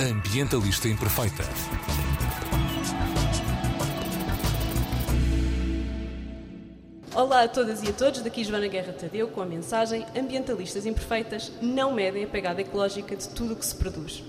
Ambientalista 0.00 0.88
Imperfeita. 0.88 1.44
Olá 7.14 7.42
a 7.42 7.48
todas 7.48 7.82
e 7.82 7.88
a 7.88 7.92
todos, 7.92 8.22
daqui 8.22 8.42
Joana 8.42 8.66
Guerra 8.66 8.94
Tadeu 8.94 9.28
com 9.28 9.42
a 9.42 9.44
mensagem 9.44 10.06
Ambientalistas 10.16 10.86
Imperfeitas 10.86 11.52
não 11.60 11.92
medem 11.92 12.24
a 12.24 12.26
pegada 12.26 12.62
ecológica 12.62 13.14
de 13.14 13.28
tudo 13.28 13.52
o 13.52 13.56
que 13.56 13.66
se 13.66 13.74
produz. 13.74 14.24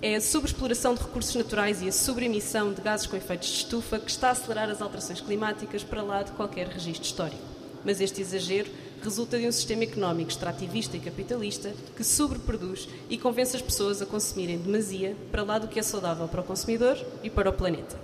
É 0.00 0.14
a 0.14 0.20
sobreexploração 0.20 0.94
de 0.94 1.00
recursos 1.00 1.34
naturais 1.34 1.82
e 1.82 1.88
a 1.88 1.92
sobreemissão 1.92 2.72
de 2.72 2.80
gases 2.80 3.08
com 3.08 3.16
efeitos 3.16 3.48
de 3.48 3.54
estufa 3.54 3.98
que 3.98 4.12
está 4.12 4.28
a 4.28 4.30
acelerar 4.30 4.70
as 4.70 4.80
alterações 4.80 5.20
climáticas 5.20 5.82
para 5.82 6.00
lá 6.00 6.22
de 6.22 6.30
qualquer 6.30 6.68
registro 6.68 7.02
histórico. 7.02 7.42
Mas 7.84 8.00
este 8.00 8.20
exagero 8.20 8.70
resulta 9.02 9.38
de 9.38 9.46
um 9.46 9.52
sistema 9.52 9.84
económico 9.84 10.30
extrativista 10.30 10.96
e 10.96 11.00
capitalista 11.00 11.72
que 11.96 12.04
sobreproduz 12.04 12.88
e 13.08 13.16
convence 13.16 13.56
as 13.56 13.62
pessoas 13.62 14.02
a 14.02 14.06
consumirem 14.06 14.58
demasia 14.58 15.16
para 15.30 15.42
lá 15.42 15.58
do 15.58 15.68
que 15.68 15.78
é 15.78 15.82
saudável 15.82 16.28
para 16.28 16.40
o 16.40 16.44
consumidor 16.44 16.98
e 17.22 17.30
para 17.30 17.50
o 17.50 17.52
planeta. 17.52 17.98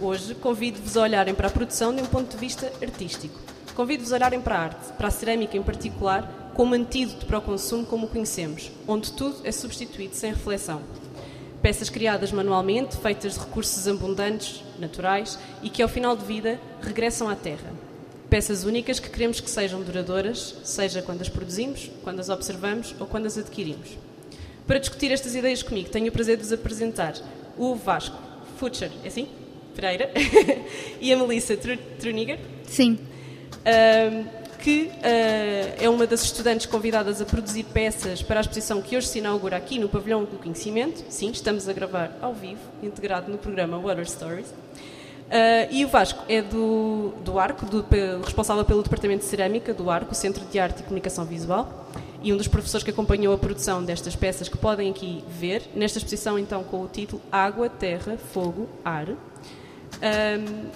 Hoje 0.00 0.34
convido-vos 0.34 0.96
a 0.96 1.02
olharem 1.02 1.34
para 1.34 1.48
a 1.48 1.50
produção 1.50 1.94
de 1.94 2.02
um 2.02 2.06
ponto 2.06 2.30
de 2.30 2.36
vista 2.36 2.72
artístico. 2.82 3.38
Convido-vos 3.74 4.12
a 4.12 4.16
olharem 4.16 4.40
para 4.40 4.54
a 4.54 4.60
arte, 4.60 4.92
para 4.94 5.08
a 5.08 5.10
cerâmica 5.10 5.56
em 5.56 5.62
particular, 5.62 6.52
como 6.54 6.74
antídoto 6.74 7.26
para 7.26 7.38
o 7.38 7.42
consumo 7.42 7.86
como 7.86 8.06
o 8.06 8.08
conhecemos, 8.08 8.70
onde 8.86 9.12
tudo 9.12 9.36
é 9.44 9.52
substituído 9.52 10.14
sem 10.14 10.32
reflexão. 10.32 10.82
Peças 11.62 11.88
criadas 11.88 12.30
manualmente, 12.30 12.96
feitas 12.96 13.34
de 13.34 13.40
recursos 13.40 13.88
abundantes, 13.88 14.62
naturais 14.78 15.38
e 15.62 15.70
que 15.70 15.82
ao 15.82 15.88
final 15.88 16.16
de 16.16 16.24
vida 16.24 16.60
regressam 16.80 17.28
à 17.28 17.34
terra. 17.34 17.87
Peças 18.30 18.64
únicas 18.64 19.00
que 19.00 19.08
queremos 19.08 19.40
que 19.40 19.48
sejam 19.48 19.80
duradouras, 19.82 20.56
seja 20.62 21.00
quando 21.00 21.22
as 21.22 21.30
produzimos, 21.30 21.90
quando 22.04 22.20
as 22.20 22.28
observamos 22.28 22.94
ou 23.00 23.06
quando 23.06 23.26
as 23.26 23.38
adquirimos. 23.38 23.96
Para 24.66 24.78
discutir 24.78 25.10
estas 25.10 25.34
ideias 25.34 25.62
comigo, 25.62 25.88
tenho 25.88 26.08
o 26.08 26.12
prazer 26.12 26.36
de 26.36 26.42
vos 26.42 26.52
apresentar 26.52 27.14
o 27.56 27.74
Vasco 27.74 28.18
Futcher, 28.58 28.90
é 29.02 29.08
assim? 29.08 29.26
Pereira, 29.74 30.10
e 31.00 31.10
a 31.10 31.16
Melissa 31.16 31.56
Truniger. 31.98 32.38
Sim. 32.66 32.98
Que 34.58 34.90
uh, 34.92 35.84
é 35.84 35.88
uma 35.88 36.06
das 36.06 36.24
estudantes 36.24 36.66
convidadas 36.66 37.22
a 37.22 37.24
produzir 37.24 37.62
peças 37.62 38.22
para 38.22 38.40
a 38.40 38.42
exposição 38.42 38.82
que 38.82 38.96
hoje 38.96 39.06
se 39.06 39.20
inaugura 39.20 39.56
aqui 39.56 39.78
no 39.78 39.88
Pavilhão 39.88 40.24
do 40.24 40.36
Conhecimento. 40.36 41.04
Sim, 41.08 41.30
estamos 41.30 41.68
a 41.68 41.72
gravar 41.72 42.18
ao 42.20 42.34
vivo, 42.34 42.60
integrado 42.82 43.30
no 43.30 43.38
programa 43.38 43.78
Water 43.78 44.10
Stories. 44.10 44.52
Uh, 45.28 45.68
e 45.70 45.84
o 45.84 45.88
Vasco 45.88 46.24
é 46.26 46.40
do, 46.40 47.12
do 47.22 47.38
Arco, 47.38 47.66
do, 47.66 47.84
responsável 48.24 48.64
pelo 48.64 48.82
Departamento 48.82 49.24
de 49.24 49.28
Cerâmica 49.28 49.74
do 49.74 49.90
Arco, 49.90 50.14
Centro 50.14 50.42
de 50.46 50.58
Arte 50.58 50.80
e 50.80 50.82
Comunicação 50.84 51.26
Visual, 51.26 51.86
e 52.22 52.32
um 52.32 52.36
dos 52.38 52.48
professores 52.48 52.82
que 52.82 52.90
acompanhou 52.90 53.34
a 53.34 53.38
produção 53.38 53.84
destas 53.84 54.16
peças 54.16 54.48
que 54.48 54.56
podem 54.56 54.90
aqui 54.90 55.22
ver, 55.28 55.62
nesta 55.74 55.98
exposição 55.98 56.38
então 56.38 56.64
com 56.64 56.82
o 56.82 56.88
título 56.88 57.20
Água, 57.30 57.68
Terra, 57.68 58.16
Fogo, 58.32 58.66
Ar. 58.82 59.10
Um, 59.10 60.70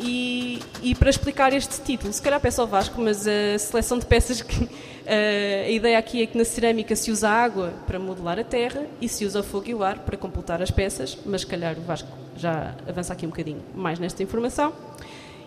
e, 0.00 0.60
e, 0.82 0.94
para 0.94 1.08
explicar 1.08 1.54
este 1.54 1.80
título, 1.80 2.12
se 2.12 2.20
calhar 2.20 2.40
peço 2.40 2.60
ao 2.60 2.66
Vasco, 2.66 3.00
mas 3.00 3.26
a 3.26 3.58
seleção 3.58 3.98
de 3.98 4.04
peças 4.04 4.42
que. 4.42 4.64
Uh, 4.64 5.66
a 5.66 5.70
ideia 5.70 5.96
aqui 5.96 6.20
é 6.20 6.26
que 6.26 6.36
na 6.36 6.44
cerâmica 6.44 6.96
se 6.96 7.12
usa 7.12 7.30
água 7.30 7.72
para 7.86 7.96
modelar 7.96 8.40
a 8.40 8.44
terra 8.44 8.84
e 9.00 9.08
se 9.08 9.24
usa 9.24 9.38
o 9.38 9.42
fogo 9.44 9.68
e 9.68 9.74
o 9.74 9.84
ar 9.84 10.00
para 10.00 10.16
completar 10.16 10.60
as 10.60 10.72
peças, 10.72 11.16
mas 11.24 11.42
se 11.42 11.46
calhar 11.46 11.78
o 11.78 11.82
Vasco 11.82 12.25
já 12.36 12.74
avança 12.88 13.12
aqui 13.12 13.26
um 13.26 13.30
bocadinho 13.30 13.62
mais 13.74 13.98
nesta 13.98 14.22
informação. 14.22 14.72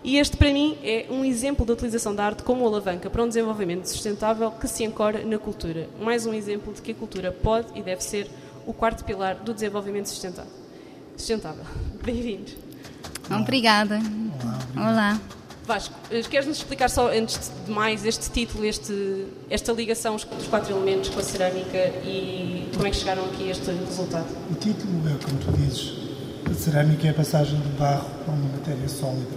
E 0.02 0.16
este, 0.16 0.36
para 0.36 0.50
mim, 0.52 0.78
é 0.82 1.06
um 1.10 1.24
exemplo 1.24 1.64
da 1.66 1.74
utilização 1.74 2.14
da 2.14 2.24
arte 2.24 2.42
como 2.42 2.66
alavanca 2.66 3.10
para 3.10 3.22
um 3.22 3.28
desenvolvimento 3.28 3.84
sustentável 3.86 4.50
que 4.50 4.66
se 4.66 4.84
ancora 4.86 5.22
na 5.24 5.38
cultura. 5.38 5.88
Mais 6.00 6.24
um 6.24 6.32
exemplo 6.32 6.72
de 6.72 6.80
que 6.80 6.92
a 6.92 6.94
cultura 6.94 7.30
pode 7.30 7.66
e 7.78 7.82
deve 7.82 8.02
ser 8.02 8.26
o 8.66 8.72
quarto 8.72 9.04
pilar 9.04 9.36
do 9.36 9.52
desenvolvimento 9.52 10.08
sustentável. 10.08 10.52
Sustentável. 11.16 11.64
Bem-vindos. 12.02 12.54
Obrigada. 13.30 14.00
Olá. 14.74 14.90
Olá. 14.90 15.20
Vasco, 15.66 15.94
eh, 16.10 16.22
queres-nos 16.22 16.56
explicar 16.56 16.88
só, 16.88 17.12
antes 17.12 17.52
de 17.64 17.70
mais, 17.70 18.04
este 18.04 18.28
título, 18.30 18.64
este, 18.64 19.26
esta 19.48 19.72
ligação 19.72 20.16
dos 20.16 20.48
quatro 20.48 20.74
elementos 20.74 21.10
com 21.10 21.20
a 21.20 21.22
cerâmica 21.22 21.78
e 22.04 22.68
como 22.74 22.86
é 22.86 22.90
que 22.90 22.96
chegaram 22.96 23.24
aqui 23.26 23.48
a 23.48 23.52
este 23.52 23.70
resultado? 23.70 24.26
O 24.50 24.54
título 24.54 25.08
é, 25.08 25.24
como 25.24 25.38
tu 25.38 25.52
dizes, 25.58 26.09
a 26.50 26.54
cerâmica 26.54 27.06
é 27.06 27.10
a 27.10 27.14
passagem 27.14 27.58
do 27.58 27.78
barro 27.78 28.08
para 28.24 28.34
uma 28.34 28.48
matéria 28.48 28.88
sólida, 28.88 29.36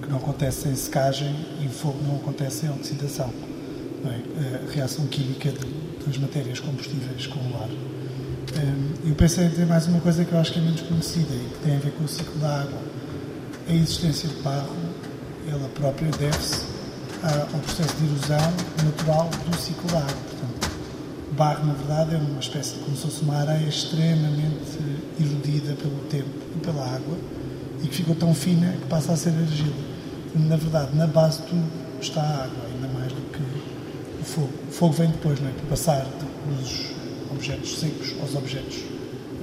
que 0.00 0.08
não 0.08 0.18
acontece 0.18 0.62
sem 0.62 0.76
secagem 0.76 1.34
e 1.60 1.66
o 1.66 1.70
fogo 1.70 1.98
não 2.06 2.16
acontece 2.16 2.60
sem 2.60 2.70
oxidação. 2.70 3.32
É? 4.04 4.68
A 4.68 4.72
reação 4.72 5.06
química 5.06 5.52
das 6.06 6.18
matérias 6.18 6.60
combustíveis 6.60 7.26
com 7.26 7.40
o 7.40 7.62
ar. 7.62 7.68
Hum, 7.68 8.94
eu 9.04 9.14
pensei 9.14 9.46
em 9.46 9.48
dizer 9.48 9.66
mais 9.66 9.86
uma 9.86 10.00
coisa 10.00 10.24
que 10.24 10.32
eu 10.32 10.38
acho 10.38 10.52
que 10.52 10.60
é 10.60 10.62
menos 10.62 10.80
conhecida 10.82 11.34
e 11.34 11.48
que 11.54 11.64
tem 11.64 11.76
a 11.76 11.80
ver 11.80 11.90
com 11.92 12.04
o 12.04 12.08
ciclo 12.08 12.38
da 12.38 12.60
água 12.60 12.80
a 13.68 13.72
existência 13.72 14.28
de 14.28 14.36
barro, 14.42 14.76
ela 15.48 15.68
própria 15.70 16.08
deve-se 16.12 16.64
ao 17.22 17.60
processo 17.60 17.96
de 17.96 18.06
erosão 18.06 18.52
natural 18.84 19.28
do 19.50 19.56
ciclo 19.56 19.90
da 19.90 19.98
água. 19.98 20.14
Portanto, 20.30 20.70
barro, 21.32 21.66
na 21.66 21.72
verdade, 21.72 22.14
é 22.14 22.18
uma 22.18 22.38
espécie, 22.38 22.76
como 22.76 22.96
se 22.96 23.02
fosse 23.02 23.22
uma 23.22 23.36
areia 23.38 23.68
extremamente 23.68 24.78
erodida 25.20 25.74
pelo 25.74 25.98
tempo 26.10 26.28
e 26.54 26.58
pela 26.60 26.84
água 26.84 27.16
e 27.82 27.88
que 27.88 27.94
ficou 27.96 28.14
tão 28.14 28.34
fina 28.34 28.72
que 28.72 28.86
passa 28.86 29.12
a 29.12 29.16
ser 29.16 29.30
argila. 29.30 29.74
Na 30.34 30.56
verdade, 30.56 30.96
na 30.96 31.06
base 31.06 31.42
de 31.42 31.48
tudo 31.48 31.64
está 32.00 32.20
a 32.20 32.44
água, 32.44 32.66
ainda 32.72 32.88
mais 32.88 33.12
do 33.12 33.20
que 33.32 33.40
o 34.20 34.24
fogo. 34.24 34.50
O 34.68 34.72
fogo 34.72 34.92
vem 34.92 35.08
depois, 35.10 35.40
não 35.40 35.48
é? 35.48 35.52
Para 35.52 35.66
passar 35.66 36.06
dos 36.46 36.86
objetos 37.30 37.78
secos 37.78 38.14
aos 38.20 38.34
objetos. 38.34 38.76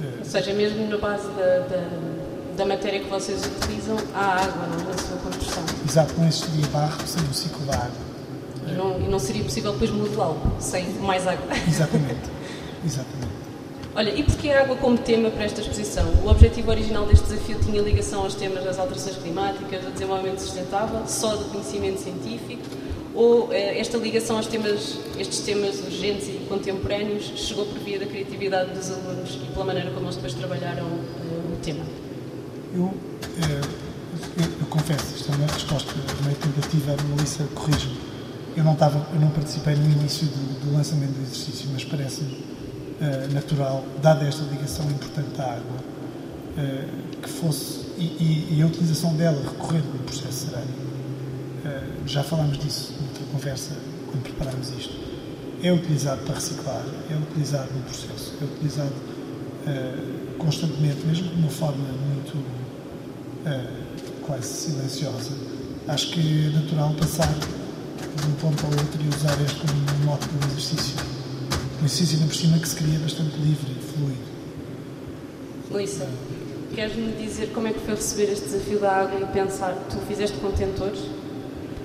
Eh, 0.02 0.18
Ou 0.20 0.24
seja, 0.24 0.52
mesmo 0.52 0.86
na 0.88 0.98
base 0.98 1.26
da, 1.28 1.58
da 1.60 2.14
da 2.56 2.64
matéria 2.64 3.00
que 3.00 3.10
vocês 3.10 3.44
utilizam 3.44 3.96
à 4.14 4.42
água 4.42 4.66
não, 4.68 4.84
na 4.84 4.96
sua 4.96 5.16
construção. 5.18 5.64
Exato, 5.88 6.14
não 6.16 6.28
existiria 6.28 6.66
barro 6.68 7.06
sem 7.06 7.22
o 7.24 7.34
ciclo 7.34 7.66
da 7.66 7.74
água. 7.74 8.14
E 8.68 8.72
não, 8.72 9.00
e 9.00 9.08
não 9.08 9.18
seria 9.18 9.42
possível 9.44 9.72
depois 9.72 9.90
modelá-lo 9.90 10.40
sem 10.60 10.88
mais 11.00 11.26
água. 11.26 11.46
Exatamente, 11.68 12.30
exatamente. 12.86 13.33
Olha, 13.96 14.10
e 14.10 14.24
porquê 14.24 14.50
a 14.50 14.62
água 14.62 14.74
como 14.76 14.98
tema 14.98 15.30
para 15.30 15.44
esta 15.44 15.60
exposição? 15.60 16.04
O 16.24 16.28
objetivo 16.28 16.68
original 16.68 17.06
deste 17.06 17.26
desafio 17.26 17.60
tinha 17.60 17.80
ligação 17.80 18.24
aos 18.24 18.34
temas 18.34 18.64
das 18.64 18.76
alterações 18.76 19.16
climáticas, 19.16 19.84
do 19.84 19.92
desenvolvimento 19.92 20.40
sustentável, 20.40 21.06
só 21.06 21.36
do 21.36 21.44
conhecimento 21.44 22.00
científico, 22.00 22.62
ou 23.14 23.52
eh, 23.52 23.78
esta 23.78 23.96
ligação 23.96 24.36
aos 24.36 24.48
temas, 24.48 24.98
estes 25.16 25.38
temas 25.40 25.78
urgentes 25.78 26.26
e 26.26 26.44
contemporâneos 26.48 27.22
chegou 27.36 27.66
por 27.66 27.78
via 27.78 28.00
da 28.00 28.06
criatividade 28.06 28.72
dos 28.72 28.90
alunos 28.90 29.38
e 29.40 29.52
pela 29.52 29.64
maneira 29.64 29.92
como 29.92 30.06
eles 30.06 30.16
depois 30.16 30.34
trabalharam 30.34 30.86
eh, 30.86 31.54
o 31.54 31.56
tema? 31.62 31.84
Eu, 32.74 32.92
eh, 33.44 33.60
eu, 34.38 34.44
eu, 34.60 34.66
confesso, 34.70 35.14
isto 35.14 35.30
é 35.30 35.36
uma 35.36 35.46
resposta 35.46 35.92
meio 36.24 36.36
tentativa, 36.38 36.96
Melissa 37.14 37.46
corrige-me. 37.54 37.96
Eu 38.56 38.64
não, 38.64 38.72
estava, 38.72 39.06
eu 39.14 39.20
não 39.20 39.30
participei 39.30 39.76
no 39.76 39.84
início 39.84 40.26
do, 40.26 40.66
do 40.66 40.76
lançamento 40.76 41.12
do 41.12 41.22
exercício, 41.22 41.68
mas 41.72 41.84
parece-me 41.84 42.53
uh, 43.00 43.32
natural, 43.32 43.84
dada 44.02 44.24
esta 44.26 44.42
ligação 44.44 44.86
importante 44.90 45.40
à 45.40 45.44
água, 45.44 45.76
uh, 46.58 47.20
que 47.20 47.28
fosse, 47.28 47.86
e, 47.98 48.58
e, 48.58 48.62
a 48.62 48.66
utilização 48.66 49.14
dela 49.16 49.40
recorrendo 49.42 49.92
no 49.92 50.00
processo 50.00 50.46
cerâmico. 50.46 50.84
Uh, 51.64 52.06
já 52.08 52.22
falámos 52.22 52.58
disso 52.58 52.92
noutra 53.00 53.24
conversa 53.32 53.72
quando 54.06 54.22
preparámos 54.22 54.70
isto. 54.70 54.94
É 55.62 55.72
utilizado 55.72 56.22
para 56.22 56.34
reciclar, 56.34 56.84
é 57.10 57.14
utilizado 57.16 57.72
no 57.72 57.82
processo, 57.82 58.34
é 58.40 58.44
utilizado 58.44 58.92
constantemente, 60.36 61.06
mesmo 61.06 61.26
de 61.26 61.36
uma 61.36 61.48
forma 61.48 61.86
muito 62.04 62.44
quase 64.26 64.46
silenciosa. 64.46 65.30
Acho 65.88 66.10
que 66.10 66.48
é 66.48 66.50
natural 66.50 66.92
passar 67.00 67.32
de 67.32 68.26
um 68.28 68.32
ponto 68.34 68.66
ao 68.66 68.72
outro 68.72 69.02
e 69.02 69.08
usar 69.08 69.40
este 69.40 69.60
como 69.60 69.72
um 69.72 70.04
modo 70.04 70.26
de 70.26 70.46
exercício. 70.48 71.13
Exercício, 71.84 72.16
ainda 72.16 72.28
por 72.28 72.34
cima, 72.34 72.58
que 72.58 72.68
se 72.68 72.76
cria 72.76 72.98
bastante 72.98 73.36
livre 73.36 73.66
e 73.70 73.92
fluido. 73.92 74.34
Luísa, 75.70 76.08
queres-me 76.74 77.12
dizer 77.12 77.50
como 77.52 77.68
é 77.68 77.72
que 77.74 77.80
foi 77.80 77.94
receber 77.94 78.32
este 78.32 78.46
desafio 78.46 78.78
da 78.78 78.90
água 78.90 79.20
e 79.20 79.26
pensar, 79.26 79.74
tu 79.90 79.98
fizeste 80.08 80.38
contentores 80.38 81.00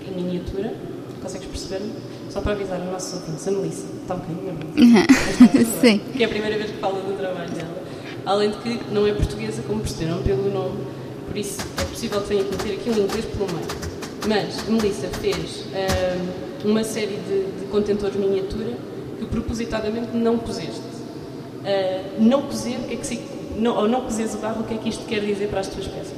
em 0.07 0.11
miniatura, 0.15 0.73
consegues 1.21 1.47
perceber-me? 1.47 1.91
Só 2.29 2.39
para 2.39 2.53
avisar 2.53 2.79
os 2.79 2.85
nossos 2.85 3.13
ouvintes, 3.13 3.47
a 3.47 3.51
Melissa 3.51 3.87
está 4.01 4.15
um 4.15 4.19
bocadinho 4.19 4.43
nervosa. 4.45 5.81
Sim. 5.81 6.01
Que 6.15 6.23
é 6.23 6.25
a 6.25 6.29
primeira 6.29 6.57
vez 6.57 6.71
que 6.71 6.77
fala 6.77 7.01
do 7.01 7.17
trabalho 7.17 7.51
dela. 7.51 7.83
Além 8.25 8.51
de 8.51 8.57
que 8.57 8.79
não 8.93 9.05
é 9.05 9.13
portuguesa, 9.13 9.61
como 9.63 9.81
perceberam 9.81 10.21
pelo 10.23 10.49
nome, 10.49 10.77
por 11.27 11.35
isso 11.35 11.59
é 11.77 11.83
possível 11.83 12.21
que 12.21 12.27
tenha 12.29 12.43
que 12.45 12.51
meter 12.51 12.73
aqui 12.79 12.89
um 12.89 13.03
inglês 13.03 13.25
pelo 13.25 13.47
meio. 13.51 13.67
Mas 14.27 14.59
a 14.65 14.71
Melissa 14.71 15.07
fez 15.19 15.65
um, 16.63 16.69
uma 16.69 16.83
série 16.83 17.17
de, 17.27 17.59
de, 17.59 17.65
contentores 17.69 18.15
miniatura 18.15 18.77
propositadamente 19.29 20.15
não 20.15 20.37
puseste. 20.37 20.79
Uh, 20.79 22.21
não 22.21 22.43
cozer, 22.43 22.77
o 22.77 22.87
que 22.87 22.93
é 22.93 22.97
que 22.97 23.07
se, 23.07 23.21
não, 23.57 23.75
ou 23.75 23.87
não 23.87 24.01
cozeres 24.01 24.33
o 24.35 24.37
barro, 24.37 24.61
o 24.61 24.63
que 24.63 24.73
é 24.73 24.77
que 24.77 24.89
isto 24.89 25.05
quer 25.05 25.19
dizer 25.19 25.49
para 25.49 25.59
as 25.59 25.67
tuas 25.67 25.87
peças? 25.87 26.17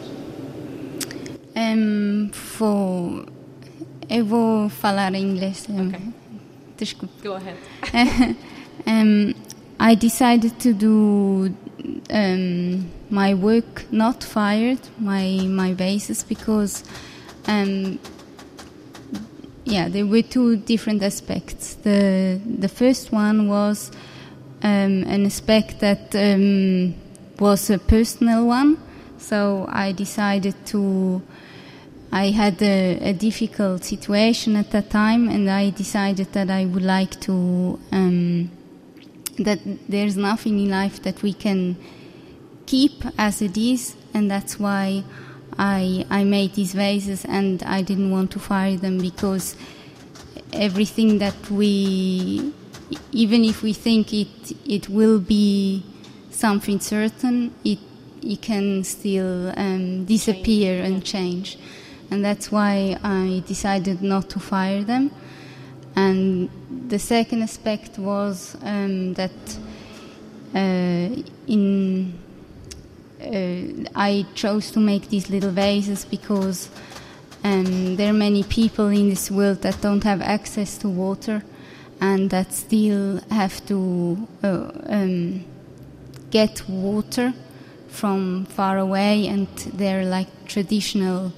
Um, 1.56 2.30
vou, 2.58 3.26
eu 4.10 4.26
vou 4.26 4.70
falar 4.70 5.14
em 5.16 5.24
inglês. 5.24 5.66
Okay. 5.70 6.00
Desculpe. 6.78 7.14
Go 7.28 7.34
ahead. 7.34 7.58
um, 8.88 9.34
I 9.80 9.96
decided 9.96 10.54
to 10.60 10.74
do 10.74 11.52
um, 12.12 12.90
my 13.10 13.34
work 13.34 13.86
not 13.92 14.24
fired, 14.24 14.80
my 15.00 15.48
my 15.48 15.74
bases 15.74 16.24
because 16.24 16.84
um, 17.48 18.00
yeah, 19.72 19.88
there 19.88 20.06
were 20.06 20.22
two 20.22 20.58
different 20.58 21.02
aspects. 21.02 21.76
The 21.76 22.40
the 22.60 22.68
first 22.68 23.12
one 23.12 23.48
was 23.48 23.90
um, 24.62 25.04
an 25.08 25.26
aspect 25.26 25.80
that 25.80 26.14
um, 26.16 26.94
was 27.40 27.70
a 27.70 27.80
personal 27.80 28.46
one. 28.48 28.78
So 29.18 29.66
I 29.70 29.94
decided 29.94 30.56
to. 30.68 31.22
I 32.14 32.32
had 32.32 32.62
a, 32.62 33.12
a, 33.12 33.14
difficult 33.14 33.86
situation 33.86 34.58
at 34.58 34.72
that 34.72 34.90
time, 34.90 35.30
and 35.30 35.50
I 35.50 35.70
decided 35.70 36.34
that 36.34 36.50
I 36.50 36.66
would 36.66 36.84
like 36.84 37.22
to. 37.22 37.80
Um, 37.94 38.52
that 39.40 39.60
there's 39.88 40.18
nothing 40.18 40.60
in 40.60 40.70
life 40.70 41.02
that 41.04 41.24
we 41.24 41.32
can 41.32 41.78
keep 42.66 43.06
as 43.18 43.42
it 43.42 43.58
is, 43.58 43.96
and 44.14 44.30
that's 44.30 44.60
why 44.60 45.06
I 45.62 46.06
I 46.10 46.24
made 46.24 46.56
these 46.56 46.74
vases, 46.74 47.24
and 47.24 47.62
I 47.62 47.84
didn't 47.84 48.10
want 48.10 48.32
to 48.32 48.40
fire 48.40 48.78
them 48.78 48.98
because 48.98 49.56
everything 50.52 51.20
that 51.20 51.52
we, 51.52 52.52
even 53.12 53.46
if 53.46 53.62
we 53.62 53.74
think 53.74 54.12
it 54.12 54.54
it 54.66 54.90
will 54.90 55.20
be 55.20 55.84
something 56.32 56.80
certain, 56.80 57.54
it 57.64 57.78
it 58.24 58.42
can 58.42 58.84
still 58.84 59.54
um, 59.56 60.06
disappear 60.06 60.82
change. 60.82 60.88
and 60.88 61.06
change, 61.06 61.58
and 62.10 62.26
that's 62.26 62.52
why 62.52 62.98
I 63.04 63.44
decided 63.46 64.02
not 64.02 64.32
to 64.32 64.40
fire 64.40 64.84
them. 64.84 65.12
And 65.96 66.50
the 66.88 66.98
second 66.98 67.44
aspect 67.44 68.00
was 68.00 68.58
um, 68.64 69.14
that 69.14 69.32
uh, 70.56 71.22
in 71.48 72.14
I 73.96 74.26
chose 74.36 74.72
to 74.72 74.80
make 74.80 75.10
these 75.10 75.30
little 75.30 75.52
vases 75.52 76.06
because 76.06 76.70
um, 77.44 77.96
there 77.96 78.10
are 78.10 78.14
many 78.14 78.44
people 78.44 78.88
in 78.88 79.10
this 79.10 79.30
world 79.32 79.62
that 79.62 79.82
don't 79.82 80.04
have 80.04 80.22
access 80.22 80.78
to 80.80 80.90
water 80.90 81.44
and 82.00 82.30
that 82.32 82.52
still 82.52 83.22
have 83.30 83.64
to 83.68 84.28
uh, 84.44 84.72
um, 84.88 85.46
get 86.32 86.68
water 86.68 87.34
from 87.88 88.46
far 88.46 88.78
away, 88.78 89.28
and 89.28 89.48
they're 89.74 90.06
like 90.06 90.28
traditional 90.46 91.32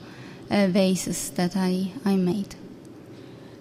uh, 0.50 0.68
vases 0.68 1.32
that 1.32 1.58
I, 1.58 1.92
I 2.06 2.16
made. 2.16 2.56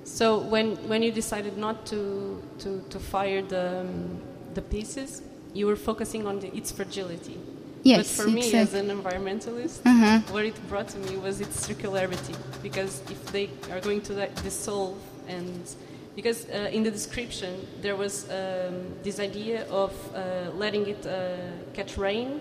So 0.05 0.39
when, 0.39 0.77
when 0.89 1.03
you 1.03 1.11
decided 1.11 1.57
not 1.57 1.87
to, 1.87 2.43
to, 2.59 2.85
to 2.91 2.99
fire 3.01 3.43
the, 3.43 3.81
um, 3.81 4.21
the 4.55 4.63
pieces, 4.63 5.23
you 5.55 5.67
were 5.67 5.77
focusing 5.77 6.27
on 6.27 6.39
the, 6.39 6.55
its 6.55 6.71
fragility. 6.71 7.41
Yes, 7.83 8.17
but 8.17 8.25
for 8.25 8.31
me, 8.31 8.55
as 8.55 8.75
an 8.75 8.89
environmentalist, 8.89 9.81
uh-huh. 9.85 10.21
what 10.31 10.45
it 10.45 10.69
brought 10.69 10.89
to 10.89 10.99
me 10.99 11.17
was 11.17 11.41
its 11.41 11.67
circularity. 11.67 12.37
Because 12.63 13.03
if 13.11 13.25
they 13.33 13.51
are 13.71 13.81
going 13.81 14.01
to 14.03 14.29
dissolve, 14.43 14.99
and 15.27 15.75
because 16.15 16.49
uh, 16.49 16.71
in 16.73 16.83
the 16.83 16.91
description 16.91 17.67
there 17.81 17.97
was 17.97 18.25
um, 18.31 18.95
this 19.03 19.19
idea 19.19 19.67
of 19.69 19.93
uh, 20.15 20.51
letting 20.55 20.87
it 20.87 21.07
uh, 21.07 21.37
catch 21.73 21.97
rain 21.97 22.41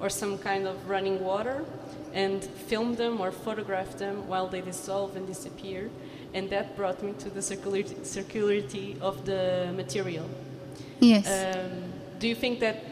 or 0.00 0.10
some 0.10 0.36
kind 0.38 0.66
of 0.66 0.76
running 0.88 1.22
water 1.22 1.64
and 2.12 2.44
film 2.44 2.94
them 2.96 3.20
or 3.20 3.30
photograph 3.30 3.96
them 3.98 4.26
while 4.28 4.48
they 4.48 4.60
dissolve 4.60 5.16
and 5.16 5.26
disappear. 5.26 5.90
And 6.34 6.50
that 6.50 6.76
brought 6.76 7.02
me 7.02 7.12
to 7.20 7.30
the 7.30 7.40
circularity, 7.40 7.96
circularity 8.00 9.00
of 9.00 9.24
the 9.24 9.72
material. 9.76 10.28
Yes. 11.00 11.26
Um, 11.26 11.92
do 12.18 12.28
you 12.28 12.34
think 12.34 12.60
that 12.60 12.82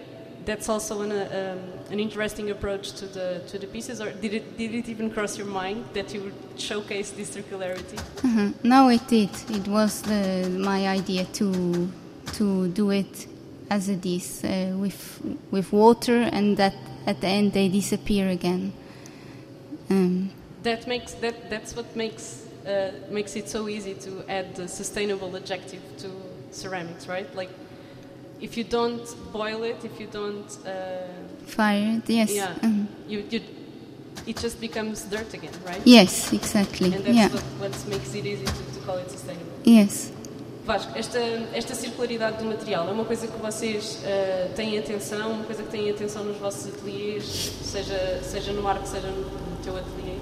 that's 0.45 0.69
also 0.69 1.03
an, 1.03 1.13
uh, 1.13 1.57
um, 1.57 1.93
an 1.93 2.01
interesting 2.01 2.51
approach 2.51 2.93
to 2.93 3.07
the 3.07 3.43
to 3.49 3.59
the 3.59 3.67
pieces, 3.67 4.01
or 4.01 4.11
did 4.11 4.35
it 4.35 4.57
did 4.57 4.75
it 4.75 4.89
even 4.89 5.11
cross 5.11 5.39
your 5.39 5.47
mind 5.47 5.85
that 5.95 6.13
you 6.15 6.23
would 6.23 6.61
showcase 6.61 7.11
this 7.11 7.31
circularity? 7.37 7.99
Uh-huh. 8.25 8.51
No, 8.63 8.89
it 8.89 9.07
did. 9.09 9.31
It 9.51 9.69
was 9.69 10.03
the, 10.03 10.49
my 10.59 10.89
idea 10.89 11.25
to 11.25 11.89
to 12.35 12.69
do 12.69 12.91
it 12.91 13.27
as 13.71 13.89
it 13.89 14.05
is 14.05 14.45
uh, 14.45 14.75
with 14.77 15.21
with 15.51 15.73
water, 15.73 16.29
and 16.33 16.57
that 16.57 16.75
at 17.07 17.21
the 17.21 17.29
end 17.29 17.53
they 17.53 17.69
disappear 17.69 18.29
again. 18.29 18.73
Um, 19.91 20.31
that 20.63 20.87
makes 20.87 21.13
that 21.15 21.51
that's 21.51 21.77
what 21.77 21.97
makes 21.97 22.47
uh, 22.67 22.93
makes 23.11 23.37
it 23.37 23.49
so 23.49 23.69
easy 23.69 23.95
to 23.95 24.25
add 24.29 24.55
the 24.55 24.69
sustainable 24.69 25.35
adjective 25.37 25.83
to 25.99 26.09
ceramics, 26.51 27.09
right? 27.09 27.35
Like 27.35 27.51
if 28.43 28.57
you 28.57 28.65
don't 28.65 29.07
boil 29.33 29.63
it, 29.63 29.85
if 29.85 29.99
you 30.01 30.09
don't 30.09 30.59
uh, 30.67 31.07
fire 31.47 31.99
it, 31.99 32.11
yes, 32.11 32.35
yeah, 32.35 32.55
mm-hmm. 32.61 32.85
you, 33.09 33.25
you, 33.31 33.41
it 34.27 34.37
just 34.37 34.61
becomes 34.61 35.05
dirt 35.05 35.33
again, 35.33 35.53
right? 35.65 35.81
Yes, 35.85 36.33
exactly. 36.33 36.93
And 36.93 37.05
that's 37.05 37.17
yeah. 37.17 37.29
what, 37.29 37.43
what 37.71 37.89
makes 37.89 38.15
it 38.15 38.27
easy 38.27 38.45
to, 38.45 38.53
to 38.53 38.81
call 38.85 38.99
it 38.99 39.11
sustainable. 39.11 39.47
Yes. 39.65 40.13
Vasco, 40.65 40.97
esta, 40.97 41.19
esta 41.55 41.75
circularidade 41.75 42.39
do 42.39 42.45
material 42.45 42.89
é 42.89 42.93
uma 42.93 43.05
coisa 43.05 43.27
que 43.27 43.37
vocês 43.37 43.99
uh, 44.05 44.55
têm 44.55 44.79
atenção, 44.79 45.33
uma 45.33 45.45
coisa 45.45 45.63
que 45.63 45.71
têm 45.71 45.91
atenção 45.91 46.25
nos 46.25 46.37
vossos 46.37 46.73
ateliês, 46.73 47.53
seja, 47.63 48.21
seja 48.23 48.53
no 48.53 48.67
arco, 48.69 48.87
seja 48.87 49.09
no, 49.09 49.23
no 49.23 49.57
teu 49.63 49.77
ateliê. 49.77 50.19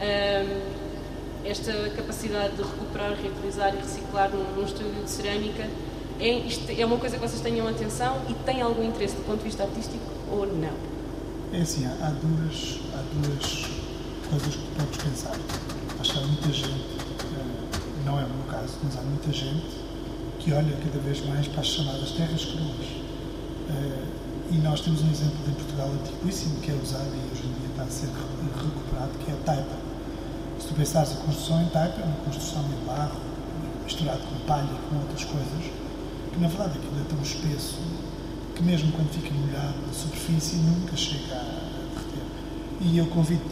Um, 0.00 1.48
esta 1.48 1.72
capacidade 1.96 2.56
de 2.56 2.62
recuperar, 2.62 3.14
reutilizar 3.14 3.74
e 3.74 3.78
reciclar 3.78 4.30
num, 4.30 4.44
num 4.56 4.64
estúdio 4.64 5.02
de 5.02 5.10
cerâmica 5.10 5.66
é, 6.20 6.84
uma 6.84 6.96
coisa 6.96 7.16
que 7.16 7.22
vocês 7.22 7.40
tenham 7.40 7.66
atenção 7.68 8.20
e 8.28 8.34
tem 8.34 8.60
algum 8.60 8.82
interesse 8.82 9.14
do 9.14 9.24
ponto 9.24 9.38
de 9.38 9.44
vista 9.44 9.62
artístico 9.62 10.04
ou 10.30 10.46
não? 10.46 10.74
É 11.52 11.60
assim, 11.62 11.86
há 11.86 12.10
duas, 12.10 12.80
há 12.92 13.02
duas 13.14 13.66
coisas 14.28 14.54
que 14.54 14.68
podes 14.76 15.02
pensar. 15.02 15.36
Acho 16.00 16.12
que 16.12 16.18
há 16.18 16.22
muita 16.22 16.52
gente, 16.52 16.70
eh, 16.70 18.04
não 18.04 18.18
é 18.18 18.24
o 18.24 18.28
meu 18.28 18.44
caso, 18.50 18.74
mas 18.82 18.98
há 18.98 19.00
muita 19.02 19.32
gente 19.32 19.66
que 20.40 20.52
olha 20.52 20.76
cada 20.76 20.98
vez 20.98 21.24
mais 21.26 21.46
para 21.48 21.60
as 21.60 21.68
chamadas 21.68 22.10
terras 22.12 22.44
cruas. 22.44 22.86
Eh, 23.70 24.04
e 24.50 24.56
nós 24.58 24.80
temos 24.80 25.02
um 25.02 25.10
exemplo 25.10 25.38
em 25.46 25.52
Portugal 25.52 25.88
antiquíssimo 25.88 26.60
que 26.60 26.70
é 26.70 26.74
usado 26.74 27.10
e 27.14 27.32
hoje 27.32 27.46
em 27.46 27.52
dia 27.60 27.68
está 27.70 27.82
a 27.82 27.88
ser 27.88 28.08
recuperado, 28.08 29.12
que 29.24 29.30
é 29.30 29.34
a 29.34 29.36
taipa. 29.44 29.76
Se 30.58 30.68
tu 30.68 30.74
pensares 30.74 31.12
a 31.12 31.16
construção 31.16 31.62
em 31.62 31.68
taipa, 31.68 32.00
é 32.00 32.04
uma 32.04 32.24
construção 32.24 32.64
em 32.64 32.86
barro, 32.86 33.20
misturado 33.84 34.20
com 34.20 34.46
palha 34.46 34.68
e 34.68 34.88
com 34.90 35.00
outras 35.00 35.24
coisas, 35.24 35.87
que 36.38 36.42
na 36.42 36.48
verdade 36.48 36.78
aquilo 36.78 37.00
é 37.00 37.04
tão 37.08 37.20
espesso 37.20 37.78
que 38.54 38.62
mesmo 38.62 38.92
quando 38.92 39.10
fica 39.10 39.34
molhado 39.34 39.74
a 39.90 39.92
superfície 39.92 40.56
nunca 40.56 40.96
chega 40.96 41.34
a 41.34 41.42
derreter. 41.94 42.22
E 42.80 42.98
eu 42.98 43.06
convido 43.06 43.42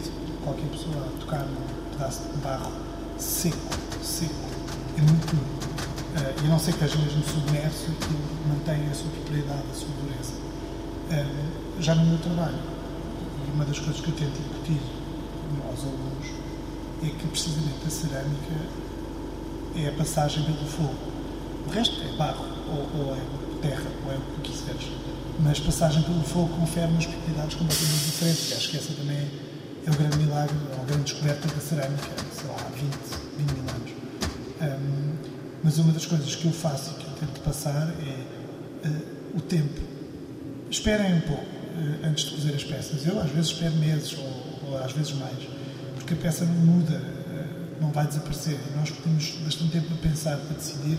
qualquer 0.43 0.67
pessoa 0.67 0.95
a 1.05 1.19
tocar 1.19 1.45
num 1.45 1.91
pedaço 1.91 2.21
de 2.29 2.37
barro 2.37 2.71
seco, 3.17 3.57
seco, 4.01 4.33
é 4.97 5.01
muito 5.01 5.35
duro. 5.35 5.67
Uh, 6.15 6.43
e 6.43 6.47
a 6.47 6.49
não 6.49 6.59
ser 6.59 6.73
que 6.73 6.85
esteja 6.85 7.03
mesmo 7.03 7.23
submerso, 7.23 7.91
aquilo 7.91 8.19
mantém 8.47 8.89
a 8.89 8.93
sua 8.93 9.11
propriedade, 9.11 9.63
a 9.69 9.75
sua 9.75 9.89
dureza. 10.01 10.33
Uh, 11.11 11.81
já 11.81 11.93
no 11.93 12.05
meu 12.05 12.17
trabalho, 12.19 12.57
e 13.47 13.51
uma 13.53 13.65
das 13.65 13.79
coisas 13.79 13.99
que 13.99 14.09
eu 14.09 14.15
tento 14.15 14.39
incutir 14.39 14.81
aos 15.67 15.81
alunos 15.81 16.27
é 17.03 17.07
que 17.07 17.27
precisamente 17.27 17.85
a 17.85 17.89
cerâmica 17.89 18.55
é 19.75 19.89
a 19.89 19.91
passagem 19.91 20.43
pelo 20.43 20.65
fogo. 20.65 20.95
O 21.67 21.69
resto 21.69 22.01
é 22.01 22.17
barro 22.17 22.56
ou, 22.69 23.07
ou 23.07 23.15
é 23.15 23.19
terra, 23.61 23.89
ou 24.05 24.11
é 24.11 24.15
o 24.15 24.21
que 24.41 24.51
quiseres. 24.51 24.87
Mas 25.39 25.59
passagem 25.59 26.01
pelo 26.03 26.23
fogo 26.23 26.49
confere-nos 26.57 27.05
propriedades 27.05 27.55
completamente 27.55 28.05
diferentes. 28.05 28.51
E 28.51 28.53
acho 28.55 28.69
que 28.69 28.77
essa 28.77 28.93
também 28.93 29.27
é 29.85 29.89
o 29.89 29.93
grande 29.93 30.17
milagre, 30.17 30.55
ou 30.75 30.81
a 30.81 30.85
grande 30.85 31.03
descoberta 31.03 31.47
da 31.47 31.61
cerâmica, 31.61 32.07
sei 32.33 32.49
lá, 32.49 32.55
há 32.55 32.69
20, 32.69 32.93
20 33.37 33.51
mil 33.51 33.69
anos. 33.69 33.91
Um, 34.59 35.15
mas 35.63 35.77
uma 35.77 35.93
das 35.93 36.05
coisas 36.05 36.35
que 36.35 36.45
eu 36.45 36.51
faço 36.51 36.91
e 36.91 36.93
que 36.95 37.07
eu 37.07 37.27
tento 37.27 37.41
passar 37.41 37.93
é 38.01 38.87
uh, 38.87 39.37
o 39.37 39.41
tempo. 39.41 39.81
Esperem 40.69 41.15
um 41.15 41.21
pouco 41.21 41.43
uh, 41.43 42.07
antes 42.07 42.25
de 42.25 42.31
cozer 42.31 42.55
as 42.55 42.63
peças. 42.63 43.05
Eu 43.05 43.19
às 43.19 43.29
vezes 43.29 43.51
espero 43.51 43.75
meses 43.75 44.17
ou, 44.17 44.69
ou 44.69 44.83
às 44.83 44.91
vezes 44.91 45.13
mais, 45.13 45.37
porque 45.95 46.13
a 46.13 46.17
peça 46.17 46.45
não 46.45 46.53
muda, 46.53 46.95
uh, 46.95 47.81
não 47.81 47.91
vai 47.91 48.07
desaparecer. 48.07 48.57
E 48.71 48.77
nós 48.77 48.91
temos 48.91 49.31
bastante 49.43 49.71
tempo 49.71 49.93
a 49.93 49.97
pensar, 49.97 50.37
para 50.37 50.55
decidir 50.55 50.97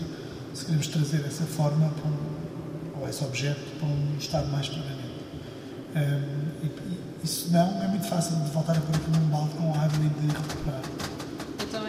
se 0.59 0.65
queremos 0.65 0.87
trazer 0.87 1.25
essa 1.25 1.45
forma 1.45 1.91
um, 2.05 3.01
ou 3.01 3.07
esse 3.07 3.23
objeto 3.23 3.61
para 3.79 3.87
um 3.87 4.17
estado 4.19 4.47
mais 4.47 4.67
permanente. 4.67 4.99
Um, 5.95 6.65
e, 6.65 6.99
isso 7.23 7.51
não 7.51 7.81
é 7.81 7.87
muito 7.87 8.07
fácil 8.07 8.35
de 8.37 8.51
voltar 8.51 8.77
a 8.77 8.81
pôr 8.81 8.95
aquilo 8.95 9.17
num 9.17 9.29
balde 9.29 9.53
com 9.55 9.71
água 9.71 9.97
e 9.97 10.21
de 10.21 10.27
recuperar. 10.27 10.81
Então, 11.61 11.81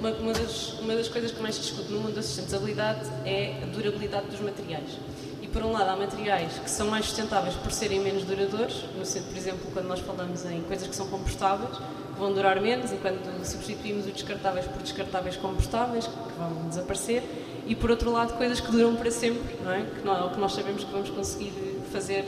uma, 0.00 0.10
uma, 0.12 0.32
das, 0.32 0.72
uma 0.80 0.94
das 0.94 1.08
coisas 1.08 1.30
que 1.30 1.42
mais 1.42 1.54
se 1.56 1.60
discute 1.62 1.92
no 1.92 2.00
mundo 2.00 2.14
da 2.14 2.22
sustentabilidade 2.22 3.08
é 3.24 3.60
a 3.62 3.66
durabilidade 3.66 4.26
dos 4.26 4.40
materiais. 4.40 4.98
E 5.42 5.46
por 5.46 5.62
um 5.62 5.72
lado, 5.72 5.90
há 5.90 5.96
materiais 5.96 6.52
que 6.58 6.70
são 6.70 6.88
mais 6.88 7.06
sustentáveis 7.06 7.54
por 7.54 7.70
serem 7.70 8.00
menos 8.00 8.24
duradouros, 8.24 8.84
no 8.96 9.04
sentido, 9.04 9.28
por 9.28 9.36
exemplo, 9.36 9.70
quando 9.72 9.86
nós 9.86 10.00
falamos 10.00 10.44
em 10.46 10.62
coisas 10.62 10.88
que 10.88 10.96
são 10.96 11.06
compostáveis, 11.08 11.76
vão 12.18 12.32
durar 12.32 12.60
menos, 12.60 12.92
e 12.92 12.96
quando 12.96 13.44
substituímos 13.44 14.06
os 14.06 14.12
descartáveis 14.12 14.66
por 14.66 14.82
descartáveis 14.82 15.36
compostáveis, 15.36 16.06
que 16.06 16.38
vão 16.38 16.68
desaparecer 16.68 17.22
e 17.66 17.74
por 17.74 17.90
outro 17.90 18.10
lado 18.10 18.36
coisas 18.36 18.60
que 18.60 18.70
duram 18.70 18.96
para 18.96 19.10
sempre, 19.10 19.56
não 19.62 19.72
é? 19.72 19.82
Que 19.84 20.04
não 20.04 20.30
que 20.30 20.40
nós 20.40 20.52
sabemos 20.52 20.84
que 20.84 20.90
vamos 20.90 21.10
conseguir 21.10 21.52
fazer 21.92 22.24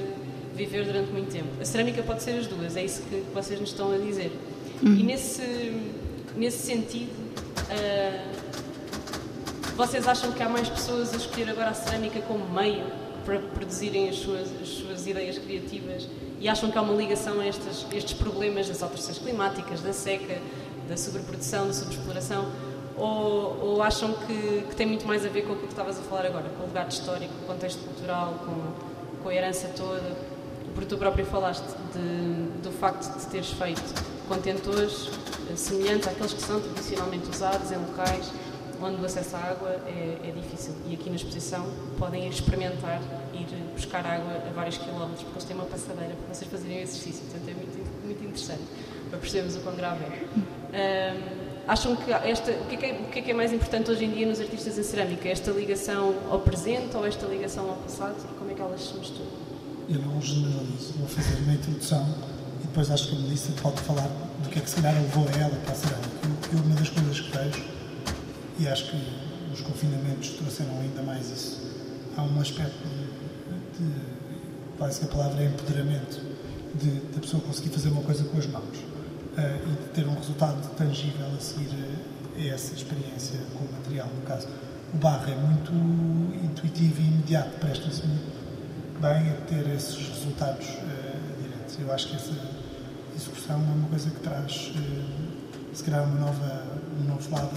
viver 0.55 0.85
durante 0.85 1.11
muito 1.11 1.33
tempo. 1.33 1.49
A 1.61 1.65
cerâmica 1.65 2.03
pode 2.03 2.23
ser 2.23 2.33
as 2.33 2.47
duas, 2.47 2.77
é 2.77 2.85
isso 2.85 3.03
que 3.03 3.25
vocês 3.35 3.59
nos 3.59 3.71
estão 3.71 3.93
a 3.93 3.99
dizer. 3.99 4.33
E 4.83 5.03
nesse, 5.03 5.81
nesse 6.37 6.59
sentido, 6.59 7.13
uh, 7.71 8.33
vocês 9.77 10.07
acham 10.07 10.33
que 10.33 10.43
há 10.43 10.49
mais 10.49 10.69
pessoas 10.69 11.15
a 11.15 11.17
escolher 11.17 11.49
agora 11.49 11.71
a 11.71 11.75
cerâmica 11.75 12.21
como 12.23 12.49
meio 12.49 12.85
para 13.25 13.39
produzirem 13.39 14.09
as 14.09 14.17
suas, 14.17 14.49
as 14.61 14.69
suas 14.69 15.07
ideias 15.07 15.39
criativas 15.39 16.09
e 16.41 16.49
acham 16.49 16.71
que 16.71 16.77
há 16.77 16.83
uma 16.83 16.95
ligação 16.95 17.41
a 17.41 17.47
estes, 17.47 17.87
estes 17.93 18.15
problemas 18.15 18.69
das 18.69 18.83
alterações 18.83 19.19
climáticas, 19.19 19.81
da 19.81 19.93
seca, 19.93 20.39
da 20.89 20.97
sobreprodução, 20.97 21.69
da 21.69 21.73
sobreexploração? 21.73 22.51
Ou, 22.97 23.59
ou 23.63 23.83
acham 23.83 24.13
que, 24.13 24.65
que, 24.69 24.77
tem 24.77 24.87
muito 24.87 25.07
mais 25.07 25.25
a 25.25 25.29
ver 25.29 25.43
com 25.43 25.55
o 25.55 25.57
que 25.57 25.67
estavas 25.67 25.99
a 25.99 26.03
falar 26.03 26.27
agora, 26.27 26.49
com 26.51 26.65
o 26.65 26.67
legado 26.67 26.91
histórico, 26.91 27.33
com 27.35 27.45
o 27.45 27.47
contexto 27.55 27.83
cultural, 27.85 28.35
com, 28.45 29.23
com 29.23 29.29
a 29.29 29.35
herança 29.35 29.69
toda? 29.77 30.17
Porque 30.75 30.89
tu 30.89 30.99
próprio 30.99 31.25
falaste 31.27 31.65
de, 31.93 32.63
do 32.63 32.71
facto 32.71 33.19
de 33.19 33.27
teres 33.27 33.51
feito 33.51 33.83
contentores 34.29 35.11
eh, 35.51 35.57
semelhantes 35.57 36.09
àqueles 36.09 36.33
que 36.33 36.43
são 36.43 36.61
tradicionalmente 36.61 37.29
usados 37.29 37.71
em 37.71 37.77
locais 37.77 38.31
onde 38.83 39.01
o 39.01 39.05
acesso 39.05 39.37
à 39.37 39.39
água 39.39 39.81
é, 39.87 40.19
é, 40.25 40.31
difícil. 40.33 40.75
E 40.87 40.95
aqui 40.95 41.09
na 41.09 41.17
exposição 41.17 41.65
podem 41.99 42.29
experimentar 42.29 43.01
ir 43.33 43.47
buscar 43.75 44.05
água 44.05 44.43
a 44.49 44.53
vários 44.53 44.77
quilómetros, 44.79 45.23
porque 45.23 45.39
eles 45.39 45.45
têm 45.45 45.57
uma 45.57 45.67
passadeira 45.67 46.15
para 46.15 46.35
vocês 46.35 46.51
fazerem 46.51 46.79
o 46.79 46.81
exercício. 46.81 47.25
Portanto, 47.27 47.49
é 47.49 47.55
muito, 47.55 48.05
muito 48.05 48.25
interessante 48.25 48.63
para 49.09 49.19
percebermos 49.19 49.57
o 49.57 49.61
quão 49.61 49.77
grave 49.77 50.05
é. 50.73 51.15
Um, 51.15 51.42
acham 51.67 51.95
que 51.97 52.11
esta, 52.11 52.51
o 52.53 52.67
que, 52.67 52.75
é 52.75 52.79
que 52.79 52.87
é, 52.87 52.93
o 52.93 53.11
que, 53.11 53.19
é 53.19 53.23
que 53.23 53.31
é 53.31 53.35
mais 53.35 53.53
importante 53.53 53.91
hoje 53.91 54.05
em 54.05 54.11
dia 54.11 54.27
nos 54.27 54.41
artistas 54.41 54.79
em 54.79 54.83
cerâmica? 54.83 55.29
Esta 55.29 55.51
ligação 55.51 56.15
ao 56.31 56.41
presente 56.41 56.97
ou 56.97 57.07
esta 57.07 57.27
ligação 57.27 57.69
ao 57.69 57.77
passado? 57.77 58.17
E 58.19 58.39
como 58.39 58.51
é 58.51 58.55
que 58.55 58.61
elas 58.61 58.81
se 58.81 58.95
misturam? 58.97 59.31
Eu 59.89 60.01
não 60.01 60.21
generalizo, 60.21 60.95
vou 60.99 61.09
fazer 61.09 61.39
uma 61.43 61.53
introdução 61.53 62.07
e 62.63 62.67
depois 62.67 62.91
acho 62.91 63.09
que 63.09 63.17
a 63.17 63.19
Melissa 63.19 63.53
pode 63.61 63.81
falar 63.81 64.09
do 64.43 64.49
que 64.49 64.59
é 64.59 64.63
que 64.63 64.71
se 64.71 64.77
calhar 64.77 64.95
levou 64.95 65.27
a 65.29 65.39
ela 65.39 65.57
para 65.65 65.73
a 65.73 65.75
cerâmica. 65.75 66.11
Eu, 66.53 66.59
uma 66.59 66.75
das 66.75 66.89
coisas 66.89 67.21
que 67.21 67.37
vejo 67.37 67.65
e 68.59 68.69
acho 68.69 68.91
que 68.91 68.97
os 69.53 69.61
confinamentos 69.61 70.31
trouxeram 70.31 70.81
ainda 70.81 71.03
mais 71.03 71.31
isso. 71.31 71.61
Há 72.17 72.23
um 72.23 72.41
aspecto 72.41 72.79
de, 72.87 73.85
de 73.85 73.95
parece 74.79 75.01
que 75.01 75.07
a 75.07 75.09
palavra 75.09 75.43
é 75.43 75.47
empoderamento, 75.47 76.21
de, 76.75 77.03
a 77.17 77.21
pessoa 77.21 77.43
conseguir 77.43 77.71
fazer 77.71 77.89
uma 77.89 78.03
coisa 78.03 78.25
com 78.25 78.39
as 78.39 78.47
mãos 78.47 78.92
e 79.37 79.83
de 79.83 79.89
ter 79.95 80.07
um 80.07 80.15
resultado 80.15 80.61
tangível 80.77 81.27
a 81.27 81.41
seguir 81.41 81.71
a, 81.71 82.39
a, 82.39 82.55
essa 82.55 82.75
experiência 82.75 83.39
com 83.55 83.65
o 83.65 83.73
material. 83.73 84.09
No 84.15 84.23
caso, 84.23 84.49
o 84.93 84.97
barro 84.99 85.31
é 85.31 85.35
muito 85.35 85.73
intuitivo 86.45 87.01
e 87.01 87.07
imediato, 87.07 87.59
presta-se 87.59 88.07
muito 88.07 89.01
bem 89.01 89.31
a 89.31 89.35
ter 89.49 89.67
esses 89.75 89.97
resultados 89.97 90.69
uh, 90.69 91.43
diretos. 91.43 91.79
Eu 91.81 91.93
acho 91.93 92.09
que 92.09 92.17
essa 92.17 92.35
execução 93.17 93.57
é 93.57 93.75
uma 93.75 93.89
coisa 93.89 94.11
que 94.11 94.21
traz, 94.21 94.73
se 95.73 95.85
calhar, 95.85 96.05
uma 96.05 96.21
nova, 96.21 96.65
um 97.01 97.05
novo 97.09 97.35
lado 97.35 97.51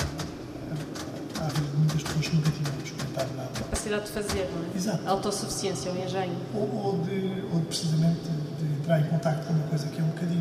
há 1.40 1.78
muitas 1.78 2.02
pessoas 2.04 2.28
que 2.28 2.36
nunca 2.36 2.52
tinham 2.52 2.74
experimentado 2.84 3.34
nada. 3.36 3.50
Capacidade 3.54 4.06
de 4.06 4.12
fazer, 4.12 4.50
não 4.52 4.74
é? 4.74 4.78
Exato. 4.78 5.08
Autossuficiência, 5.08 5.92
o 5.92 5.98
engenho. 5.98 6.36
Ou, 6.54 6.86
ou, 6.86 7.02
de, 7.04 7.44
ou 7.52 7.60
de 7.60 7.66
precisamente 7.68 8.22
de 8.60 8.66
entrar 8.80 9.00
em 9.02 9.06
contato 9.06 9.46
com 9.46 9.54
uma 9.54 9.68
coisa 9.68 9.88
que 9.88 10.00
é 10.00 10.04
um 10.04 10.08
bocadinho 10.08 10.35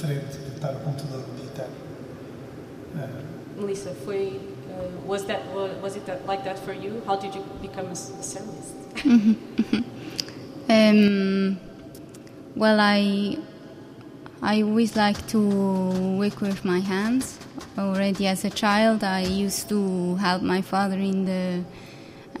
diferente 0.00 0.38
de 0.38 0.54
estar 0.54 0.72
no 0.72 0.80
computador 0.80 1.24
o 1.28 1.34
dia 1.36 1.44
inteiro. 1.44 1.70
Uh, 2.94 3.60
Melissa, 3.60 3.94
foi. 4.04 4.40
Uh, 4.70 5.06
was, 5.06 5.24
that, 5.24 5.42
was 5.82 5.96
it 5.96 6.06
that, 6.06 6.24
like 6.26 6.42
that 6.44 6.58
for 6.58 6.72
you? 6.72 7.02
How 7.06 7.16
did 7.16 7.34
you 7.34 7.42
become 7.60 7.86
a, 7.86 7.92
a 7.92 8.22
ceramist? 8.22 8.74
um, 10.68 11.58
well, 12.56 12.78
I 12.80 13.38
I 14.42 14.62
always 14.62 14.96
like 14.96 15.26
to 15.28 15.38
work 16.18 16.40
with 16.40 16.64
my 16.64 16.80
hands. 16.80 17.38
Already 17.76 18.26
as 18.26 18.44
a 18.44 18.50
child, 18.50 19.04
I 19.04 19.20
used 19.22 19.68
to 19.68 20.16
help 20.16 20.42
my 20.42 20.62
father 20.62 20.96
in 20.96 21.26
the 21.26 21.62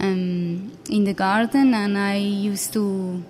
um, 0.00 0.72
in 0.88 1.04
the 1.04 1.12
garden, 1.12 1.74
and 1.74 1.98
I 1.98 2.16
used 2.16 2.72
to, 2.72 3.22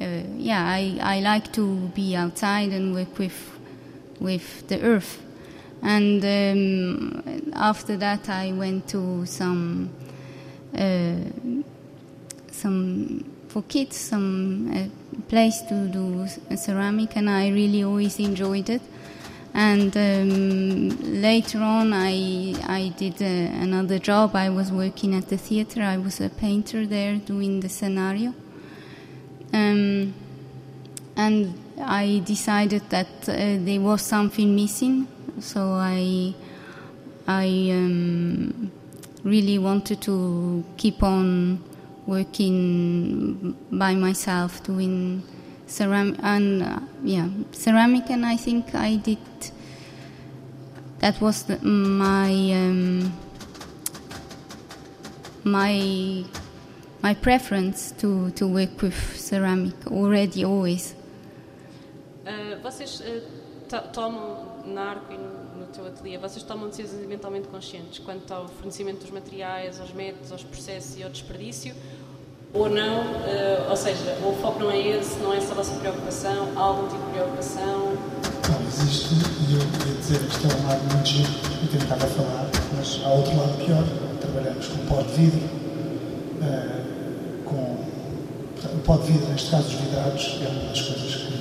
yeah, 0.00 0.64
I, 0.64 0.98
I 1.00 1.20
like 1.20 1.52
to 1.52 1.76
be 1.94 2.16
outside 2.16 2.70
and 2.70 2.94
work 2.94 3.18
with 3.18 3.58
with 4.18 4.68
the 4.68 4.80
earth. 4.82 5.22
And 5.82 6.22
um, 6.24 7.52
after 7.54 7.96
that, 7.96 8.28
I 8.28 8.52
went 8.52 8.88
to 8.88 9.24
some 9.26 9.90
uh, 10.76 11.14
some 12.52 13.24
for 13.48 13.62
kids, 13.62 13.96
some 13.96 14.70
uh, 14.72 15.20
place 15.28 15.60
to 15.62 15.88
do 15.88 16.26
ceramic, 16.56 17.16
and 17.16 17.28
I 17.28 17.48
really 17.48 17.82
always 17.82 18.18
enjoyed 18.18 18.68
it. 18.70 18.82
And 19.52 19.96
um, 19.96 21.20
later 21.20 21.58
on, 21.58 21.92
I 21.92 22.54
I 22.68 22.92
did 22.96 23.20
uh, 23.20 23.62
another 23.62 23.98
job. 23.98 24.36
I 24.36 24.50
was 24.50 24.70
working 24.70 25.14
at 25.14 25.28
the 25.28 25.38
theater. 25.38 25.82
I 25.82 25.96
was 25.96 26.20
a 26.20 26.28
painter 26.28 26.86
there, 26.86 27.16
doing 27.16 27.60
the 27.60 27.68
scenario. 27.68 28.34
Um, 29.52 30.14
and 31.16 31.54
I 31.82 32.22
decided 32.24 32.88
that 32.90 33.28
uh, 33.28 33.34
there 33.64 33.80
was 33.80 34.02
something 34.02 34.54
missing, 34.54 35.08
so 35.40 35.72
I 35.72 36.34
I 37.26 37.46
um, 37.72 38.70
really 39.24 39.58
wanted 39.58 40.00
to 40.02 40.64
keep 40.76 41.02
on 41.02 41.62
working 42.06 43.56
by 43.70 43.94
myself 43.94 44.62
doing 44.64 45.22
ceramic 45.66 46.18
and 46.22 46.62
uh, 46.62 46.80
yeah 47.04 47.28
ceramic 47.52 48.10
and 48.10 48.26
I 48.26 48.36
think 48.36 48.74
I 48.74 48.96
did 48.96 49.18
that 50.98 51.20
was 51.20 51.44
the, 51.44 51.58
my 51.64 52.32
um, 52.52 53.12
my 55.44 56.24
my 57.02 57.14
preference 57.14 57.92
to, 57.92 58.30
to 58.32 58.46
work 58.46 58.82
with 58.82 58.94
ceramic 59.16 59.74
already 59.86 60.44
always 60.44 60.94
uh, 62.26 62.60
vocês 62.62 63.00
uh, 63.00 63.40
tomam 63.92 64.64
na 64.66 64.90
Arco 64.90 65.12
e 65.12 65.16
no, 65.16 65.60
no 65.60 65.66
teu 65.66 65.86
ateliê, 65.86 66.18
vocês 66.18 66.42
tomam 66.42 66.68
decisões 66.68 67.04
ambientalmente 67.04 67.48
conscientes 67.48 67.98
quanto 68.00 68.32
ao 68.32 68.48
fornecimento 68.48 69.02
dos 69.02 69.10
materiais, 69.10 69.80
aos 69.80 69.92
métodos, 69.92 70.32
aos 70.32 70.42
processos 70.42 70.98
e 70.98 71.02
ao 71.02 71.10
desperdício? 71.10 71.74
Ou 72.52 72.68
não? 72.68 73.02
Uh, 73.02 73.70
ou 73.70 73.76
seja, 73.76 74.18
o 74.24 74.32
foco 74.42 74.58
não 74.58 74.72
é 74.72 74.78
esse, 74.80 75.18
não 75.20 75.32
é 75.32 75.36
essa 75.36 75.52
a 75.52 75.54
vossa 75.54 75.72
preocupação? 75.78 76.48
Há 76.56 76.60
algum 76.60 76.88
tipo 76.88 77.04
de 77.06 77.12
preocupação? 77.12 77.96
Não, 78.50 78.66
existe, 78.66 79.14
e 79.48 79.54
eu 79.54 79.60
ia 79.60 79.98
dizer 79.98 80.18
que 80.18 80.26
isto 80.26 80.48
é 80.48 80.56
um 80.56 80.66
lado 80.66 80.82
muito 80.92 81.06
giro, 81.06 81.30
eu 81.62 81.78
tentava 81.78 82.06
falar, 82.08 82.50
mas 82.76 83.00
há 83.04 83.08
outro 83.08 83.36
lado 83.36 83.64
pior. 83.64 83.84
Trabalhamos 84.20 84.66
com 84.66 84.86
pó 84.86 85.02
de 85.02 85.12
vidro, 85.12 85.40
uh. 86.42 86.79
Portanto, 88.60 88.76
o 88.76 88.82
pó 88.82 88.96
de 88.96 89.12
vidro, 89.12 89.28
neste 89.28 89.50
caso 89.50 89.68
os 89.68 89.74
vidrados, 89.74 90.38
é 90.42 90.48
uma 90.48 90.68
das 90.68 90.82
coisas 90.82 91.14
que 91.14 91.40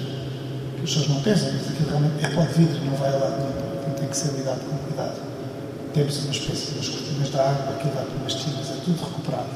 que 0.80 0.86
as 0.86 0.94
pessoas 0.94 1.08
não 1.10 1.22
pensam, 1.22 1.52
mas 1.54 1.68
aquilo 1.68 1.90
realmente 1.90 2.26
é 2.26 2.30
pó 2.30 2.42
de 2.42 2.54
vidro, 2.54 2.86
não 2.86 2.96
vai 2.96 3.10
a 3.10 3.18
lado 3.18 3.38
nenhum, 3.38 3.82
então 3.82 3.94
tem 3.96 4.08
que 4.08 4.18
ser 4.18 4.32
lidado 4.32 4.60
com 4.62 4.78
cuidado. 4.78 5.20
Temos 5.94 6.18
uma 6.24 6.32
espécie 6.32 6.72
das 6.72 6.88
cortinas 6.88 7.30
da 7.32 7.50
água, 7.50 7.76
aquilo 7.76 7.94
vai 7.94 8.06
para 8.06 8.16
umas 8.16 8.34
tiras, 8.34 8.70
é 8.70 8.82
tudo 8.86 9.04
recuperado. 9.04 9.50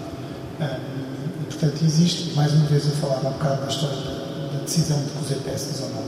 Um, 0.60 1.44
e, 1.44 1.46
portanto, 1.46 1.84
existe, 1.84 2.34
mais 2.36 2.54
uma 2.54 2.66
vez, 2.66 2.86
eu 2.86 2.92
falava 2.92 3.30
um 3.30 3.32
bocado 3.32 3.62
da 3.62 3.68
história 3.68 3.96
da, 3.96 4.58
da 4.58 4.64
decisão 4.64 5.02
de 5.02 5.10
cozer 5.12 5.36
peças 5.36 5.82
ou 5.82 5.90
não. 5.90 6.04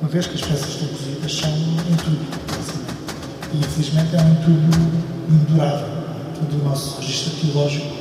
Uma 0.00 0.08
vez 0.08 0.26
que 0.26 0.34
as 0.34 0.42
peças 0.42 0.68
estão 0.68 0.88
cozidas, 0.88 1.34
são 1.34 1.50
um 1.50 1.96
tubo, 1.96 2.24
basicamente. 2.46 2.98
E, 3.52 3.58
infelizmente, 3.58 4.14
é 4.14 4.20
um 4.20 4.34
tubo 4.36 4.78
indurável. 5.28 5.98
Todo 6.34 6.60
o 6.60 6.64
nosso 6.64 7.00
registro 7.00 7.32
arqueológico 7.34 7.96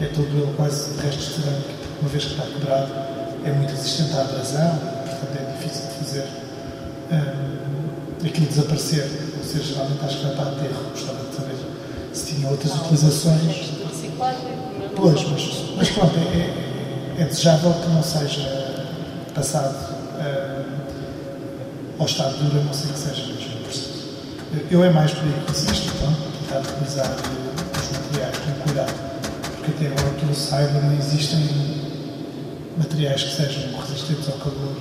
é 0.00 0.06
todo 0.06 0.28
ele 0.28 0.54
quase 0.56 0.94
de 0.94 1.00
restos 1.02 1.26
de 1.26 1.42
cerâmica, 1.42 1.73
uma 2.00 2.08
vez 2.08 2.24
que 2.24 2.30
está 2.32 2.44
quebrado, 2.44 2.92
é 3.44 3.52
muito 3.52 3.70
resistente 3.70 4.14
à 4.14 4.20
abrasão, 4.22 4.78
portanto 4.78 5.38
é 5.38 5.52
difícil 5.52 5.86
de 5.88 5.94
fazer 5.94 6.26
um, 7.12 8.26
aquilo 8.26 8.46
desaparecer. 8.46 9.10
Ou 9.38 9.44
seja, 9.44 9.64
geralmente 9.64 10.04
acho 10.04 10.16
que 10.16 10.22
já 10.22 10.30
está 10.30 10.42
a 10.42 10.48
aterro. 10.48 10.90
Gostava 10.90 11.24
de 11.28 11.36
saber 11.36 11.56
se 12.12 12.34
tinha 12.34 12.48
outras 12.48 12.74
utilizações. 12.74 13.72
Pois, 14.96 15.24
mas, 15.24 15.64
mas 15.76 15.90
pronto, 15.90 16.14
é, 16.16 16.38
é, 16.38 17.22
é, 17.22 17.24
desejável 17.24 17.72
que 17.74 17.88
não 17.88 18.02
seja 18.02 18.86
passado 19.34 19.74
um, 20.14 22.00
ao 22.00 22.06
estado 22.06 22.36
duro, 22.38 22.60
a 22.60 22.64
não 22.64 22.72
ser 22.72 22.88
que 22.92 22.98
seja 22.98 23.26
mesmo 23.26 23.64
preciso. 23.64 24.04
Eu 24.70 24.84
é 24.84 24.90
mais 24.90 25.12
por 25.12 25.24
aí 25.24 25.34
que 25.44 25.50
insisto, 25.50 25.92
então, 25.96 26.14
tentar 26.40 26.60
utilizar 26.70 27.10
os 27.10 27.98
materiais 27.98 28.36
com 28.38 28.52
cuidado, 28.62 28.94
porque 29.56 29.70
até 29.72 29.86
agora 29.86 30.14
que 30.16 30.26
eu 30.26 30.34
saiba 30.34 30.80
não 30.80 30.92
existem 30.96 31.73
materiais 32.76 33.22
que 33.22 33.36
sejam 33.36 33.78
resistentes 33.80 34.28
ao 34.28 34.38
calor 34.38 34.76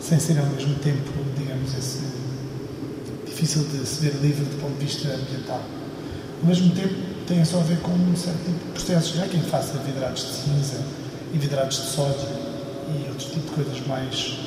sem 0.00 0.18
ser 0.18 0.38
ao 0.38 0.46
mesmo 0.46 0.74
tempo, 0.76 1.12
digamos, 1.38 1.74
esse, 1.74 2.00
difícil 3.24 3.62
de 3.64 3.86
se 3.86 4.00
ver 4.00 4.14
livre 4.20 4.44
do 4.44 4.60
ponto 4.60 4.76
de 4.78 4.84
vista 4.84 5.08
ambiental. 5.08 5.62
Ao 6.40 6.48
mesmo 6.48 6.74
tempo, 6.74 6.94
tem 7.26 7.44
só 7.44 7.60
a 7.60 7.62
ver 7.62 7.78
com 7.78 7.92
um 7.92 8.16
certo 8.16 8.44
tipo 8.44 8.58
de 8.58 8.72
processos. 8.72 9.14
Já 9.14 9.26
quem 9.28 9.40
faça 9.40 9.78
vidrados 9.78 10.22
de 10.22 10.32
cinza 10.32 10.84
e 11.32 11.38
vidrados 11.38 11.76
de 11.76 11.86
sódio 11.88 12.28
e 12.88 13.08
outro 13.08 13.26
tipo 13.30 13.40
de 13.40 13.50
coisas 13.52 13.86
mais 13.86 14.38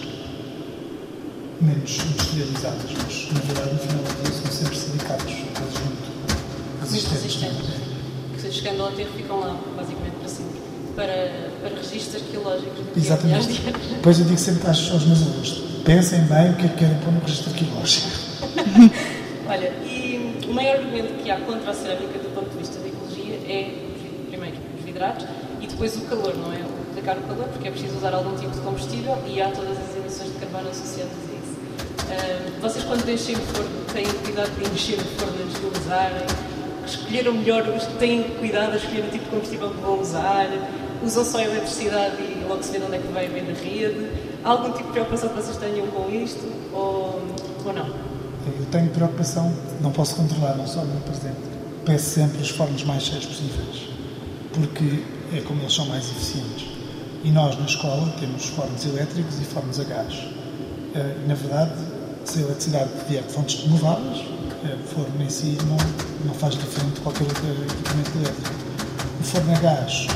menos 1.62 1.98
industrializadas, 1.98 2.92
mas 2.98 3.32
na 3.32 3.39
verdade 3.39 3.74
no 3.74 3.80
final 3.80 4.04
do 4.04 4.24
dia 4.24 4.34
são 4.34 4.51
sempre 4.51 4.77
silicatos, 4.77 5.34
coisas 5.58 5.80
muito 5.86 6.15
resistentes. 6.82 7.24
resistentes. 7.24 7.70
Que 8.34 8.42
se 8.42 8.51
chegando 8.51 8.82
ao 8.82 8.89
aterro 8.89 9.12
ficam 9.15 9.39
lá, 9.39 9.60
basicamente 9.77 10.15
para 10.20 10.27
sempre, 10.27 10.62
para, 10.98 11.51
para 11.69 11.81
registros 11.81 12.22
arqueológicos. 12.22 12.75
dia. 12.93 13.03
Exatamente. 13.03 13.62
Depois 13.95 14.19
eu 14.19 14.25
digo 14.25 14.38
sempre 14.39 14.67
aos, 14.67 14.91
aos 14.91 15.05
meus 15.05 15.22
alunos, 15.22 15.50
pensem 15.84 16.22
bem 16.22 16.51
o 16.51 16.55
que 16.55 16.65
é 16.65 16.69
que 16.69 16.75
querem 16.77 16.98
pôr 17.00 17.12
no 17.13 17.19
registro 17.22 17.51
arqueológico. 17.51 18.07
Olha, 19.48 19.67
e 19.86 20.45
o 20.48 20.53
maior 20.53 20.77
argumento 20.77 21.24
que 21.24 21.29
há 21.29 21.38
contra 21.39 21.72
a 21.72 21.74
cerâmica 21.74 22.17
do 22.19 22.34
ponto 22.34 22.50
de 22.50 22.57
vista 22.57 22.79
da 22.79 22.88
ecologia 22.88 23.36
é, 23.48 23.72
primeiro, 24.29 24.55
os 24.79 24.84
vidrados 24.86 25.25
e 25.62 25.67
depois 25.67 25.95
o 25.98 26.01
calor, 26.01 26.36
não 26.38 26.51
é? 26.51 26.62
Aplicar 26.91 27.17
o 27.17 27.22
calor, 27.22 27.48
porque 27.50 27.67
é 27.67 27.72
preciso 27.72 27.98
usar 27.98 28.13
algum 28.13 28.36
tipo 28.38 28.51
de 28.51 28.60
combustível 28.62 29.17
e 29.27 29.41
há 29.41 29.50
todas 29.50 29.77
as 29.77 29.95
emissões 29.98 30.31
de 30.34 30.39
carbono 30.39 30.69
associadas 30.69 31.12
a 31.13 31.34
isso. 31.36 31.55
Ah, 32.10 32.60
vocês, 32.62 32.84
quando 32.86 33.07
enchem 33.10 33.36
o 33.36 33.39
forno, 33.39 33.69
têm 33.93 34.05
cuidado 34.05 34.50
de 34.57 34.74
encher 34.74 34.98
o 35.00 35.03
forno 35.19 35.36
antes 35.43 35.60
de 35.60 35.79
usarem? 35.84 36.25
Escolheram 36.88 37.34
melhor, 37.34 37.67
os- 37.69 37.86
têm 38.00 38.24
cuidado 38.39 38.74
a 38.74 38.75
escolher 38.77 39.01
o 39.05 39.12
tipo 39.12 39.24
de 39.25 39.29
combustível 39.31 39.69
que 39.72 39.81
vão 39.81 40.00
usar? 40.00 40.48
Usam 41.03 41.25
só 41.25 41.37
a 41.39 41.43
eletricidade 41.43 42.21
e 42.21 42.45
logo 42.47 42.63
se 42.63 42.71
vê 42.71 42.79
de 42.79 42.85
onde 42.85 42.95
é 42.95 42.99
que 42.99 43.07
vai 43.11 43.27
ver 43.27 43.43
na 43.43 43.53
rede? 43.53 44.09
Há 44.43 44.49
algum 44.49 44.71
tipo 44.71 44.85
de 44.85 44.91
preocupação 44.91 45.29
que 45.29 45.35
vocês 45.35 45.57
tenham 45.57 45.87
com 45.87 46.09
isto? 46.09 46.45
Ou, 46.73 47.21
ou 47.65 47.73
não? 47.73 47.87
Eu 47.87 48.65
tenho 48.71 48.89
preocupação, 48.89 49.51
não 49.81 49.91
posso 49.91 50.15
controlar, 50.15 50.55
não 50.55 50.67
sou 50.67 50.83
o 50.83 50.85
meu 50.85 51.01
presidente. 51.01 51.37
Peço 51.83 52.11
sempre 52.11 52.41
os 52.41 52.49
fornos 52.49 52.83
mais 52.83 53.03
cheios 53.03 53.25
possíveis, 53.25 53.89
porque 54.53 55.03
é 55.35 55.41
como 55.41 55.61
eles 55.61 55.73
são 55.73 55.85
mais 55.85 56.05
eficientes. 56.05 56.67
E 57.23 57.31
nós, 57.31 57.57
na 57.57 57.65
escola, 57.65 58.13
temos 58.19 58.45
fornos 58.45 58.85
elétricos 58.85 59.39
e 59.39 59.45
fornos 59.45 59.79
a 59.79 59.83
gás. 59.83 60.27
Eh, 60.93 61.15
na 61.27 61.33
verdade, 61.33 61.73
se 62.23 62.39
a 62.39 62.41
eletricidade 62.43 62.89
vier 63.09 63.23
de 63.23 63.33
fontes 63.33 63.63
renováveis, 63.63 64.23
eh, 64.63 64.75
o 64.75 64.87
forno 64.87 65.23
em 65.23 65.29
si 65.29 65.57
não, 65.67 65.77
não 66.25 66.33
faz 66.35 66.55
diferente 66.55 66.93
de 66.93 67.01
qualquer 67.01 67.23
outro 67.23 67.45
equipamento 67.47 68.11
elétrico. 68.15 68.55
O 69.19 69.23
forno 69.23 69.55
a 69.55 69.59
gás, 69.59 70.07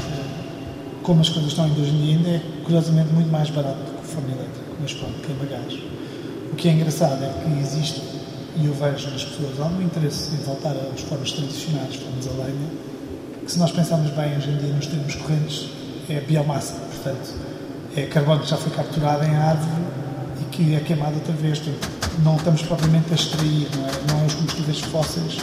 como 1.10 1.22
as 1.22 1.30
coisas 1.30 1.50
estão 1.50 1.66
hoje 1.66 1.90
em 1.90 2.02
dia, 2.06 2.18
ainda 2.18 2.30
é 2.30 2.42
curiosamente 2.64 3.12
muito 3.12 3.32
mais 3.32 3.50
barato 3.50 3.80
do 3.80 3.98
que 3.98 4.00
o 4.00 4.08
forno 4.08 4.30
elétrico, 4.30 4.76
mas 4.80 4.94
pronto, 4.94 5.16
queima 5.26 5.46
gás. 5.46 5.74
O 6.54 6.56
que 6.56 6.70
é 6.70 6.72
engraçado 6.72 7.24
é 7.24 7.34
que 7.34 7.60
existe, 7.60 8.00
e 8.56 8.68
eu 8.68 8.74
vejo 8.76 9.10
nas 9.10 9.26
pessoas, 9.26 9.60
algum 9.60 9.82
interesse 9.82 10.36
em 10.36 10.38
voltar 10.44 10.76
aos 10.76 11.02
fornos 11.02 11.32
tradicionais, 11.32 11.96
fornos 11.96 12.28
a 12.28 12.32
lenha, 12.46 12.70
que 13.44 13.52
se 13.52 13.58
nós 13.58 13.72
pensarmos 13.72 14.12
bem 14.12 14.38
hoje 14.38 14.52
em 14.52 14.58
dia 14.58 14.72
nos 14.72 14.86
termos 14.86 15.16
correntes, 15.16 15.70
é 16.08 16.22
biomassa, 16.22 16.76
portanto, 16.76 17.34
é 17.96 18.04
carbono 18.04 18.42
que 18.42 18.50
já 18.52 18.58
foi 18.58 18.72
capturado 18.72 19.26
em 19.26 19.36
árvore 19.36 19.82
e 20.40 20.46
que 20.52 20.76
é 20.76 20.80
queimado 20.80 21.16
outra 21.16 21.34
vez. 21.34 21.58
Portanto, 21.58 21.90
não 22.24 22.36
estamos 22.36 22.62
propriamente 22.62 23.12
a 23.12 23.16
extrair, 23.16 23.68
não 23.76 23.88
é, 23.88 24.14
não 24.14 24.22
é 24.22 24.26
os 24.28 24.36
combustíveis 24.36 24.80
fósseis, 24.82 25.40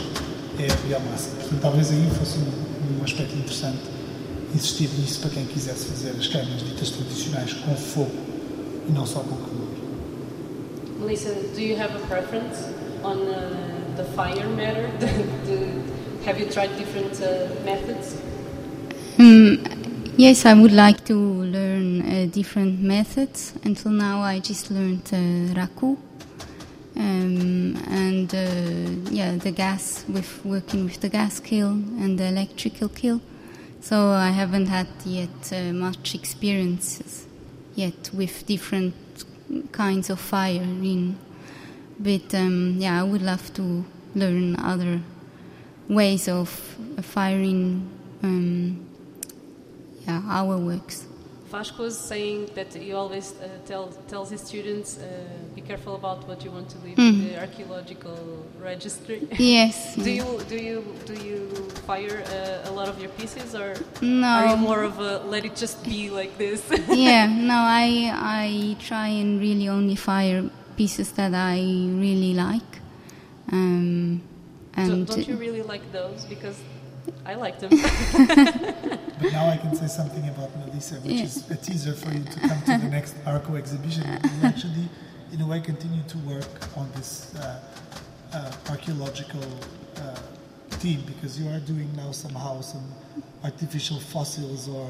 é 0.60 0.70
a 0.70 0.76
biomassa. 0.86 1.30
Portanto, 1.30 1.60
talvez 1.60 1.90
aí 1.90 2.08
fosse 2.16 2.38
um, 2.38 3.00
um 3.00 3.04
aspecto 3.04 3.34
interessante 3.34 3.95
existir 4.54 4.88
nisso 4.98 5.20
para 5.20 5.30
quem 5.30 5.44
quisesse 5.46 5.86
fazer 5.86 6.10
as 6.10 6.26
queimas 6.26 6.62
ditas 6.62 6.90
tradicionais 6.90 7.52
com 7.52 7.74
fogo 7.74 8.12
e 8.88 8.92
não 8.92 9.06
só 9.06 9.20
com 9.20 9.36
calor. 9.36 9.66
Melissa, 11.00 11.34
do 11.54 11.60
you 11.60 11.76
have 11.76 11.94
a 11.94 12.06
preference 12.06 12.64
on 13.02 13.18
uh, 13.28 13.96
the 13.96 14.04
fire 14.14 14.48
matter? 14.48 14.88
The, 14.98 15.06
the, 15.46 16.26
have 16.26 16.40
you 16.40 16.46
tried 16.50 16.76
different 16.76 17.20
uh, 17.20 17.48
methods? 17.64 18.16
Mm, 19.18 20.14
yes, 20.16 20.44
I 20.46 20.54
would 20.54 20.72
like 20.72 21.04
to 21.06 21.14
learn 21.14 22.02
uh, 22.02 22.26
different 22.30 22.80
methods. 22.80 23.52
Until 23.64 23.92
now, 23.92 24.22
I 24.22 24.40
just 24.40 24.70
learned 24.70 25.02
uh, 25.12 25.54
raku. 25.54 25.96
Um, 26.96 27.76
and 27.90 28.34
uh, 28.34 29.10
yeah, 29.10 29.36
the 29.36 29.50
gas 29.50 30.04
with 30.08 30.44
working 30.44 30.84
with 30.84 31.00
the 31.00 31.10
gas 31.10 31.40
kiln 31.40 31.98
and 32.00 32.18
the 32.18 32.24
electrical 32.24 32.88
kiln. 32.88 33.20
So 33.88 34.08
I 34.08 34.30
haven't 34.30 34.66
had 34.66 34.88
yet 35.04 35.52
uh, 35.52 35.72
much 35.72 36.16
experiences 36.16 37.24
yet 37.76 38.10
with 38.12 38.44
different 38.44 38.96
kinds 39.70 40.10
of 40.10 40.18
fire 40.18 40.64
in. 40.82 41.16
But 41.96 42.34
um, 42.34 42.78
yeah, 42.80 43.00
I 43.00 43.04
would 43.04 43.22
love 43.22 43.54
to 43.54 43.84
learn 44.12 44.56
other 44.58 45.02
ways 45.88 46.26
of 46.26 46.48
firing 47.00 47.88
um, 48.24 48.84
yeah, 50.04 50.20
our 50.30 50.58
works. 50.58 51.05
Vasco 51.50 51.84
was 51.84 51.96
saying 51.96 52.50
that 52.54 52.74
he 52.74 52.92
always 52.92 53.34
uh, 53.34 53.48
tell, 53.66 53.88
tells 54.08 54.30
his 54.30 54.40
students, 54.40 54.98
uh, 54.98 55.04
be 55.54 55.60
careful 55.60 55.94
about 55.94 56.26
what 56.26 56.44
you 56.44 56.50
want 56.50 56.68
to 56.70 56.78
leave 56.78 56.98
in 56.98 57.28
the 57.28 57.40
archaeological 57.40 58.18
registry. 58.60 59.28
Yes. 59.38 59.94
do 60.06 60.10
you 60.10 60.40
do 60.48 60.56
you 60.56 60.84
do 61.06 61.14
you 61.14 61.48
fire 61.86 62.24
uh, 62.26 62.70
a 62.70 62.72
lot 62.72 62.88
of 62.88 63.00
your 63.00 63.10
pieces, 63.10 63.54
or 63.54 63.74
No. 64.02 64.26
are 64.26 64.46
you 64.48 64.56
more 64.56 64.82
of 64.82 64.98
a 64.98 65.18
let 65.18 65.44
it 65.44 65.54
just 65.54 65.84
be 65.84 66.10
like 66.10 66.36
this? 66.36 66.60
yeah, 66.88 67.26
no, 67.26 67.54
I 67.54 68.10
I 68.12 68.76
try 68.80 69.08
and 69.08 69.40
really 69.40 69.68
only 69.68 69.94
fire 69.96 70.50
pieces 70.76 71.12
that 71.12 71.32
I 71.32 71.58
really 72.04 72.34
like. 72.34 72.72
Um, 73.52 74.20
don't, 74.74 74.90
and 74.90 75.06
don't 75.06 75.28
you 75.28 75.36
really 75.36 75.62
like 75.62 75.92
those? 75.92 76.24
Because 76.26 76.58
I 77.24 77.34
liked 77.34 77.60
them. 77.60 77.70
But 79.18 79.32
now 79.32 79.48
I 79.48 79.56
can 79.56 79.74
say 79.74 79.86
something 79.86 80.28
about 80.28 80.54
Melissa, 80.58 80.96
which 80.96 81.14
Yeah. 81.14 81.24
is 81.24 81.50
a 81.50 81.56
teaser 81.56 81.94
for 81.94 82.10
you 82.12 82.22
to 82.22 82.40
come 82.40 82.60
to 82.62 82.76
the 82.84 82.88
next 82.90 83.14
Arco 83.26 83.56
exhibition. 83.56 84.04
You 84.40 84.42
actually, 84.46 84.88
in 85.32 85.40
a 85.40 85.46
way, 85.46 85.60
continue 85.60 86.02
to 86.08 86.18
work 86.18 86.76
on 86.76 86.90
this 86.96 87.34
uh, 87.34 87.60
uh, 88.34 88.52
archaeological 88.68 89.42
uh, 89.96 90.14
theme 90.82 91.02
because 91.06 91.40
you 91.40 91.48
are 91.48 91.60
doing 91.60 91.88
now 91.96 92.10
somehow 92.12 92.60
some 92.60 92.84
artificial 93.42 93.98
fossils 94.00 94.68
or 94.68 94.86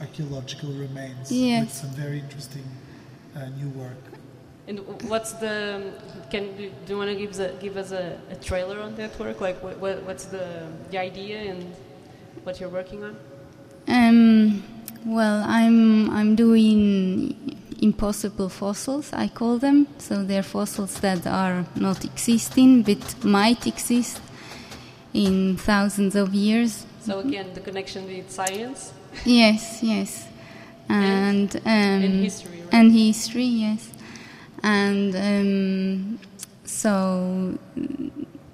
archaeological 0.00 0.70
remains 0.72 1.30
with 1.30 1.72
some 1.72 1.90
very 1.90 2.18
interesting 2.18 2.64
uh, 3.34 3.46
new 3.58 3.70
work. 3.70 3.96
And 4.68 4.78
what's 5.08 5.32
the? 5.32 5.92
Can 6.30 6.56
do 6.56 6.70
you 6.88 6.96
want 6.96 7.10
to 7.10 7.16
give 7.16 7.30
us 7.30 7.38
a, 7.38 7.52
give 7.60 7.76
us 7.76 7.90
a, 7.92 8.18
a 8.30 8.36
trailer 8.36 8.80
on 8.80 8.94
that 8.96 9.18
work? 9.18 9.40
Like 9.40 9.62
what, 9.62 9.78
what, 9.78 10.02
what's 10.04 10.26
the 10.26 10.68
the 10.90 10.98
idea 10.98 11.38
and 11.50 11.74
what 12.44 12.60
you're 12.60 12.68
working 12.68 13.02
on? 13.02 13.16
Um, 13.88 14.62
well, 15.04 15.42
I'm 15.46 16.08
I'm 16.10 16.36
doing 16.36 17.58
impossible 17.80 18.48
fossils. 18.48 19.12
I 19.12 19.28
call 19.28 19.58
them. 19.58 19.88
So 19.98 20.22
they're 20.22 20.44
fossils 20.44 21.00
that 21.00 21.26
are 21.26 21.66
not 21.74 22.04
existing 22.04 22.82
but 22.84 23.24
might 23.24 23.66
exist 23.66 24.20
in 25.12 25.56
thousands 25.56 26.14
of 26.14 26.32
years. 26.34 26.86
So 27.00 27.18
again, 27.18 27.52
the 27.52 27.60
connection 27.60 28.06
with 28.06 28.30
science 28.30 28.92
Yes, 29.24 29.82
yes, 29.82 30.26
and 30.88 31.54
um, 31.56 31.62
and 31.66 32.24
history, 32.24 32.60
right? 32.60 32.74
and 32.74 32.92
history, 32.92 33.44
yes, 33.44 33.90
and 34.62 35.16
um, 35.16 36.18
so 36.64 37.58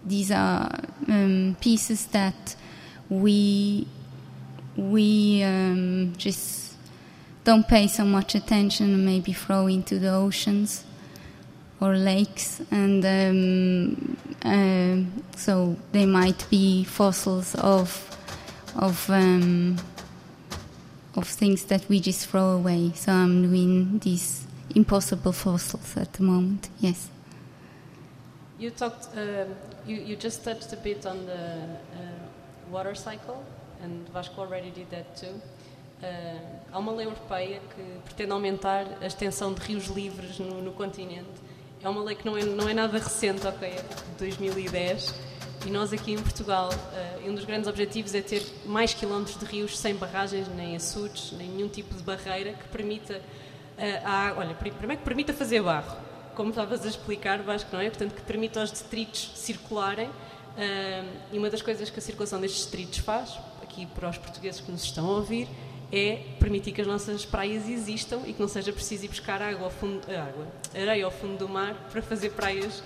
these 0.04 0.30
are 0.30 0.70
um, 1.08 1.56
pieces 1.60 2.06
that 2.06 2.56
we 3.08 3.86
we 4.76 5.42
um, 5.42 6.14
just 6.16 6.74
don't 7.44 7.66
pay 7.66 7.88
so 7.88 8.04
much 8.04 8.34
attention 8.34 8.94
and 8.94 9.04
maybe 9.04 9.32
throw 9.32 9.66
into 9.66 9.98
the 9.98 10.10
oceans 10.10 10.84
or 11.80 11.96
lakes, 11.96 12.60
and 12.70 13.04
um, 13.04 14.16
um 14.42 15.24
so 15.36 15.76
they 15.92 16.06
might 16.06 16.48
be 16.50 16.84
fossils 16.84 17.54
of 17.56 18.16
of 18.76 19.10
um, 19.10 19.76
of 21.16 21.26
things 21.26 21.64
that 21.64 21.88
we 21.88 22.00
just 22.00 22.28
throw 22.28 22.50
away. 22.52 22.92
So 22.94 23.12
I'm 23.12 23.42
doing 23.42 23.98
these 23.98 24.47
impossible 24.74 25.32
fossils 25.32 25.96
at 25.96 26.12
the 26.14 26.22
moment. 26.22 26.68
Yes. 26.80 27.08
You 28.58 28.70
talked, 28.70 29.08
you, 29.86 29.96
you 29.96 30.16
just 30.16 30.44
touched 30.44 30.72
a 30.72 30.76
bit 30.76 31.06
on 31.06 31.26
the 31.26 31.78
uh, 31.94 32.70
water 32.70 32.94
cycle, 32.94 33.44
and 33.82 34.08
Vasco 34.08 34.40
already 34.40 34.70
did 34.70 34.90
that 34.90 35.16
too. 35.16 35.40
Uh, 36.02 36.38
há 36.72 36.78
uma 36.78 36.92
lei 36.92 37.06
europeia 37.06 37.60
que 37.74 37.82
pretende 38.04 38.30
aumentar 38.32 38.86
a 39.00 39.06
extensão 39.06 39.52
de 39.52 39.60
rios 39.62 39.86
livres 39.86 40.38
no, 40.38 40.62
no 40.62 40.72
continente. 40.72 41.26
É 41.82 41.88
uma 41.88 42.02
lei 42.02 42.14
que 42.14 42.26
não 42.26 42.36
é, 42.36 42.44
não 42.44 42.68
é 42.68 42.74
nada 42.74 42.98
recente, 42.98 43.46
ok? 43.46 43.68
É 43.68 43.82
de 43.82 44.18
2010. 44.18 45.14
E 45.66 45.70
nós 45.70 45.92
aqui 45.92 46.12
em 46.12 46.18
Portugal, 46.18 46.70
uh, 46.72 47.28
um 47.28 47.34
dos 47.34 47.44
grandes 47.44 47.68
objetivos 47.68 48.14
é 48.14 48.22
ter 48.22 48.44
mais 48.64 48.94
quilómetros 48.94 49.38
de 49.38 49.44
rios 49.44 49.76
sem 49.76 49.94
barragens, 49.94 50.46
nem 50.48 50.76
açudes, 50.76 51.32
nem 51.32 51.48
nenhum 51.48 51.68
tipo 51.68 51.94
de 51.94 52.02
barreira 52.02 52.52
que 52.52 52.68
permita 52.68 53.20
uh, 53.78 54.06
a 54.06 54.10
água. 54.28 54.44
Olha, 54.44 54.54
pri- 54.54 54.72
primeiro 54.72 55.00
que 55.00 55.04
permita 55.04 55.32
fazer 55.32 55.62
barro, 55.62 55.96
como 56.34 56.50
estavas 56.50 56.84
a 56.84 56.88
explicar, 56.88 57.42
Vasco, 57.42 57.70
não 57.72 57.80
é? 57.80 57.88
Portanto, 57.88 58.14
que 58.14 58.22
permita 58.22 58.60
aos 58.60 58.70
detritos 58.70 59.32
circularem. 59.34 60.08
ah, 60.56 61.04
e 61.32 61.38
uma 61.38 61.50
das 61.50 61.62
coisas 61.62 61.90
que 61.90 61.98
a 61.98 62.02
circulação 62.02 62.40
destes 62.40 62.64
detritos 62.66 62.98
faz, 62.98 63.38
aqui 63.62 63.86
para 63.86 64.08
os 64.08 64.18
portugueses 64.18 64.60
que 64.60 64.70
nos 64.70 64.84
estão 64.84 65.06
a 65.06 65.10
ouvir, 65.16 65.48
é 65.92 66.22
permitir 66.38 66.72
que 66.72 66.80
as 66.80 66.86
nossas 66.86 67.24
praias 67.24 67.68
existam 67.68 68.20
e 68.26 68.32
que 68.34 68.40
não 68.40 68.48
seja 68.48 68.72
preciso 68.72 69.06
ir 69.06 69.08
buscar 69.08 69.40
água 69.40 69.64
ao 69.64 69.70
fundo, 69.70 70.02
água, 70.10 70.46
areia 70.74 71.04
ao 71.04 71.10
fundo 71.10 71.38
do 71.38 71.48
mar 71.48 71.74
para 71.90 72.02
fazer 72.02 72.30
praias 72.30 72.82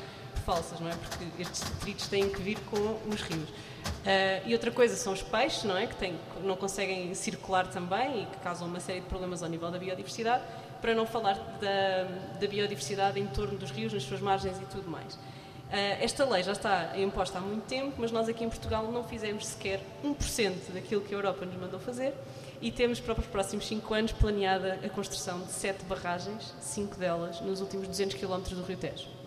falsas, 0.47 0.79
não 0.81 0.89
é? 0.89 0.95
Porque 0.95 1.43
estes 1.43 1.63
detritos 1.63 2.07
têm 2.07 2.29
que 2.31 2.41
vir 2.41 2.59
com 2.71 2.99
os 3.09 3.21
rios. 3.23 3.49
Uh, 3.49 4.47
e 4.47 4.53
outra 4.53 4.71
coisa 4.71 4.95
são 4.97 5.13
os 5.13 5.23
peixes, 5.23 5.65
não 5.65 5.77
é? 5.77 5.87
Que 5.87 5.97
têm, 5.97 6.15
não 6.43 6.57
conseguem 6.57 7.13
circular 7.15 7.67
também 7.67 8.23
e 8.23 8.27
que 8.27 8.37
causam 8.39 8.67
uma 8.69 8.81
série 8.81 9.01
de 9.01 9.07
problemas 9.07 9.43
ao 9.43 9.49
nível 9.49 9.71
da 9.71 9.79
biodiversidade, 9.79 10.43
para 10.83 10.95
não 10.95 11.07
falar 11.07 11.35
da, 11.61 12.39
da 12.39 12.47
biodiversidade 12.47 13.19
em 13.19 13.27
torno 13.29 13.57
dos 13.57 13.71
rios, 13.71 13.93
nas 13.93 14.03
suas 14.03 14.21
margens 14.21 14.59
e 14.61 14.65
tudo 14.67 14.91
mais. 14.91 15.15
Uh, 15.15 15.97
esta 16.01 16.25
lei 16.27 16.43
já 16.43 16.53
está 16.53 16.99
imposta 16.99 17.39
há 17.39 17.41
muito 17.41 17.65
tempo, 17.65 17.95
mas 17.97 18.13
nós 18.13 18.29
aqui 18.29 18.45
em 18.45 18.49
Portugal 18.49 18.93
não 18.93 19.05
fizemos 19.05 19.47
sequer 19.47 19.81
1% 20.05 20.75
daquilo 20.75 21.01
que 21.01 21.15
a 21.15 21.17
Europa 21.17 21.47
nos 21.47 21.57
mandou 21.57 21.81
fazer 21.81 22.13
e 22.61 22.71
temos 22.71 23.01
para 23.01 23.19
os 23.19 23.27
próximos 23.27 23.67
5 23.67 23.95
anos 23.95 24.13
planeada 24.13 24.81
a 24.85 24.89
construção 24.91 25.41
de 25.41 25.53
7 25.53 25.85
barragens, 25.87 26.53
5 26.61 26.97
delas 26.97 27.41
nos 27.41 27.63
últimos 27.63 27.89
200 27.89 28.17
km 28.17 28.41
do 28.51 28.63
Rio 28.65 28.77
Tejo. 28.77 29.22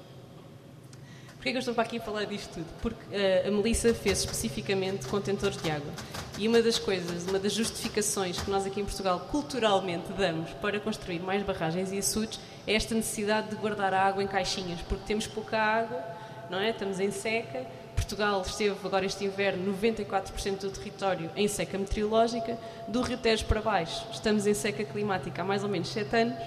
Porquê 1.46 1.52
que 1.52 1.58
eu 1.58 1.60
estou 1.60 1.76
para 1.76 1.84
aqui 1.84 1.98
a 1.98 2.02
falar 2.02 2.26
disto 2.26 2.56
tudo? 2.56 2.66
Porque 2.82 3.16
uh, 3.16 3.48
a 3.48 3.52
Melissa 3.52 3.94
fez 3.94 4.22
especificamente 4.22 5.06
contentores 5.06 5.56
de 5.62 5.70
água. 5.70 5.94
E 6.40 6.48
uma 6.48 6.60
das 6.60 6.80
coisas, 6.80 7.28
uma 7.28 7.38
das 7.38 7.54
justificações 7.54 8.42
que 8.42 8.50
nós 8.50 8.66
aqui 8.66 8.82
em 8.82 8.84
Portugal 8.84 9.20
culturalmente 9.30 10.12
damos 10.14 10.50
para 10.54 10.80
construir 10.80 11.20
mais 11.20 11.44
barragens 11.44 11.92
e 11.92 12.00
açudes 12.00 12.40
é 12.66 12.74
esta 12.74 12.96
necessidade 12.96 13.50
de 13.50 13.58
guardar 13.58 13.94
a 13.94 14.02
água 14.08 14.24
em 14.24 14.28
caixinhas, 14.28 14.82
porque 14.90 15.04
temos 15.06 15.28
pouca 15.28 15.56
água, 15.56 16.04
não 16.50 16.60
é? 16.60 16.72
Estamos 16.72 17.00
em 17.00 17.12
seca. 17.12 17.64
Portugal 17.96 18.42
esteve 18.42 18.76
agora 18.84 19.06
este 19.06 19.24
inverno 19.24 19.72
94% 19.72 20.62
do 20.62 20.72
território 20.72 21.30
em 21.36 21.48
seca 21.48 21.78
meteorológica, 21.78 22.58
do 22.88 23.04
Tejo 23.18 23.46
para 23.46 23.62
baixo 23.62 24.06
estamos 24.12 24.48
em 24.48 24.54
seca 24.56 24.84
climática 24.84 25.44
há 25.44 25.46
mais 25.46 25.64
ou 25.64 25.70
menos 25.70 25.90
7 25.90 26.16
anos 26.16 26.44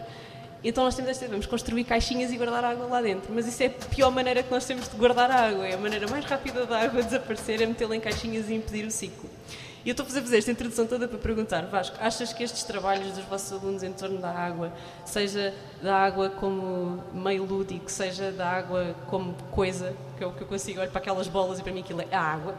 então 0.63 0.85
nós 0.85 0.95
temos 0.95 1.11
esta 1.11 1.27
vamos 1.29 1.47
construir 1.47 1.85
caixinhas 1.85 2.33
e 2.33 2.37
guardar 2.37 2.65
água 2.65 2.87
lá 2.87 3.01
dentro. 3.01 3.33
Mas 3.33 3.47
isso 3.47 3.63
é 3.63 3.67
a 3.67 3.71
pior 3.71 4.11
maneira 4.11 4.43
que 4.43 4.51
nós 4.51 4.65
temos 4.65 4.89
de 4.89 4.97
guardar 4.97 5.31
a 5.31 5.49
água. 5.49 5.67
É 5.67 5.75
a 5.75 5.79
maneira 5.79 6.09
mais 6.09 6.25
rápida 6.25 6.67
da 6.67 6.81
água 6.81 7.03
desaparecer, 7.03 7.63
é 7.63 7.67
metê-la 7.67 7.95
em 7.95 8.01
caixinhas 8.01 8.49
e 8.49 8.55
impedir 8.55 8.85
o 8.85 8.91
ciclo. 8.91 9.29
E 9.85 9.91
eu 9.91 9.93
estou 9.93 10.05
a 10.05 10.09
fazer 10.09 10.39
esta 10.39 10.51
introdução 10.51 10.87
toda 10.87 11.07
para 11.07 11.19
perguntar, 11.19 11.65
Vasco, 11.67 11.97
achas 12.01 12.33
que 12.33 12.43
estes 12.43 12.65
trabalhos 12.65 13.13
dos 13.13 13.25
vossos 13.25 13.53
alunos 13.53 13.83
em 13.83 13.93
torno 13.93 14.19
da 14.19 14.31
água, 14.31 14.73
seja 15.05 15.55
da 15.81 15.97
água 15.97 16.29
como 16.29 17.03
meio 17.15 17.45
lúdico, 17.45 17.91
seja 17.91 18.33
da 18.33 18.51
água 18.51 18.95
como 19.07 19.35
coisa, 19.53 19.97
que 20.17 20.25
é 20.25 20.27
o 20.27 20.33
que 20.33 20.43
eu 20.43 20.47
consigo 20.49 20.81
olhar 20.81 20.91
para 20.91 21.01
aquelas 21.01 21.29
bolas 21.29 21.61
e 21.61 21.63
para 21.63 21.73
mim 21.73 21.81
aquilo 21.81 22.03
é 22.03 22.15
a 22.15 22.21
água, 22.21 22.57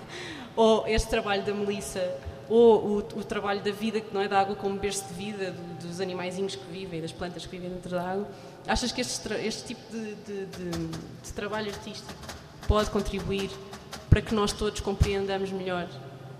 ou 0.54 0.86
este 0.86 1.08
trabalho 1.10 1.42
da 1.42 1.52
Melissa 1.52 2.16
ou 2.50 2.84
o, 2.84 2.98
o, 2.98 3.24
trabalho 3.24 3.62
da 3.62 3.70
vida, 3.70 4.00
que 4.00 4.12
não 4.12 4.20
é 4.20 4.26
da 4.26 4.40
água 4.40 4.56
como 4.56 4.76
berço 4.76 5.06
de 5.06 5.14
vida, 5.14 5.52
do, 5.52 5.86
dos 5.86 6.00
animaizinhos 6.00 6.56
que 6.56 6.64
vivem, 6.64 7.00
das 7.00 7.12
plantas 7.12 7.46
que 7.46 7.52
vivem 7.52 7.70
dentro 7.70 7.90
da 7.90 8.02
água. 8.02 8.28
Achas 8.66 8.90
que 8.90 9.00
este, 9.00 9.32
este 9.34 9.64
tipo 9.68 9.80
de, 9.92 10.14
de, 10.16 10.46
de, 10.46 10.70
de, 11.22 11.32
trabalho 11.32 11.70
artístico 11.70 12.12
pode 12.66 12.90
contribuir 12.90 13.50
para 14.10 14.20
que 14.20 14.34
nós 14.34 14.52
todos 14.52 14.80
compreendamos 14.80 15.52
melhor 15.52 15.88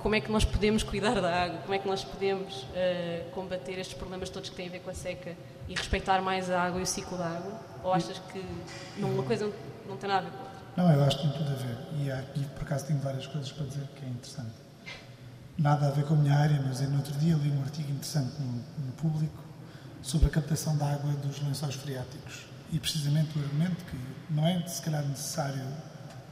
como 0.00 0.16
é 0.16 0.20
que 0.20 0.32
nós 0.32 0.44
podemos 0.44 0.82
cuidar 0.82 1.20
da 1.20 1.44
água, 1.44 1.58
como 1.58 1.74
é 1.74 1.78
que 1.78 1.86
nós 1.86 2.02
podemos 2.02 2.62
uh, 2.62 3.30
combater 3.30 3.78
estes 3.78 3.96
problemas 3.96 4.30
todos 4.30 4.50
que 4.50 4.56
têm 4.56 4.66
a 4.66 4.70
ver 4.70 4.80
com 4.80 4.90
a 4.90 4.94
seca 4.94 5.36
e 5.68 5.74
respeitar 5.74 6.20
mais 6.22 6.50
a 6.50 6.60
água 6.60 6.80
e 6.80 6.82
o 6.82 6.86
ciclo 6.86 7.16
da 7.16 7.26
água? 7.26 7.60
Ou 7.84 7.92
achas 7.92 8.18
que 8.32 8.44
uma 8.98 9.22
coisa 9.22 9.44
não, 9.44 9.52
não 9.90 9.96
tem 9.96 10.08
nada 10.08 10.26
a 10.26 10.30
ver 10.30 10.36
com 10.36 10.42
a 10.42 10.46
outra? 10.46 10.60
Não, 10.76 10.92
eu 10.92 11.04
acho 11.04 11.18
que 11.18 11.28
tem 11.28 11.32
tudo 11.38 11.50
a 11.50 11.54
ver. 11.54 11.76
E 12.00 12.10
aqui, 12.10 12.44
por 12.56 12.62
acaso, 12.62 12.86
tenho 12.86 12.98
várias 12.98 13.26
coisas 13.26 13.52
para 13.52 13.66
dizer 13.66 13.86
que 13.94 14.04
é 14.04 14.08
interessante 14.08 14.69
nada 15.60 15.88
a 15.88 15.90
ver 15.90 16.04
com 16.04 16.14
a 16.14 16.16
minha 16.16 16.34
área, 16.34 16.60
mas 16.66 16.80
no 16.80 16.96
outro 16.96 17.12
dia 17.18 17.34
li 17.34 17.50
um 17.50 17.62
artigo 17.62 17.92
interessante 17.92 18.32
no, 18.40 18.86
no 18.86 18.92
público 18.92 19.44
sobre 20.02 20.26
a 20.28 20.30
captação 20.30 20.76
da 20.76 20.90
água 20.90 21.12
dos 21.12 21.40
lençóis 21.42 21.74
freáticos. 21.74 22.46
E 22.72 22.78
precisamente 22.78 23.38
o 23.38 23.42
argumento 23.42 23.84
que 23.84 23.98
não 24.30 24.46
é 24.46 24.66
se 24.66 24.80
calhar 24.80 25.04
necessário 25.04 25.62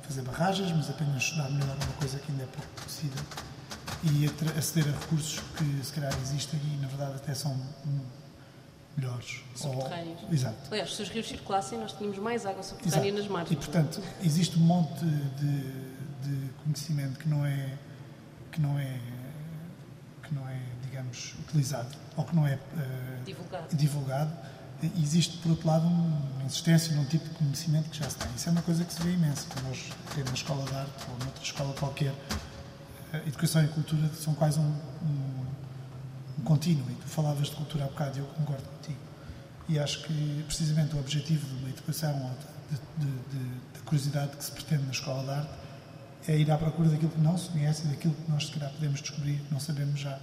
fazer 0.03 0.23
barragens, 0.23 0.73
mas 0.73 0.89
apenas 0.89 1.23
estudar 1.23 1.51
melhor 1.51 1.77
uma 1.77 1.93
coisa 1.99 2.19
que 2.19 2.33
ainda 2.33 2.45
é 2.45 2.47
pouco 2.47 2.69
conhecida 2.77 3.21
e 4.05 4.59
aceder 4.59 4.87
a 4.89 4.99
recursos 4.99 5.41
que 5.57 5.85
se 5.85 5.93
calhar 5.93 6.13
existem 6.23 6.59
e 6.61 6.77
na 6.81 6.89
verdade 6.89 7.17
até 7.17 7.35
são 7.35 7.55
melhores. 8.97 9.43
Subterrâneos. 9.55 10.23
Ou, 10.23 10.33
exato. 10.33 10.57
Aliás, 10.71 10.95
se 10.95 11.03
os 11.03 11.09
rios 11.09 11.29
circulassem, 11.29 11.79
nós 11.79 11.93
tínhamos 11.93 12.19
mais 12.19 12.47
água 12.47 12.63
subterrânea 12.63 13.09
exato. 13.09 13.23
nas 13.23 13.31
margens. 13.31 13.53
E 13.53 13.57
portanto, 13.57 14.03
existe 14.23 14.59
um 14.59 14.63
monte 14.63 15.05
de, 15.05 15.73
de 16.23 16.51
conhecimento 16.65 17.19
que 17.19 17.29
não 17.29 17.45
é 17.45 17.77
que 18.51 18.61
não 18.61 18.79
é 18.79 18.99
digamos, 21.09 21.35
utilizado 21.41 21.89
ou 22.17 22.25
que 22.25 22.35
não 22.35 22.47
é 22.47 22.55
uh, 22.55 23.25
divulgado. 23.25 23.77
divulgado, 23.77 24.33
existe, 25.01 25.39
por 25.39 25.51
outro 25.51 25.67
lado, 25.67 25.87
uma 25.87 26.45
insistência 26.45 26.95
num 26.95 27.05
tipo 27.05 27.29
de 27.29 27.35
conhecimento 27.35 27.91
que 27.91 27.99
já 27.99 28.09
se 28.09 28.17
tem. 28.17 28.29
Isso 28.37 28.49
é 28.49 28.53
uma 28.53 28.63
coisa 28.63 28.85
que 28.85 28.93
se 28.93 29.03
vê 29.03 29.13
imenso. 29.13 29.47
Nós, 29.65 29.91
na 30.17 30.35
escola 30.35 30.65
de 30.65 30.75
arte 30.75 31.05
ou 31.09 31.19
noutra 31.25 31.43
escola 31.43 31.75
qualquer, 31.75 32.13
uh, 32.13 33.17
educação 33.27 33.65
e 33.65 33.69
cultura 33.69 34.09
são 34.15 34.35
quase 34.35 34.59
um, 34.59 34.77
um, 35.03 35.47
um 36.39 36.43
contínuo. 36.45 36.89
E 36.91 36.95
tu 36.95 37.07
falavas 37.07 37.49
de 37.49 37.57
cultura 37.57 37.85
há 37.85 37.89
bocado 37.89 38.19
e 38.19 38.21
eu 38.21 38.27
concordo 38.27 38.63
contigo. 38.63 38.99
E 39.69 39.79
acho 39.79 40.03
que, 40.05 40.45
precisamente, 40.47 40.95
o 40.95 40.99
objetivo 40.99 41.47
de 41.47 41.55
uma 41.57 41.69
educação 41.69 42.15
ou 42.23 42.31
de, 42.71 43.05
de, 43.05 43.13
de, 43.13 43.55
de 43.75 43.81
curiosidade 43.85 44.37
que 44.37 44.45
se 44.45 44.53
pretende 44.53 44.85
na 44.85 44.93
escola 44.93 45.23
de 45.25 45.31
arte 45.31 45.69
é 46.27 46.37
ir 46.37 46.51
à 46.51 46.57
procura 46.59 46.89
daquilo 46.89 47.11
que 47.11 47.21
não 47.21 47.37
se 47.39 47.49
conhece 47.49 47.87
e 47.87 47.89
daquilo 47.89 48.15
que 48.15 48.31
nós, 48.31 48.47
se 48.47 48.53
calhar, 48.53 48.71
podemos 48.73 49.01
descobrir, 49.01 49.43
não 49.51 49.61
sabemos 49.61 50.01
já. 50.01 50.19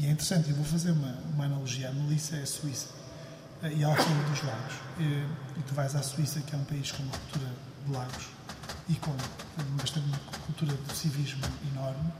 E 0.00 0.06
é 0.06 0.10
interessante, 0.12 0.48
eu 0.48 0.56
vou 0.56 0.64
fazer 0.64 0.92
uma, 0.92 1.14
uma 1.34 1.44
analogia. 1.44 1.90
A 1.90 1.92
Melissa 1.92 2.34
é 2.34 2.42
a 2.42 2.46
Suíça 2.46 2.88
eh, 3.62 3.74
e 3.74 3.82
ela 3.82 3.94
fala 3.94 4.22
dos 4.30 4.42
lagos. 4.42 4.74
E, 4.98 5.02
e, 5.58 5.62
tu 5.66 5.74
vais 5.74 5.94
à 5.94 6.02
Suíça, 6.02 6.40
que 6.40 6.54
é 6.54 6.58
um 6.58 6.64
país 6.64 6.90
com 6.90 7.02
uma 7.02 7.12
cultura 7.12 7.50
de 7.84 7.92
lagos 7.92 8.26
e 8.88 8.94
com 8.94 9.14
bastante 9.76 10.06
uma 10.06 10.18
cultura 10.46 10.74
de 10.74 10.96
civismo 10.96 11.42
enorme, 11.70 12.10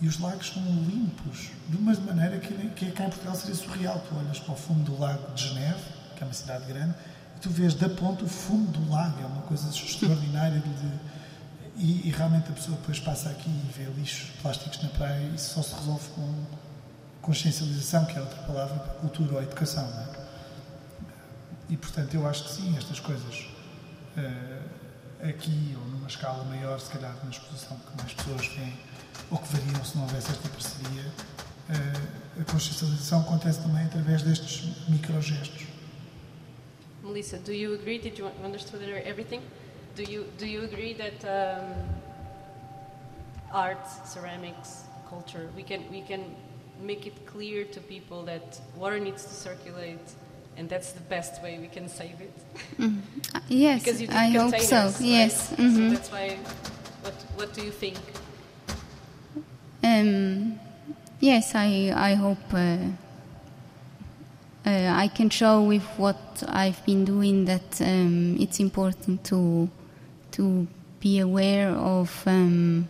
e 0.00 0.06
os 0.06 0.20
lagos 0.20 0.52
são 0.52 0.62
limpos 0.62 1.50
de 1.68 1.76
uma 1.76 1.92
maneira 1.94 2.38
que, 2.38 2.54
que 2.70 2.92
cá 2.92 3.06
em 3.06 3.08
Portugal 3.08 3.34
seria 3.34 3.56
surreal. 3.56 3.98
Tu 4.08 4.16
olhas 4.16 4.38
para 4.38 4.54
o 4.54 4.56
fundo 4.56 4.84
do 4.84 4.96
lago 4.96 5.34
de 5.34 5.48
Geneve, 5.48 5.82
que 6.14 6.22
é 6.22 6.26
uma 6.26 6.32
cidade 6.32 6.64
grande, 6.66 6.94
e 7.36 7.40
tu 7.40 7.50
vês 7.50 7.74
da 7.74 7.88
ponta 7.88 8.24
o 8.24 8.28
fundo 8.28 8.70
do 8.70 8.88
lago. 8.88 9.20
É 9.20 9.26
uma 9.26 9.42
coisa 9.42 9.68
extraordinária 9.68 10.60
de 10.60 11.16
e, 11.78 12.08
e, 12.08 12.10
realmente 12.10 12.50
a 12.50 12.54
pessoa 12.54 12.74
depois 12.76 12.98
passa 13.00 13.28
aqui 13.28 13.50
e 13.50 13.72
vê 13.76 13.84
lixos 13.90 14.30
plásticos 14.40 14.82
na 14.82 14.88
praia 14.88 15.20
e 15.20 15.34
isso 15.34 15.52
só 15.54 15.62
se 15.62 15.74
resolve 15.74 16.08
com 16.14 16.46
consciencialização, 17.26 18.04
que 18.06 18.16
é 18.16 18.20
outra 18.20 18.40
palavra 18.42 18.78
para 18.78 18.94
cultura 18.94 19.34
ou 19.34 19.42
educação. 19.42 19.84
É? 19.84 20.26
E 21.68 21.76
portanto 21.76 22.14
eu 22.14 22.26
acho 22.26 22.44
que 22.44 22.50
sim, 22.50 22.76
estas 22.78 23.00
coisas 23.00 23.48
uh, 24.16 25.28
aqui 25.28 25.76
ou 25.76 25.84
numa 25.88 26.08
escala 26.08 26.44
maior, 26.44 26.78
se 26.78 26.90
calhar 26.90 27.14
numa 27.16 27.30
exposição 27.30 27.76
que 27.76 27.96
mais 27.98 28.12
pessoas 28.14 28.46
veem, 28.54 28.78
ou 29.30 29.38
que 29.38 29.56
variam 29.56 29.84
se 29.84 29.96
não 29.96 30.04
houvesse 30.04 30.30
esta 30.30 30.48
parceria, 30.48 31.02
uh, 31.02 32.40
a 32.40 32.44
consciencialização 32.44 33.20
acontece 33.20 33.60
também 33.60 33.84
através 33.84 34.22
destes 34.22 34.88
microgestos. 34.88 35.66
Melissa, 37.02 37.38
do 37.38 37.52
you 37.52 37.74
agree? 37.74 37.98
Did 37.98 38.18
you 38.18 38.30
understand 38.42 38.82
everything? 39.04 39.42
do 39.96 40.04
you 40.04 40.26
do 40.36 40.46
you 40.46 40.62
agree 40.62 40.92
that 40.92 41.24
um, 41.24 41.64
art, 43.50 43.86
ceramics, 44.06 44.84
culture, 45.08 45.48
we 45.56 45.62
can 45.62 45.82
we 45.90 46.02
can 46.02 46.36
make 46.80 47.06
it 47.06 47.26
clear 47.26 47.64
to 47.64 47.80
people 47.80 48.22
that 48.24 48.60
water 48.76 48.98
needs 48.98 49.24
to 49.24 49.34
circulate, 49.34 50.00
and 50.56 50.68
that's 50.68 50.92
the 50.92 51.02
best 51.02 51.42
way 51.42 51.58
we 51.58 51.68
can 51.68 51.88
save 51.88 52.20
it. 52.20 52.34
Mm. 52.78 53.00
Uh, 53.34 53.40
yes, 53.48 53.82
because 53.82 54.00
you 54.02 54.08
I 54.10 54.28
hope 54.30 54.58
so. 54.60 54.76
Right? 54.76 55.00
Yes, 55.00 55.52
mm 55.56 55.56
-hmm. 55.56 55.90
so 55.90 55.94
that's 55.94 56.10
why. 56.10 56.38
What 57.02 57.14
what 57.36 57.54
do 57.54 57.62
you 57.62 57.72
think? 57.72 57.98
Um, 59.82 60.58
yes, 61.20 61.54
I 61.54 61.92
I 62.10 62.14
hope. 62.14 62.42
Uh, 62.52 63.06
uh, 64.66 64.92
I 64.92 65.08
can 65.08 65.30
show 65.30 65.62
with 65.62 65.84
what 65.96 66.42
I've 66.48 66.84
been 66.84 67.04
doing 67.04 67.44
that 67.44 67.80
um, 67.80 68.36
it's 68.40 68.58
important 68.58 69.24
to 69.24 69.70
to 70.32 70.66
be 71.00 71.20
aware 71.20 71.70
of 71.70 72.26
um, 72.26 72.88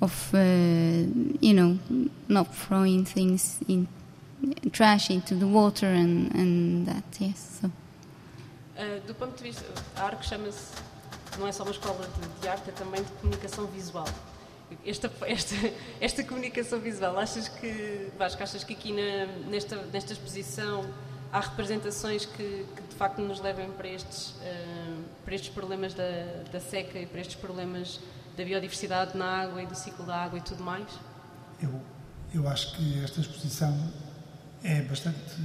of 0.00 0.34
uh, 0.34 0.38
you 1.40 1.54
know 1.54 1.78
not 2.28 2.48
throwing 2.54 3.04
things 3.04 3.60
in 3.68 3.86
trash 4.72 5.10
into 5.10 5.34
the 5.34 5.46
water 5.46 5.86
and, 5.86 6.34
and 6.34 6.86
that 6.86 7.04
yes 7.20 7.60
so. 7.60 7.70
Uh, 8.76 9.00
do 9.06 9.14
ponto 9.14 9.36
de 9.36 9.42
vista 9.44 9.64
a 9.96 10.04
ARC 10.04 10.22
chama-se 10.22 10.74
não 11.38 11.46
é 11.46 11.52
só 11.52 11.62
uma 11.62 11.72
escola 11.72 12.06
de, 12.06 12.40
de, 12.40 12.48
arte 12.48 12.70
é 12.70 12.72
também 12.72 13.02
de 13.02 13.10
comunicação 13.12 13.66
visual 13.66 14.06
esta, 14.84 15.10
esta, 15.26 15.54
esta 16.00 16.24
comunicação 16.24 16.80
visual 16.80 17.18
achas 17.18 17.48
que 17.48 18.08
Vasco, 18.18 18.42
achas 18.42 18.64
que 18.64 18.72
aqui 18.72 18.92
na, 18.92 19.26
nesta, 19.48 19.76
nesta 19.92 20.12
exposição 20.12 20.84
há 21.32 21.40
representações 21.40 22.24
que, 22.24 22.64
que, 22.76 22.82
de 22.88 22.94
facto 22.94 23.20
nos 23.20 23.40
levem 23.40 23.68
para 23.72 23.88
estes, 23.88 24.30
uh, 24.30 25.02
para 25.24 25.34
estes 25.34 25.50
problemas 25.50 25.92
da, 25.92 26.44
da, 26.52 26.60
seca 26.60 26.98
e 26.98 27.06
para 27.06 27.20
estes 27.20 27.36
problemas 27.36 28.00
da 28.36 28.44
biodiversidade 28.44 29.16
na 29.16 29.42
água 29.42 29.62
e 29.62 29.66
do 29.66 29.74
ciclo 29.74 30.04
da 30.04 30.16
água 30.16 30.38
e 30.38 30.42
tudo 30.42 30.62
mais? 30.62 30.88
Eu, 31.62 31.80
eu 32.32 32.48
acho 32.48 32.76
que 32.76 33.02
esta 33.02 33.20
exposição 33.20 33.92
é 34.62 34.82
bastante 34.82 35.40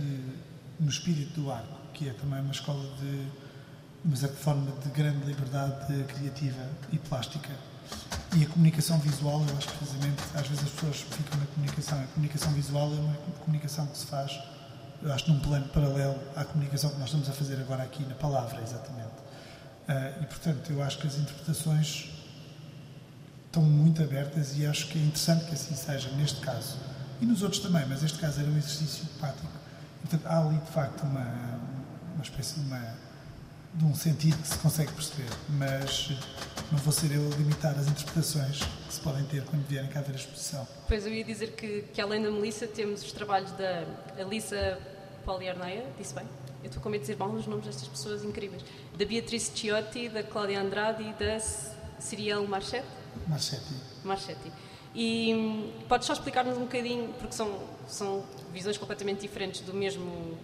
no 0.79 0.89
espírito 0.89 1.41
do 1.41 1.51
arco, 1.51 1.77
que 1.93 2.09
é 2.09 2.13
também 2.13 2.39
uma 2.39 2.51
escola 2.51 2.83
de, 2.97 3.27
uma 4.03 4.15
certa 4.15 4.35
forma, 4.35 4.71
de 4.81 4.89
grande 4.89 5.25
liberdade 5.25 6.03
criativa 6.05 6.69
e 6.91 6.97
plástica. 6.97 7.49
E 8.37 8.43
a 8.43 8.47
comunicação 8.47 8.99
visual, 8.99 9.43
eu 9.47 9.57
acho 9.57 9.69
precisamente, 9.69 10.21
às 10.35 10.47
vezes 10.47 10.63
as 10.63 10.69
pessoas 10.69 11.01
ficam 11.01 11.39
na 11.39 11.45
comunicação. 11.47 11.99
A 11.99 12.07
comunicação 12.07 12.53
visual 12.53 12.91
é 12.91 12.99
uma 12.99 13.15
comunicação 13.43 13.87
que 13.87 13.97
se 13.97 14.05
faz, 14.05 14.39
eu 15.01 15.11
acho, 15.11 15.31
num 15.31 15.39
plano 15.39 15.67
paralelo 15.69 16.19
à 16.35 16.45
comunicação 16.45 16.91
que 16.91 16.97
nós 16.97 17.07
estamos 17.07 17.29
a 17.29 17.33
fazer 17.33 17.59
agora 17.59 17.83
aqui 17.83 18.03
na 18.03 18.15
palavra, 18.15 18.61
exatamente. 18.61 19.19
Uh, 19.89 20.23
e, 20.23 20.25
portanto, 20.27 20.71
eu 20.71 20.83
acho 20.83 20.99
que 20.99 21.07
as 21.07 21.17
interpretações 21.17 22.11
estão 23.49 23.63
muito 23.63 24.01
abertas 24.03 24.57
e 24.57 24.65
acho 24.65 24.87
que 24.87 24.99
é 24.99 25.01
interessante 25.01 25.45
que 25.45 25.53
assim 25.55 25.75
seja, 25.75 26.09
neste 26.11 26.39
caso. 26.39 26.77
E 27.19 27.25
nos 27.25 27.41
outros 27.41 27.61
também, 27.61 27.85
mas 27.87 28.03
este 28.03 28.17
caso 28.19 28.39
era 28.39 28.49
um 28.49 28.57
exercício 28.57 29.05
prático. 29.19 29.51
Portanto, 30.01 30.25
há 30.25 30.39
ali, 30.39 30.57
de 30.57 30.71
facto, 30.71 31.01
uma, 31.03 31.59
uma 32.13 32.23
espécie 32.23 32.59
de, 32.59 32.65
uma, 32.67 32.95
de 33.73 33.85
um 33.85 33.95
sentido 33.95 34.37
que 34.37 34.47
se 34.47 34.57
consegue 34.59 34.93
perceber, 34.93 35.29
mas 35.49 36.11
não 36.71 36.77
vou 36.77 36.93
ser 36.93 37.11
eu 37.11 37.25
a 37.25 37.35
limitar 37.35 37.77
as 37.77 37.87
interpretações 37.87 38.59
que 38.87 38.93
se 38.93 38.99
podem 39.01 39.25
ter 39.25 39.43
quando 39.45 39.67
vierem 39.67 39.89
cá 39.89 40.01
ver 40.01 40.13
a 40.13 40.15
exposição. 40.15 40.67
Pois, 40.87 41.05
eu 41.05 41.13
ia 41.13 41.23
dizer 41.23 41.53
que, 41.53 41.81
que 41.91 41.99
além 41.99 42.21
da 42.21 42.31
Melissa, 42.31 42.67
temos 42.67 43.03
os 43.03 43.11
trabalhos 43.11 43.51
da 43.53 43.83
Alissa 44.17 44.77
Poliarneia, 45.25 45.85
disse 45.97 46.13
bem? 46.13 46.25
Eu 46.61 46.67
estou 46.67 46.81
com 46.81 46.89
medo 46.89 47.01
de 47.01 47.07
dizer 47.07 47.17
mal 47.17 47.29
os 47.31 47.47
nomes 47.47 47.65
destas 47.65 47.87
pessoas 47.87 48.23
incríveis. 48.23 48.63
Da 48.97 49.05
Beatriz 49.05 49.51
Ciotti, 49.55 50.07
da 50.09 50.21
Cláudia 50.21 50.61
Andrade 50.61 51.03
e 51.03 51.13
da 51.13 51.39
Ciriel 51.99 52.45
Marchetti. 52.47 52.98
Marchetti. 53.27 53.73
Marchetti. 54.03 54.51
E 54.93 55.33
hum, 55.33 55.71
podes 55.87 56.07
só 56.07 56.13
explicar-nos 56.13 56.57
um 56.57 56.61
bocadinho, 56.61 57.13
porque 57.19 57.33
são, 57.33 57.59
são 57.87 58.23
visões 58.51 58.77
completamente 58.77 59.21
diferentes 59.21 59.61
do 59.61 59.73
mesmo 59.73 60.37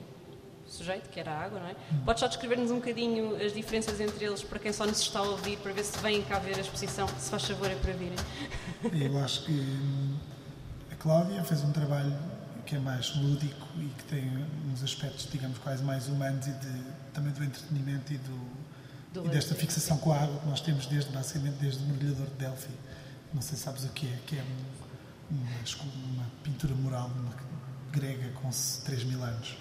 sujeito, 0.67 1.09
que 1.09 1.19
era 1.19 1.31
a 1.31 1.39
água, 1.39 1.59
não 1.59 1.67
é? 1.67 1.75
Hum. 1.91 2.01
Podes 2.05 2.19
só 2.19 2.27
descrever-nos 2.27 2.71
um 2.71 2.75
bocadinho 2.75 3.35
as 3.43 3.53
diferenças 3.53 3.99
entre 3.99 4.25
eles, 4.25 4.43
para 4.43 4.59
quem 4.59 4.71
só 4.71 4.85
nos 4.85 4.99
está 4.99 5.19
a 5.19 5.23
ouvir, 5.23 5.57
para 5.57 5.71
ver 5.71 5.83
se 5.83 5.97
vêm 5.99 6.21
cá 6.23 6.39
ver 6.39 6.57
a 6.57 6.61
exposição, 6.61 7.07
se 7.07 7.29
faz 7.29 7.45
favor 7.45 7.69
é 7.69 7.75
para 7.75 7.93
virem. 7.93 8.17
Eu 8.93 9.17
acho 9.19 9.45
que 9.45 9.51
hum, 9.51 10.17
a 10.91 10.95
Cláudia 10.95 11.43
fez 11.43 11.63
um 11.63 11.71
trabalho 11.71 12.15
que 12.65 12.75
é 12.75 12.79
mais 12.79 13.15
lúdico 13.15 13.67
e 13.77 13.85
que 13.85 14.03
tem 14.05 14.23
uns 14.71 14.83
aspectos, 14.83 15.27
digamos, 15.31 15.57
quase 15.59 15.83
mais 15.83 16.07
humanos 16.07 16.47
e 16.47 16.51
de, 16.51 16.83
também 17.13 17.31
do 17.31 17.43
entretenimento 17.43 18.11
e, 18.11 18.17
do, 18.17 18.31
do 18.31 18.54
e 19.23 19.29
desta 19.29 19.55
fixação 19.55 19.97
com 19.97 20.11
a 20.11 20.17
água 20.17 20.39
que 20.39 20.47
nós 20.47 20.61
temos 20.61 20.85
desde, 20.87 21.11
basicamente, 21.11 21.55
desde 21.55 21.83
o 21.83 21.87
mergulhador 21.87 22.27
de 22.27 22.33
Delphi. 22.33 22.73
Não 23.33 23.41
sei 23.41 23.57
se 23.57 23.63
sabes 23.63 23.83
o 23.83 23.89
que 23.89 24.07
é, 24.07 24.19
que 24.25 24.37
é 24.37 24.43
um, 24.43 25.35
uma, 25.35 26.13
uma, 26.13 26.25
pintura 26.43 26.73
mural 26.75 27.09
uma, 27.15 27.33
grega 27.91 28.29
com 28.41 28.49
3 28.49 29.03
mil 29.05 29.23
anos. 29.23 29.57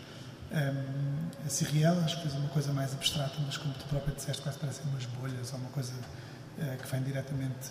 Um, 0.50 1.46
a 1.46 1.48
Ciriel 1.48 1.98
acho 2.00 2.16
que 2.16 2.22
fez 2.22 2.34
uma 2.34 2.48
coisa 2.48 2.72
mais 2.72 2.92
abstrata, 2.92 3.34
mas 3.44 3.56
como 3.56 3.74
tu 3.74 3.84
própria 3.86 4.14
disseste, 4.14 4.42
quase 4.42 4.58
parecem 4.58 4.84
umas 4.86 5.04
bolhas 5.06 5.52
ou 5.52 5.58
uma 5.58 5.70
coisa 5.70 5.92
uh, 5.92 6.82
que 6.82 6.88
vem 6.88 7.02
diretamente, 7.02 7.70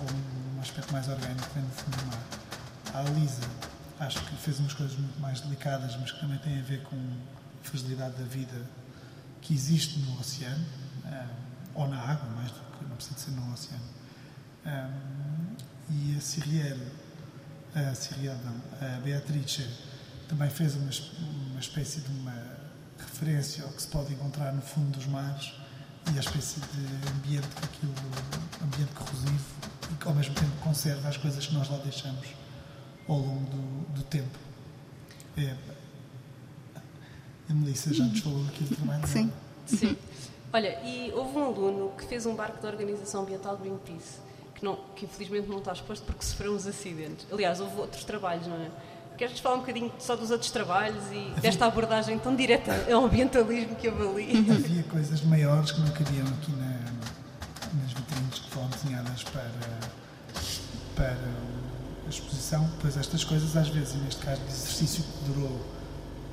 ou 0.00 0.56
um, 0.56 0.60
aspecto 0.60 0.92
mais 0.92 1.08
orgânico 1.08 1.48
vem 1.54 1.64
do 1.64 1.70
fundo 1.70 1.96
do 1.96 2.06
mar. 2.06 2.24
A 2.94 2.98
Alisa 3.00 3.42
acho 4.00 4.20
que 4.24 4.34
fez 4.36 4.58
umas 4.58 4.72
coisas 4.72 4.96
muito 4.96 5.20
mais 5.20 5.40
delicadas, 5.40 5.96
mas 5.96 6.10
que 6.12 6.20
também 6.20 6.38
têm 6.38 6.58
a 6.58 6.62
ver 6.62 6.82
com 6.82 6.96
a 6.96 7.64
fragilidade 7.64 8.16
da 8.16 8.24
vida 8.24 8.68
que 9.40 9.54
existe 9.54 9.98
no 10.00 10.18
oceano, 10.18 10.64
um, 11.04 11.80
ou 11.80 11.88
na 11.88 12.00
água, 12.00 12.28
mais 12.30 12.50
do 12.50 12.60
que 12.78 12.84
não 12.84 12.96
precisa 12.96 13.18
ser 13.18 13.30
no 13.32 13.52
oceano. 13.52 13.84
Um, 14.66 15.56
e 15.90 16.16
a 16.16 16.20
Ciriel, 16.20 16.78
a 17.74 17.94
Ciriel 17.94 18.36
não, 18.44 18.88
a 18.96 19.00
Beatrice 19.00 19.68
também 20.28 20.48
fez 20.48 20.74
uma, 20.74 20.90
uma 21.50 21.60
espécie 21.60 22.00
de 22.00 22.10
uma 22.20 22.34
referência 22.98 23.64
ao 23.64 23.70
que 23.70 23.82
se 23.82 23.88
pode 23.88 24.12
encontrar 24.12 24.52
no 24.52 24.62
fundo 24.62 24.90
dos 24.96 25.06
mares 25.06 25.52
e 26.12 26.16
a 26.16 26.20
espécie 26.20 26.60
de 26.60 27.10
ambiente 27.10 27.48
que 27.48 27.64
aquilo, 27.64 27.94
ambiente 28.62 28.92
corrosivo 28.94 29.44
e 29.92 29.94
que 29.94 30.08
ao 30.08 30.14
mesmo 30.14 30.34
tempo 30.34 30.52
conserva 30.62 31.08
as 31.08 31.16
coisas 31.16 31.46
que 31.46 31.54
nós 31.54 31.68
lá 31.68 31.78
deixamos 31.78 32.26
ao 33.08 33.18
longo 33.18 33.50
do, 33.50 33.94
do 33.94 34.02
tempo. 34.04 34.38
É, 35.36 35.56
a 37.48 37.54
Melissa 37.54 37.92
já 37.92 38.04
nos 38.04 38.20
falou 38.20 38.46
aqui 38.46 38.64
do 38.64 38.76
trabalho 38.76 39.06
Sim. 39.06 39.32
Sim. 39.66 39.96
Olha, 40.54 40.78
e 40.84 41.10
houve 41.12 41.36
um 41.36 41.46
aluno 41.46 41.92
que 41.98 42.04
fez 42.06 42.26
um 42.26 42.34
barco 42.36 42.62
da 42.62 42.68
Organização 42.68 43.22
Ambiental 43.22 43.56
Greenpeace, 43.56 44.20
que, 44.54 44.64
não, 44.64 44.78
que 44.94 45.04
infelizmente 45.04 45.48
não 45.48 45.58
está 45.58 45.72
exposto 45.72 46.04
porque 46.04 46.24
sofreu 46.24 46.54
uns 46.54 46.64
acidentes. 46.64 47.26
Aliás, 47.32 47.58
houve 47.58 47.76
outros 47.80 48.04
trabalhos, 48.04 48.46
não 48.46 48.54
é? 48.54 48.70
Queres 49.18 49.40
falar 49.40 49.56
um 49.56 49.60
bocadinho 49.60 49.92
só 49.98 50.14
dos 50.14 50.30
outros 50.30 50.52
trabalhos 50.52 51.02
e 51.10 51.40
desta 51.40 51.66
abordagem 51.66 52.20
tão 52.20 52.36
direta 52.36 52.72
ao 52.88 53.04
ambientalismo 53.04 53.74
que 53.74 53.88
houve 53.88 54.30
ali? 54.30 54.48
Havia 54.48 54.84
coisas 54.90 55.22
maiores 55.22 55.72
que 55.72 55.80
não 55.80 55.90
cabiam 55.90 56.26
aqui 56.28 56.52
na, 56.52 57.82
nas 57.82 57.92
vitrines 57.92 58.38
que 58.38 58.50
foram 58.50 58.68
desenhadas 58.68 59.24
para, 59.24 59.50
para 60.94 61.18
a 62.06 62.08
exposição, 62.08 62.70
pois 62.80 62.96
estas 62.96 63.24
coisas 63.24 63.56
às 63.56 63.68
vezes, 63.70 63.96
neste 63.96 64.24
caso 64.24 64.40
de 64.42 64.52
exercício 64.52 65.02
que 65.02 65.32
durou 65.32 65.60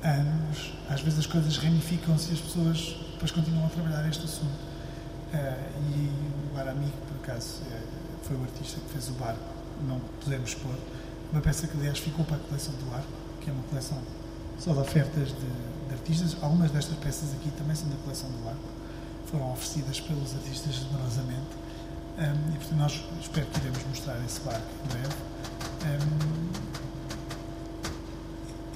anos, 0.02 0.72
às 0.88 1.00
vezes 1.00 1.20
as 1.20 1.26
coisas 1.26 1.56
ramificam-se 1.56 2.30
e 2.30 2.34
as 2.34 2.40
pessoas 2.40 2.96
depois 3.12 3.30
continuam 3.30 3.66
a 3.66 3.68
trabalhar 3.68 4.08
este 4.08 4.24
assunto. 4.24 4.72
Uh, 5.32 5.36
e 5.94 6.10
o 6.52 6.58
Arami, 6.58 6.92
por 7.08 7.16
acaso, 7.22 7.60
é, 7.70 7.80
foi 8.22 8.36
o 8.36 8.42
artista 8.42 8.80
que 8.80 8.92
fez 8.92 9.08
o 9.08 9.12
barco, 9.12 9.40
não 9.86 10.00
podemos 10.22 10.54
pôr, 10.54 10.74
uma 11.32 11.40
peça 11.40 11.66
que 11.66 11.76
aliás 11.78 11.98
ficou 11.98 12.24
para 12.24 12.36
a 12.36 12.40
coleção 12.40 12.74
do 12.74 12.94
arco, 12.94 13.08
que 13.40 13.48
é 13.48 13.52
uma 13.52 13.62
coleção 13.64 13.98
só 14.58 14.72
de 14.72 14.78
ofertas 14.80 15.28
de, 15.28 15.88
de 15.88 15.94
artistas. 15.94 16.36
Algumas 16.42 16.70
destas 16.70 16.96
peças 16.98 17.32
aqui 17.32 17.50
também 17.56 17.74
são 17.74 17.88
da 17.88 17.96
coleção 17.96 18.28
do 18.30 18.48
arco, 18.48 18.60
foram 19.30 19.52
oferecidas 19.52 20.00
pelos 20.00 20.34
artistas 20.34 20.74
generosamente. 20.74 21.62
Um, 22.18 22.54
e 22.54 22.58
portanto 22.58 22.78
nós 22.78 23.04
espero 23.22 23.46
que 23.46 23.60
iremos 23.60 23.82
mostrar 23.86 24.22
esse 24.26 24.40
barco 24.40 24.66
em 24.84 24.88
breve 24.88 25.14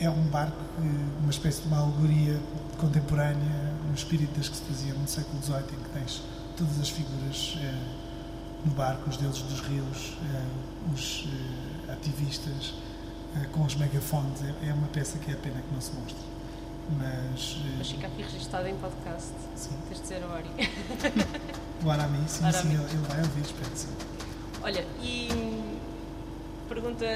é 0.01 0.11
um 0.11 0.25
barco, 0.25 0.57
uma 1.21 1.31
espécie 1.31 1.63
de 1.63 1.69
uma 1.69 1.79
alegoria 1.79 2.39
contemporânea 2.79 3.75
no 3.89 3.95
espírito 3.95 4.37
das 4.37 4.49
que 4.49 4.57
se 4.57 4.63
faziam 4.63 4.99
no 4.99 5.09
século 5.09 5.43
XVIII, 5.43 5.59
em 5.59 5.83
que 5.83 5.91
tens 5.91 6.23
todas 6.57 6.81
as 6.81 6.89
figuras 6.89 7.59
eh, 7.61 7.75
no 8.65 8.73
barco, 8.73 9.09
os 9.09 9.17
deuses 9.17 9.43
dos 9.43 9.61
rios, 9.61 10.17
eh, 10.23 10.93
os 10.93 11.29
eh, 11.89 11.93
ativistas 11.93 12.75
com 13.53 13.65
os 13.65 13.75
megafones. 13.75 14.43
É, 14.43 14.69
é, 14.69 14.73
uma 14.73 14.89
peça 14.89 15.19
que 15.19 15.31
é 15.31 15.35
a 15.35 15.37
pena 15.37 15.61
que 15.61 15.75
não 15.75 15.81
se 15.81 15.93
mostre. 15.93 16.25
Mas, 16.99 17.59
Mas 17.77 17.91
fica 17.91 18.07
aqui 18.07 18.23
registada 18.23 18.71
em 18.71 18.77
podcast. 18.77 19.33
Sim. 19.55 19.77
Tens 19.89 19.97
de 19.97 20.03
dizer 20.03 20.23
ao 20.23 20.33
Ari. 20.33 20.51
O 21.85 21.91
Arami, 21.91 22.19
sim, 22.27 22.45
Arami. 22.45 22.63
sim, 22.63 22.75
ele, 22.75 22.85
ele 22.85 23.07
vai 23.09 23.19
ouvir, 23.19 23.43
espero 23.43 23.71
que 23.71 23.79
sim. 23.79 23.89
Olha, 24.63 24.87
e 25.03 25.29
pergunta 26.67 27.07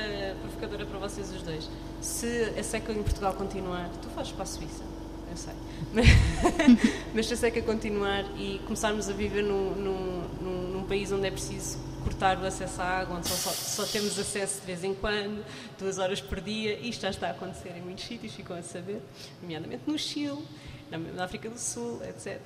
provocadora 0.41 0.87
para 0.87 0.99
vocês 0.99 1.31
os 1.33 1.43
dois. 1.43 1.69
Se 2.01 2.55
a 2.59 2.63
seca 2.63 2.93
em 2.93 3.03
Portugal 3.03 3.35
continuar, 3.35 3.89
tu 4.01 4.09
fazes 4.11 4.33
para 4.33 4.45
a 4.45 4.47
Suíça, 4.47 4.85
eu 5.31 5.37
sei, 5.37 5.55
mas, 7.15 7.27
se 7.27 7.35
a 7.35 7.37
seca 7.37 7.63
continuar 7.63 8.25
e 8.37 8.61
começarmos 8.65 9.09
a 9.09 9.13
viver 9.13 9.43
num, 9.43 9.75
num, 9.75 10.73
num, 10.73 10.85
país 10.85 11.13
onde 11.13 11.29
é 11.29 11.31
preciso 11.31 11.79
cortar 12.03 12.37
o 12.39 12.45
acesso 12.45 12.83
à 12.83 12.85
água, 12.85 13.17
onde 13.17 13.29
só, 13.29 13.35
só, 13.35 13.85
só, 13.85 13.93
temos 13.93 14.19
acesso 14.19 14.61
de 14.61 14.67
vez 14.67 14.83
em 14.83 14.93
quando, 14.95 15.45
duas 15.79 15.99
horas 15.99 16.21
por 16.21 16.41
dia, 16.41 16.79
isto 16.81 17.03
já 17.03 17.11
está 17.11 17.29
a 17.29 17.31
acontecer 17.31 17.77
em 17.77 17.83
muitos 17.83 18.05
sítios, 18.05 18.35
ficam 18.35 18.57
a 18.57 18.63
saber, 18.63 19.01
nomeadamente 19.41 19.83
no 19.87 19.97
Chile, 19.99 20.43
na 20.91 21.25
África 21.25 21.49
do 21.49 21.59
Sul, 21.59 22.01
etc. 22.03 22.41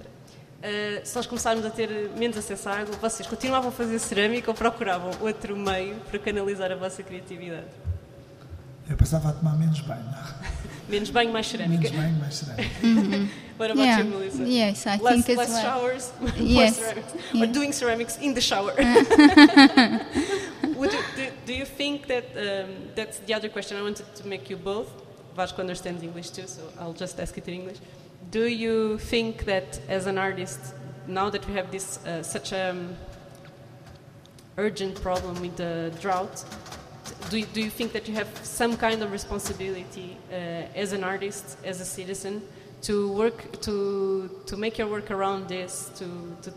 Uh, 0.64 1.05
se 1.05 1.14
nós 1.14 1.27
começarmos 1.27 1.62
a 1.66 1.68
ter 1.68 1.90
menos 2.16 2.38
acesso 2.38 2.70
à 2.70 2.79
água, 2.79 2.96
vocês 2.96 3.29
continuavam 3.29 3.68
a 3.68 3.72
fazer 3.72 3.98
cerâmica 3.98 4.50
ou 4.50 4.55
procuravam 4.55 5.11
outro 5.20 5.55
meio 5.55 5.96
para 6.09 6.18
canalizar 6.18 6.72
a 6.72 6.74
vossa 6.74 7.03
criatividade? 7.03 7.66
Eu 8.88 8.96
passava 8.96 9.29
a 9.29 9.33
tomar 9.35 9.59
menos 9.59 9.83
banho. 9.83 10.03
menos 10.88 11.11
banho, 11.11 11.31
mais 11.31 11.48
cerâmica. 11.48 11.83
Menos 11.83 11.98
banho, 11.98 12.16
mais 12.18 12.35
cerâmica. 12.35 12.70
Mm-hmm. 12.83 13.29
What 13.59 13.72
about 13.72 13.85
yeah. 13.85 14.00
you, 14.00 14.11
Melissa? 14.11 14.42
Yes, 14.42 14.87
I 14.87 14.96
less, 15.03 15.27
think 15.27 15.38
less 15.38 15.50
well. 15.50 15.62
showers, 15.62 16.12
yes. 16.38 16.79
more 16.79 16.83
ceramics, 16.87 17.14
yeah. 17.35 17.42
or 17.42 17.46
doing 17.46 17.72
ceramics 17.72 18.16
in 18.22 18.33
the 18.33 18.40
shower. 18.40 18.72
Would 20.77 20.94
you, 20.94 21.03
do, 21.14 21.27
do, 21.44 21.53
you 21.53 21.66
think 21.66 22.07
that 22.07 22.24
um, 22.37 22.70
that's 22.94 23.18
the 23.18 23.35
other 23.35 23.50
question 23.50 23.77
I 23.77 23.83
wanted 23.83 24.07
to 24.14 24.27
make 24.27 24.48
you 24.48 24.57
both? 24.57 24.88
Vasco 25.37 25.61
understands 25.61 26.03
English 26.03 26.31
too, 26.31 26.46
so 26.46 26.62
I'll 26.81 26.94
just 26.94 27.20
ask 27.20 27.37
it 27.37 27.46
in 27.48 27.55
English 27.55 27.81
do 28.31 28.47
you 28.47 28.99
think 28.99 29.45
that 29.45 29.81
as 29.89 30.07
an 30.07 30.19
artist, 30.19 30.61
now 31.07 31.31
that 31.31 31.47
we 31.47 31.55
have 31.55 31.71
this 31.71 32.05
uh, 32.07 32.23
such 32.23 32.53
a 32.53 32.71
um, 32.71 32.97
urgent 34.57 35.01
problem 35.03 35.41
with 35.41 35.57
the 35.57 35.93
drought, 36.01 36.45
do 37.31 37.39
you, 37.39 37.47
do 37.47 37.61
you 37.61 37.71
think 37.71 37.93
that 37.93 38.09
you 38.09 38.15
have 38.15 38.29
some 38.43 38.77
kind 38.77 39.03
of 39.03 39.13
responsibility 39.13 40.17
uh, 40.31 40.35
as 40.75 40.93
an 40.93 41.05
artist, 41.05 41.59
as 41.65 41.81
a 41.81 41.85
citizen, 41.85 42.43
to 42.83 43.11
work 43.13 43.61
to 43.63 44.31
to 44.47 44.57
make 44.57 44.79
your 44.79 44.89
work 44.89 45.11
around 45.11 45.49
this, 45.49 45.91
to 45.97 46.07
to 46.43 46.53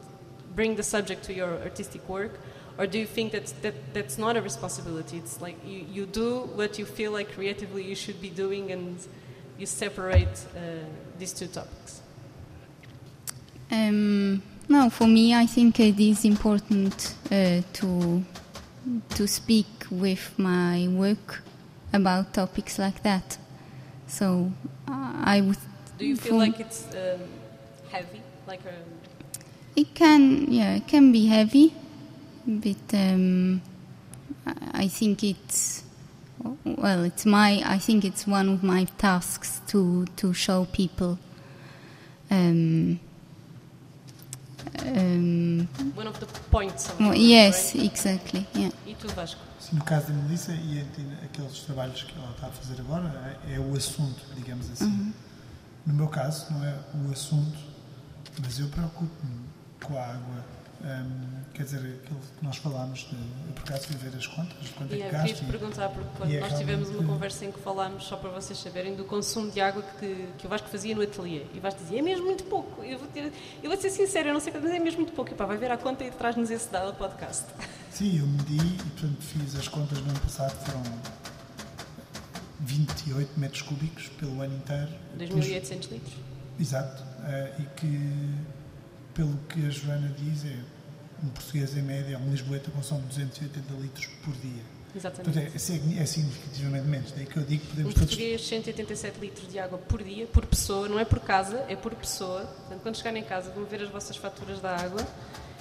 bring 0.56 0.76
the 0.76 0.84
subject 0.84 1.24
to 1.24 1.34
your 1.34 1.60
artistic 1.62 2.08
work, 2.10 2.40
Or 2.78 2.86
do 2.86 3.00
you 3.00 3.08
think 3.08 3.32
that, 3.32 3.52
that 3.64 3.74
that's 3.94 4.18
not 4.18 4.38
a 4.38 4.42
responsibility? 4.42 5.18
It's 5.18 5.42
like 5.42 5.58
you, 5.66 5.86
you 5.92 6.06
do 6.06 6.42
what 6.54 6.78
you 6.78 6.86
feel 6.86 7.12
like 7.12 7.32
creatively 7.34 7.84
you 7.84 7.96
should 7.96 8.22
be 8.22 8.30
doing 8.30 8.72
and 8.72 9.00
you 9.60 9.66
separate 9.66 10.46
uh, 10.56 10.86
these 11.18 11.34
two 11.34 11.48
topics? 11.48 12.02
Um, 13.72 14.42
no, 14.70 14.90
for 14.90 15.08
me, 15.08 15.34
I 15.34 15.46
think 15.46 15.80
it 15.80 16.00
is 16.00 16.26
important 16.26 17.16
uh, 17.32 17.62
to 17.74 18.24
to 19.10 19.28
speak 19.28 19.68
with 19.92 20.34
my 20.38 20.88
work 20.88 21.44
about 21.92 22.34
topics 22.34 22.80
like 22.80 23.04
that. 23.04 23.38
So 24.08 24.52
uh, 24.88 25.14
I 25.24 25.42
would. 25.42 25.58
Do 25.98 26.06
you 26.06 26.16
feel 26.16 26.38
like 26.38 26.60
it's 26.60 26.86
um, 26.96 27.22
heavy? 27.92 28.22
Like 28.48 28.62
a, 28.66 28.76
It 29.76 29.94
can, 29.94 30.52
yeah, 30.52 30.76
it 30.76 30.88
can 30.88 31.12
be 31.12 31.28
heavy, 31.28 31.74
but 32.46 32.94
um, 32.94 33.62
I 34.74 34.88
think 34.88 35.24
it's 35.24 35.84
well, 36.64 37.04
it's 37.04 37.26
my. 37.26 37.62
I 37.66 37.78
think 37.78 38.04
it's 38.04 38.28
one 38.28 38.50
of 38.50 38.64
my 38.64 38.86
tasks 38.98 39.62
to 39.68 40.06
to 40.18 40.34
show 40.34 40.66
people. 40.66 41.18
Um, 42.30 43.00
um, 44.86 45.68
one 45.96 46.08
of 46.08 46.20
the 46.20 46.26
points 46.52 46.90
of 46.90 47.00
well, 47.00 47.16
your 47.16 47.16
yes, 47.16 47.76
right? 47.76 47.86
exactly. 47.86 48.48
Yeah. 48.54 48.72
E 48.86 48.96
tu, 48.96 49.08
Vasco? 49.10 49.42
No 49.74 49.84
caso 49.84 50.08
da 50.08 50.14
Melissa 50.14 50.54
e 50.54 50.86
aqueles 51.24 51.60
trabalhos 51.62 52.04
que 52.04 52.18
ela 52.18 52.32
está 52.32 52.48
a 52.48 52.52
fazer 52.52 52.80
agora, 52.80 53.38
é 53.50 53.60
o 53.60 53.76
assunto, 53.76 54.24
digamos 54.36 54.70
assim. 54.72 55.14
No 55.86 55.94
meu 55.94 56.08
caso, 56.08 56.54
não 56.54 56.64
é 56.64 56.74
o 57.06 57.12
assunto, 57.12 57.58
mas 58.42 58.60
eu 58.60 58.68
preocupo-me 58.70 59.46
com 59.84 59.98
a 59.98 60.04
água. 60.04 60.46
Hum, 60.80 61.42
quer 61.56 61.64
dizer, 61.64 61.78
aquilo 61.80 62.20
que 62.38 62.46
nós 62.46 62.58
falámos, 62.58 63.00
de, 63.00 63.16
eu 63.16 63.54
por 63.56 63.64
acaso 63.64 63.88
fui 63.88 63.96
ver 63.98 64.16
as 64.16 64.28
contas, 64.28 64.58
de 64.64 64.70
quanto 64.70 64.94
é 64.94 64.98
que 64.98 65.04
eu 65.04 65.12
gasto. 65.12 65.26
queria 65.36 65.50
perguntar, 65.52 65.90
porque 65.90 66.10
quando 66.18 66.32
é 66.34 66.40
nós 66.40 66.54
tivemos 66.58 66.88
uma 66.90 66.92
realmente- 67.00 67.14
conversa 67.14 67.46
em 67.46 67.52
que 67.52 67.60
falámos, 67.60 68.04
só 68.06 68.16
para 68.16 68.30
vocês 68.30 68.60
saberem, 68.60 68.96
do 68.96 69.04
consumo 69.04 69.50
de 69.52 69.60
água 69.60 69.84
que, 70.00 70.28
que 70.38 70.46
o 70.46 70.50
Vasco 70.50 70.68
fazia 70.70 70.94
no 70.96 71.02
ateliê. 71.02 71.46
E 71.54 71.58
o 71.58 71.62
Vasco 71.62 71.82
dizia, 71.82 71.98
é 71.98 72.02
mesmo 72.04 72.26
muito 72.26 72.44
pouco. 72.44 72.84
Eu 72.84 73.00
vou, 73.00 73.08
ter, 73.08 73.34
eu 73.64 73.70
vou 73.72 73.82
ser 73.82 73.90
sincero, 73.90 74.30
eu 74.30 74.34
não 74.34 74.40
sei 74.40 74.52
quanto, 74.52 74.64
mas 74.66 74.74
é 74.74 74.80
mesmo 74.80 75.00
muito 75.00 75.14
pouco. 75.14 75.32
E 75.32 75.36
pá, 75.36 75.46
vai 75.46 75.58
ver 75.58 75.72
a 75.72 75.78
conta 75.78 76.04
e 76.04 76.12
traz-nos 76.12 76.52
esse 76.52 76.70
dado 76.72 76.88
ao 76.90 76.94
podcast. 76.94 77.46
Sim, 77.92 78.20
eu 78.20 78.28
medi 78.28 78.58
e, 78.58 78.78
portanto, 78.92 79.18
fiz 79.22 79.56
as 79.56 79.68
contas 79.68 79.98
no 80.00 80.10
ano 80.12 80.20
passado, 80.20 80.54
foram 80.64 80.84
28 82.60 83.40
metros 83.40 83.62
cúbicos 83.64 84.08
pelo 84.20 84.42
ano 84.42 84.56
inteiro. 84.56 84.90
2.800 85.18 85.92
litros. 85.92 86.14
Exato. 86.60 87.04
eh, 87.26 87.54
e 87.60 87.64
que, 87.80 88.34
pelo 89.18 89.36
que 89.50 89.66
a 89.66 89.70
Joana 89.72 90.14
diz, 90.16 90.46
é 90.46 90.56
um 91.26 91.30
português 91.30 91.76
em 91.76 91.82
média, 91.82 92.20
um 92.20 92.30
lisboeta 92.30 92.70
consome 92.70 93.02
280 93.08 93.74
litros 93.82 94.06
por 94.24 94.34
dia. 94.36 94.62
Exatamente. 94.96 95.40
É, 95.40 95.42
é 95.42 96.04
é 96.04 96.06
significativamente 96.06 96.88
menos. 96.88 97.12
Daí 97.12 97.26
que 97.26 97.38
eu 97.38 97.44
digo 97.44 97.62
que 97.66 97.68
Um 97.68 97.72
podemos 97.72 97.94
todos. 97.96 98.10
português, 98.10 98.48
187 98.48 99.20
litros 99.20 99.48
de 99.52 99.58
água 99.58 99.80
por 99.80 100.04
dia, 100.04 100.28
por 100.28 100.46
pessoa, 100.46 100.88
não 100.88 101.00
é 101.00 101.06
por 101.06 101.20
casa, 101.20 101.66
é 101.68 101.76
por 101.76 101.96
pessoa. 101.96 102.42
Portanto, 102.42 102.82
quando 102.84 102.96
chegarem 102.96 103.24
em 103.24 103.26
casa, 103.26 103.52
vão 103.52 103.66
ver 103.66 103.82
as 103.82 103.90
vossas 103.90 104.16
faturas 104.16 104.60
da 104.60 104.76
água, 104.76 105.06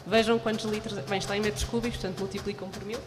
vejam 0.07 0.39
quantos 0.39 0.67
litros. 0.67 0.93
Bem, 1.05 1.19
está 1.19 1.35
em 1.35 1.41
metros 1.41 1.65
cúbicos, 1.65 1.99
portanto, 1.99 2.21
multiplicam 2.21 2.69
por 2.69 2.85
mil. 2.85 2.99
Uh, 2.99 3.03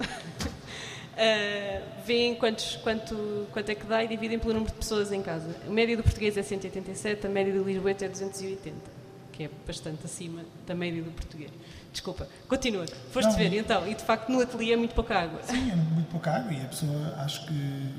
veem 2.06 2.34
quantos, 2.36 2.76
quanto, 2.78 3.48
quanto 3.52 3.70
é 3.70 3.76
que 3.76 3.86
dá 3.86 4.04
e 4.04 4.08
dividem 4.08 4.40
pelo 4.40 4.54
número 4.54 4.72
de 4.72 4.80
pessoas 4.80 5.12
em 5.12 5.22
casa. 5.22 5.56
A 5.66 5.70
média 5.70 5.96
do 5.96 6.02
português 6.02 6.36
é 6.38 6.42
187, 6.42 7.28
a 7.28 7.30
média 7.30 7.54
do 7.54 7.64
lisboeta 7.64 8.06
é 8.06 8.10
280, 8.10 8.99
que 9.39 9.45
é 9.45 9.49
bastante 9.65 10.04
acima 10.04 10.41
da 10.67 10.75
média 10.75 11.02
do 11.02 11.12
português. 11.12 11.49
Desculpa, 11.93 12.28
continua. 12.45 12.86
Foste 13.13 13.30
Não, 13.30 13.38
ver, 13.38 13.54
então, 13.54 13.88
e 13.88 13.95
de 13.95 14.04
facto 14.04 14.28
no 14.28 14.41
ateliê 14.41 14.73
é 14.73 14.75
muito 14.75 14.93
pouca 14.93 15.17
água. 15.17 15.39
Sim, 15.43 15.71
é 15.71 15.75
muito 15.75 16.12
pouca 16.12 16.36
água 16.36 16.52
e 16.52 16.62
a 16.62 16.65
pessoa, 16.65 17.15
acho 17.19 17.45
que 17.47 17.89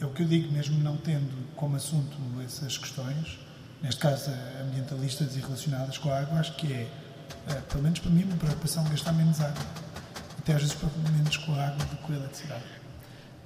é 0.00 0.06
o 0.06 0.10
que 0.10 0.22
eu 0.22 0.28
digo, 0.28 0.52
mesmo 0.52 0.78
não 0.78 0.96
tendo 0.96 1.48
como 1.56 1.74
assunto 1.74 2.16
essas 2.46 2.78
questões, 2.78 3.40
neste 3.82 4.00
caso 4.00 4.30
ambientalistas 4.62 5.36
e 5.36 5.40
relacionadas 5.40 5.98
com 5.98 6.12
a 6.12 6.20
água, 6.20 6.38
acho 6.38 6.54
que 6.54 6.72
é, 6.72 6.88
eh, 7.48 7.60
pelo 7.68 7.82
menos 7.82 7.98
para 7.98 8.12
mim, 8.12 8.22
uma 8.22 8.36
preocupação 8.36 8.84
gastar 8.84 9.12
menos 9.14 9.40
água. 9.40 9.66
Até 10.38 10.52
às 10.52 10.60
vezes 10.60 10.76
preocupo 10.76 11.10
menos 11.10 11.36
com 11.38 11.54
a 11.54 11.66
água 11.66 11.84
do 11.86 11.96
que 11.96 12.02
com 12.04 12.12
a 12.12 12.16
eletricidade. 12.16 12.64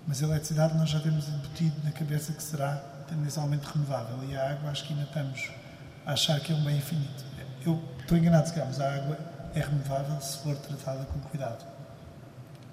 Mas 0.07 0.23
a 0.23 0.27
eletricidade 0.27 0.77
nós 0.77 0.91
já 0.91 1.01
temos 1.01 1.27
embutido 1.29 1.77
na 1.83 1.93
cabeça 1.93 2.35
que 2.35 2.43
será 2.43 2.77
tendencialmente 3.09 3.67
renovável 3.73 4.23
e 4.29 4.37
a 4.37 4.51
água 4.51 4.71
acho 4.71 4.85
que 4.85 4.93
ainda 4.93 5.07
estamos 5.07 5.62
achar 6.07 6.41
que 6.41 6.53
é 6.53 6.55
um 6.55 6.65
bem 6.65 6.77
infinito. 6.77 7.25
Eu 7.65 7.81
estou 8.01 8.17
enganado 8.19 8.49
se 8.49 8.55
calhar, 8.55 8.69
a 8.81 8.95
água 8.97 9.19
é 9.55 9.61
renovável 9.61 10.21
se 10.21 10.39
for 10.39 10.57
tratada 10.57 11.05
com 11.07 11.19
cuidado. 11.21 11.65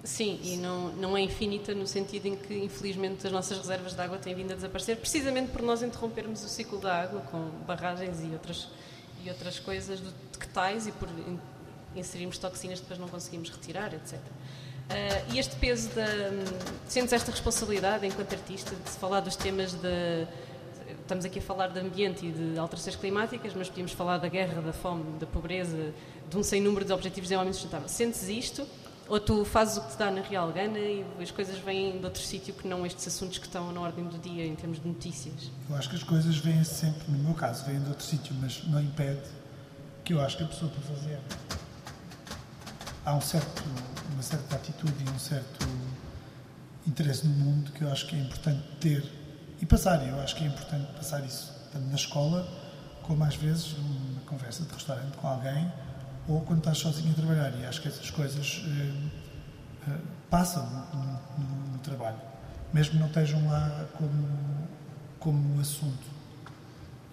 Sim, 0.03 0.39
e 0.41 0.55
não, 0.57 0.89
não 0.93 1.17
é 1.17 1.21
infinita 1.21 1.75
no 1.75 1.85
sentido 1.85 2.25
em 2.27 2.35
que, 2.35 2.53
infelizmente, 2.57 3.27
as 3.27 3.33
nossas 3.33 3.57
reservas 3.57 3.93
de 3.93 4.01
água 4.01 4.17
têm 4.17 4.33
vindo 4.33 4.51
a 4.53 4.55
desaparecer, 4.55 4.97
precisamente 4.97 5.51
por 5.51 5.61
nós 5.61 5.83
interrompermos 5.83 6.43
o 6.43 6.47
ciclo 6.47 6.79
da 6.79 7.01
água 7.01 7.19
com 7.29 7.49
barragens 7.67 8.21
e 8.23 8.27
outras, 8.31 8.69
e 9.23 9.29
outras 9.29 9.59
coisas 9.59 9.99
do, 9.99 10.11
que 10.39 10.47
tais 10.47 10.87
e 10.87 10.91
por 10.93 11.09
in- 11.09 11.37
inserirmos 11.95 12.37
toxinas 12.37 12.79
que 12.79 12.85
depois 12.85 12.99
não 12.99 13.09
conseguimos 13.09 13.49
retirar, 13.49 13.93
etc. 13.93 14.17
Ah, 14.89 15.33
e 15.33 15.37
este 15.37 15.55
peso 15.57 15.89
da. 15.89 16.05
Sentes 16.87 17.11
esta 17.13 17.29
responsabilidade 17.29 18.07
enquanto 18.07 18.33
artista 18.33 18.73
de 18.75 18.89
se 18.89 18.97
falar 18.97 19.19
dos 19.19 19.35
temas 19.35 19.73
de. 19.73 20.25
Estamos 21.09 21.25
aqui 21.25 21.39
a 21.39 21.41
falar 21.41 21.69
de 21.69 21.79
ambiente 21.79 22.23
e 22.23 22.31
de 22.31 22.59
alterações 22.59 22.95
climáticas, 22.95 23.55
mas 23.55 23.67
podíamos 23.67 23.93
falar 23.93 24.19
da 24.19 24.27
guerra, 24.27 24.61
da 24.61 24.71
fome, 24.71 25.17
da 25.17 25.25
pobreza, 25.25 25.91
de 26.29 26.37
um 26.37 26.43
sem 26.43 26.61
número 26.61 26.85
de 26.85 26.93
objetivos 26.93 27.27
de 27.27 27.29
desenvolvimento 27.29 27.55
sustentável. 27.55 27.89
Sentes 27.89 28.29
isto? 28.29 28.63
Ou 29.07 29.19
tu 29.19 29.43
fazes 29.43 29.77
o 29.77 29.81
que 29.81 29.93
te 29.93 29.97
dá 29.97 30.11
na 30.11 30.21
real 30.21 30.51
gana 30.51 30.77
e 30.77 31.03
as 31.19 31.31
coisas 31.31 31.57
vêm 31.57 31.97
de 31.97 32.05
outro 32.05 32.21
sítio 32.21 32.53
que 32.53 32.67
não 32.67 32.85
estes 32.85 33.07
assuntos 33.07 33.39
que 33.39 33.47
estão 33.47 33.71
na 33.71 33.81
ordem 33.81 34.05
do 34.05 34.19
dia 34.19 34.45
em 34.45 34.53
termos 34.53 34.79
de 34.79 34.87
notícias? 34.87 35.49
Eu 35.67 35.75
acho 35.77 35.89
que 35.89 35.95
as 35.95 36.03
coisas 36.03 36.37
vêm 36.37 36.63
sempre, 36.63 37.11
no 37.11 37.17
meu 37.17 37.33
caso, 37.33 37.65
vêm 37.65 37.81
de 37.81 37.89
outro 37.89 38.05
sítio, 38.05 38.35
mas 38.39 38.63
não 38.67 38.79
impede 38.79 39.23
que 40.05 40.13
eu 40.13 40.21
acho 40.21 40.37
que 40.37 40.43
a 40.43 40.47
pessoa 40.47 40.69
para 40.69 40.95
fazer. 40.95 41.19
Há 43.03 43.15
um 43.15 43.21
certo, 43.21 43.63
uma 44.13 44.21
certa 44.21 44.57
atitude 44.57 44.93
e 45.03 45.09
um 45.09 45.17
certo 45.17 45.67
interesse 46.85 47.25
no 47.25 47.33
mundo 47.33 47.71
que 47.71 47.81
eu 47.81 47.91
acho 47.91 48.05
que 48.05 48.15
é 48.15 48.19
importante 48.19 48.61
ter 48.79 49.18
e 49.61 49.65
passar. 49.65 50.05
Eu 50.07 50.19
acho 50.21 50.35
que 50.35 50.43
é 50.43 50.47
importante 50.47 50.91
passar 50.93 51.23
isso, 51.25 51.51
tanto 51.71 51.85
na 51.87 51.95
escola, 51.95 52.47
como 53.03 53.23
às 53.23 53.35
vezes 53.35 53.73
numa 53.77 54.21
conversa 54.21 54.63
de 54.63 54.73
restaurante 54.73 55.17
com 55.17 55.27
alguém, 55.27 55.71
ou 56.27 56.41
quando 56.41 56.59
estás 56.59 56.77
sozinho 56.77 57.11
a 57.11 57.15
trabalhar. 57.15 57.51
E 57.59 57.65
acho 57.65 57.81
que 57.81 57.87
essas 57.87 58.09
coisas 58.11 58.61
eh, 58.65 59.89
eh, 59.91 59.97
passam 60.29 60.65
no, 60.93 61.43
no- 61.43 61.71
no 61.73 61.79
trabalho, 61.79 62.19
mesmo 62.73 62.99
não 62.99 63.07
estejam 63.07 63.45
lá 63.47 63.85
como, 63.97 64.67
como 65.19 65.59
assunto. 65.59 66.07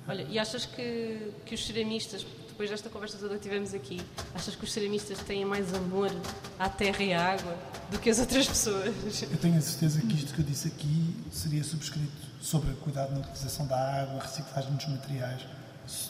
Olha, 0.09 0.23
e 0.29 0.39
achas 0.39 0.67
que, 0.67 1.33
que 1.45 1.55
os 1.55 1.67
ceramistas, 1.67 2.25
depois 2.57 2.71
desta 2.71 2.89
conversa 2.89 3.19
toda 3.19 3.35
que 3.35 3.43
tivemos 3.43 3.75
aqui, 3.75 4.01
achas 4.35 4.57
que 4.57 4.65
os 4.65 4.73
ceramistas 4.73 5.19
têm 5.19 5.45
mais 5.45 5.75
amor 5.75 6.11
à 6.59 6.71
terra 6.71 7.03
e 7.03 7.13
à 7.13 7.33
água 7.33 7.55
do 7.91 7.99
que 7.99 8.09
as 8.09 8.19
outras 8.19 8.49
pessoas? 8.49 8.95
Eu 9.31 9.37
tenho 9.37 9.59
a 9.59 9.61
certeza 9.61 10.01
que 10.01 10.15
isto 10.15 10.33
que 10.33 10.41
eu 10.41 10.45
disse 10.45 10.69
aqui 10.69 11.15
seria 11.31 11.63
subscrito 11.63 12.11
sobre 12.41 12.73
cuidado 12.77 13.13
na 13.13 13.21
utilização 13.21 13.67
da 13.67 14.01
água, 14.01 14.23
reciclagem 14.23 14.75
dos 14.75 14.89
materiais. 14.89 15.43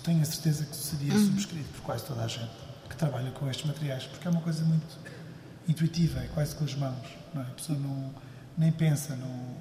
Tenho 0.04 0.22
a 0.22 0.24
certeza 0.24 0.64
que 0.64 0.76
seria 0.76 1.18
subscrito 1.18 1.68
por 1.70 1.82
quase 1.82 2.04
toda 2.04 2.22
a 2.22 2.28
gente 2.28 2.52
que 2.88 2.96
trabalha 2.96 3.32
com 3.32 3.50
estes 3.50 3.66
materiais, 3.66 4.04
porque 4.04 4.28
é 4.28 4.30
uma 4.30 4.40
coisa 4.40 4.64
muito 4.64 4.96
intuitiva, 5.68 6.20
é 6.20 6.28
quase 6.28 6.54
com 6.54 6.62
as 6.62 6.76
mãos. 6.76 7.08
É? 7.34 7.40
A 7.40 7.54
pessoa 7.56 7.76
não, 7.76 8.14
nem 8.56 8.70
pensa, 8.70 9.16
não, 9.16 9.56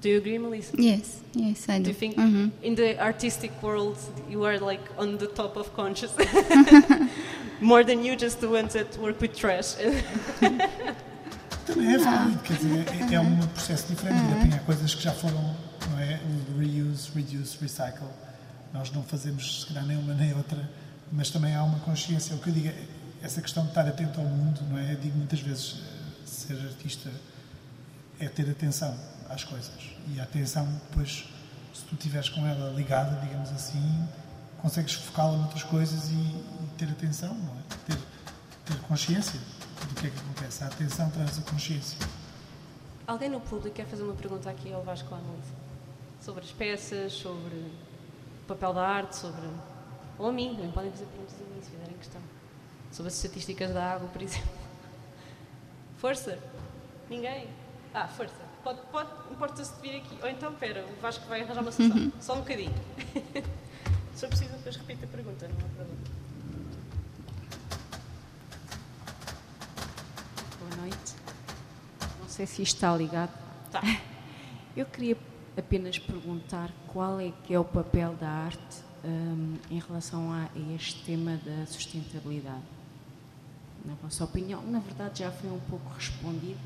Do 0.00 0.08
you 0.08 0.16
agree, 0.18 0.38
Melissa? 0.38 0.74
Yes, 0.80 1.20
yes, 1.34 1.68
I 1.68 1.78
Do 1.78 1.84
do. 1.84 1.90
you 1.90 1.94
think 1.94 2.16
Mhm. 2.16 2.50
in 2.62 2.74
the 2.74 2.98
artistic 2.98 3.52
world 3.62 3.98
you 4.30 4.44
are 4.46 4.58
like 4.58 4.82
on 4.98 5.18
the 5.18 5.26
top 5.26 5.56
of 5.58 5.70
conscious? 5.74 6.10
More 7.60 7.84
than 7.84 8.02
you, 8.04 8.16
just 8.16 8.40
the 8.40 8.48
ones 8.48 8.72
that 8.72 8.96
work 8.98 9.20
with 9.20 9.34
trash. 9.34 9.76
Também 11.66 11.94
é 11.94 11.98
válido, 11.98 12.38
quer 12.42 12.56
dizer, 12.56 12.86
é, 13.10 13.14
é 13.14 13.20
um 13.20 13.36
processo 13.48 13.86
diferente 13.88 14.26
de 14.26 14.32
apanhar 14.32 14.60
coisas 14.64 14.94
que 14.94 15.02
já 15.02 15.12
foram, 15.12 15.54
não 15.90 15.98
é? 15.98 16.18
O 16.54 16.58
reuse, 16.58 17.10
reduce, 17.14 17.58
recycle. 17.60 18.08
Nós 18.72 18.90
não 18.92 19.02
fazemos, 19.02 19.60
se 19.62 19.66
calhar, 19.66 19.86
nem 19.86 19.96
uma 19.98 20.14
nem 20.14 20.34
outra, 20.34 20.68
mas 21.12 21.30
também 21.30 21.54
há 21.54 21.62
uma 21.62 21.78
consciência. 21.80 22.34
O 22.34 22.38
que 22.38 22.48
eu 22.48 22.54
digo 22.54 22.68
é, 22.68 22.74
essa 23.22 23.40
questão 23.42 23.64
de 23.64 23.68
estar 23.70 23.86
atento 23.86 24.18
ao 24.20 24.26
mundo, 24.26 24.60
não 24.70 24.78
é? 24.78 24.94
Eu 24.94 24.96
digo 24.96 25.16
muitas 25.18 25.40
vezes, 25.40 25.76
eh, 25.82 26.26
ser 26.26 26.54
artista 26.54 27.10
é 28.18 28.28
ter 28.28 28.48
atenção 28.50 28.96
às 29.30 29.44
coisas. 29.44 29.72
E 30.08 30.20
a 30.20 30.24
atenção, 30.24 30.66
depois, 30.90 31.24
se 31.72 31.84
tu 31.84 31.94
estiveres 31.94 32.28
com 32.28 32.46
ela 32.46 32.70
ligada, 32.72 33.18
digamos 33.20 33.50
assim, 33.50 34.08
consegues 34.60 34.94
focá-la 34.94 35.36
noutras 35.36 35.62
coisas 35.62 36.10
e, 36.10 36.14
e 36.14 36.70
ter 36.76 36.90
atenção, 36.90 37.30
é? 37.30 37.74
Ter, 37.86 37.98
ter 38.66 38.80
consciência 38.82 39.40
do 39.88 39.94
que 39.94 40.08
é 40.08 40.10
que 40.10 40.18
acontece. 40.18 40.64
A 40.64 40.66
atenção 40.66 41.10
traz 41.10 41.38
a 41.38 41.42
consciência. 41.42 41.98
Alguém 43.06 43.28
no 43.28 43.40
público 43.40 43.74
quer 43.74 43.86
fazer 43.86 44.02
uma 44.02 44.14
pergunta 44.14 44.50
aqui 44.50 44.72
ao 44.72 44.82
Vasco 44.82 45.14
Melissa? 45.14 45.54
Sobre 46.20 46.44
as 46.44 46.52
peças, 46.52 47.12
sobre 47.12 47.56
o 47.56 48.46
papel 48.46 48.74
da 48.74 48.86
arte, 48.86 49.16
sobre. 49.16 49.48
Ou 50.18 50.28
a 50.28 50.32
mim, 50.32 50.54
também 50.54 50.70
podem 50.70 50.90
fazer 50.90 51.06
perguntas 51.06 51.34
a 51.40 51.54
mim 51.54 51.62
se 51.62 51.70
fizerem 51.70 51.96
questão. 51.96 52.20
Sobre 52.92 53.08
as 53.08 53.16
estatísticas 53.16 53.72
da 53.72 53.94
água, 53.94 54.08
por 54.08 54.20
exemplo. 54.22 54.50
Força? 55.96 56.38
Ninguém? 57.08 57.48
Ah, 57.94 58.06
força. 58.06 58.34
Pode, 58.62 58.80
pode, 58.92 59.10
importa-se 59.40 59.72
de 59.76 59.80
vir 59.80 59.96
aqui. 59.96 60.18
Ou 60.22 60.28
então, 60.28 60.52
espera, 60.52 60.84
o 60.84 61.00
Vasco 61.00 61.26
vai 61.26 61.40
arranjar 61.40 61.62
uma 61.62 61.72
solução. 61.72 62.12
Só 62.20 62.34
um 62.34 62.40
bocadinho. 62.40 62.74
Se 64.14 64.26
eu 64.26 64.28
preciso, 64.28 64.50
depois 64.52 64.76
repito 64.76 65.04
a 65.06 65.08
pergunta, 65.08 65.48
não 65.48 65.56
há 65.56 65.60
problema. 65.60 65.94
Boa 70.58 70.82
noite. 70.82 71.14
Não 72.20 72.28
sei 72.28 72.46
se 72.46 72.60
isto 72.60 72.74
está 72.74 72.94
ligado. 72.94 73.32
Tá. 73.70 73.80
Eu 74.76 74.84
queria 74.86 75.16
apenas 75.56 75.98
perguntar 75.98 76.70
qual 76.86 77.18
é 77.18 77.32
que 77.44 77.54
é 77.54 77.58
o 77.58 77.64
papel 77.64 78.14
da 78.14 78.28
arte 78.28 78.82
hum, 79.04 79.56
em 79.70 79.80
relação 79.80 80.32
a 80.32 80.48
este 80.74 81.02
tema 81.02 81.40
da 81.44 81.66
sustentabilidade. 81.66 82.62
Na 83.84 83.94
vossa 83.94 84.22
opinião, 84.22 84.62
na 84.62 84.78
verdade 84.78 85.20
já 85.20 85.30
foi 85.32 85.50
um 85.50 85.58
pouco 85.60 85.92
respondido, 85.94 86.60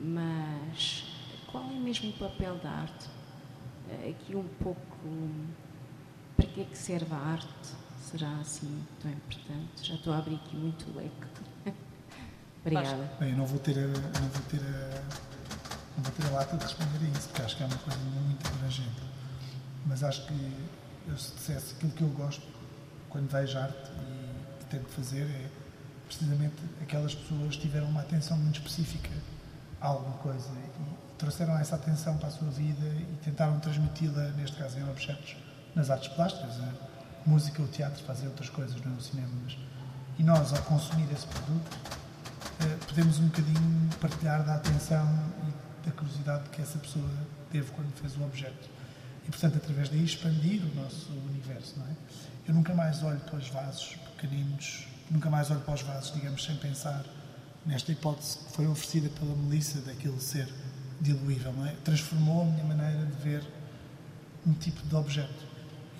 mas 0.00 1.13
qual 1.54 1.70
é 1.70 1.78
mesmo 1.78 2.10
o 2.10 2.12
papel 2.14 2.56
da 2.56 2.68
arte? 2.68 3.06
Eh, 3.88 4.10
Aqui 4.10 4.34
um 4.34 4.48
pouco, 4.60 4.82
para 6.36 6.46
que 6.46 6.62
é 6.62 6.64
que 6.64 6.76
serve 6.76 7.14
a 7.14 7.16
arte? 7.16 7.70
Será 8.00 8.40
assim 8.40 8.84
tão 9.00 9.12
importante? 9.12 9.86
Já 9.86 9.94
estou 9.94 10.12
a 10.12 10.18
abrir 10.18 10.34
aqui 10.34 10.56
muito 10.56 10.90
o 10.90 10.96
leque. 10.96 11.12
Obrigada. 12.60 13.08
Bem, 13.20 13.30
eu 13.30 13.36
não 13.36 13.46
vou 13.46 13.60
ter 13.60 13.78
a, 13.78 13.86
não 13.86 14.28
vou 14.30 14.42
ter 14.50 14.60
não 15.96 16.02
vou 16.02 16.12
ter 16.12 16.26
a 16.26 16.30
lata 16.30 16.56
de 16.56 16.64
responder 16.64 17.06
a 17.06 17.16
isso, 17.16 17.28
porque 17.28 17.42
acho 17.42 17.56
que 17.56 17.62
é 17.62 17.66
uma 17.66 17.78
coisa 17.78 17.98
muito 18.00 18.48
abrangente. 18.48 19.02
Mas 19.86 20.02
acho 20.02 20.26
que 20.26 20.52
eu 21.06 21.16
se 21.16 21.34
dissesse 21.34 21.74
aquilo 21.76 21.92
que 21.92 22.02
eu 22.02 22.08
gosto 22.08 22.42
quando 23.08 23.30
vejo 23.30 23.56
arte 23.56 23.92
e 23.92 24.58
que 24.58 24.64
tento 24.70 24.88
fazer 24.88 25.22
é 25.22 25.48
precisamente 26.08 26.56
aquelas 26.82 27.14
pessoas 27.14 27.54
que 27.54 27.62
tiveram 27.62 27.86
uma 27.90 28.00
atenção 28.00 28.36
muito 28.38 28.56
específica 28.58 29.10
a 29.80 29.86
alguma 29.86 30.16
coisa 30.16 30.50
trouxeram 31.18 31.56
essa 31.58 31.76
atenção 31.76 32.16
para 32.16 32.28
a 32.28 32.32
sua 32.32 32.48
vida 32.50 32.86
e 32.86 33.18
tentaram 33.24 33.58
transmiti-la, 33.60 34.28
neste 34.36 34.56
caso 34.56 34.78
em 34.78 34.88
objetos, 34.88 35.36
nas 35.74 35.90
artes 35.90 36.08
plásticas, 36.08 36.60
a 36.60 37.28
música, 37.28 37.62
o 37.62 37.68
teatro, 37.68 38.02
fazer 38.04 38.26
outras 38.26 38.48
coisas, 38.50 38.80
não 38.84 38.92
é 38.92 38.96
o 38.96 39.00
cinema. 39.00 39.30
Mas, 39.42 39.56
e 40.18 40.22
nós, 40.22 40.52
ao 40.52 40.62
consumir 40.62 41.10
esse 41.12 41.26
produto, 41.26 41.78
eh, 42.60 42.78
podemos 42.86 43.18
um 43.18 43.26
bocadinho 43.26 43.90
partilhar 44.00 44.44
da 44.44 44.54
atenção 44.54 45.06
e 45.48 45.86
da 45.86 45.92
curiosidade 45.92 46.48
que 46.50 46.62
essa 46.62 46.78
pessoa 46.78 47.10
teve 47.50 47.70
quando 47.72 47.92
fez 47.94 48.16
o 48.16 48.22
objeto. 48.24 48.70
E, 49.26 49.30
portanto, 49.30 49.56
através 49.56 49.88
daí 49.88 50.04
expandir 50.04 50.62
o 50.62 50.74
nosso 50.74 51.12
universo, 51.12 51.78
não 51.78 51.86
é? 51.86 51.90
Eu 52.46 52.54
nunca 52.54 52.74
mais 52.74 53.02
olho 53.02 53.20
para 53.20 53.36
os 53.36 53.48
vasos 53.48 53.96
pequeninos, 54.16 54.86
nunca 55.10 55.30
mais 55.30 55.50
olho 55.50 55.60
para 55.60 55.74
os 55.74 55.82
vasos, 55.82 56.12
digamos, 56.12 56.44
sem 56.44 56.56
pensar 56.56 57.04
nesta 57.64 57.90
hipótese 57.90 58.38
que 58.38 58.52
foi 58.52 58.66
oferecida 58.66 59.08
pela 59.18 59.34
Melissa 59.34 59.80
daquilo 59.80 60.20
ser 60.20 60.48
diluível, 61.00 61.52
não 61.52 61.66
é? 61.66 61.72
Transformou 61.84 62.42
a 62.42 62.44
minha 62.44 62.64
maneira 62.64 63.04
de 63.06 63.22
ver 63.22 63.42
um 64.46 64.52
tipo 64.52 64.86
de 64.86 64.94
objeto. 64.94 65.44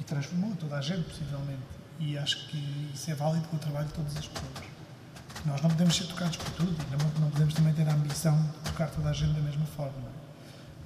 E 0.01 0.05
transformou 0.05 0.55
toda 0.57 0.77
a 0.77 0.81
gente, 0.81 1.03
possivelmente. 1.03 1.63
E 1.99 2.19
acho 2.19 2.49
que 2.49 2.91
isso 2.93 3.11
é 3.11 3.15
válido 3.15 3.47
com 3.49 3.57
o 3.57 3.59
trabalho 3.59 3.87
de 3.87 3.95
todas 3.95 4.17
as 4.17 4.27
pessoas. 4.27 4.75
Nós 5.47 5.61
não 5.61 5.71
podemos 5.71 5.95
ser 5.95 6.07
tocados 6.07 6.37
por 6.37 6.51
tudo 6.53 6.73
e 6.73 7.21
não, 7.21 7.31
podemos 7.31 7.55
também 7.55 7.75
ter 7.75 7.89
a 7.89 7.93
ambição 7.93 8.41
de 8.43 8.71
tocar 8.71 8.89
toda 8.91 9.11
a 9.11 9.13
gente 9.13 9.35
da 9.35 9.41
mesma 9.41 9.67
forma. 9.67 9.93
é? 9.93 10.25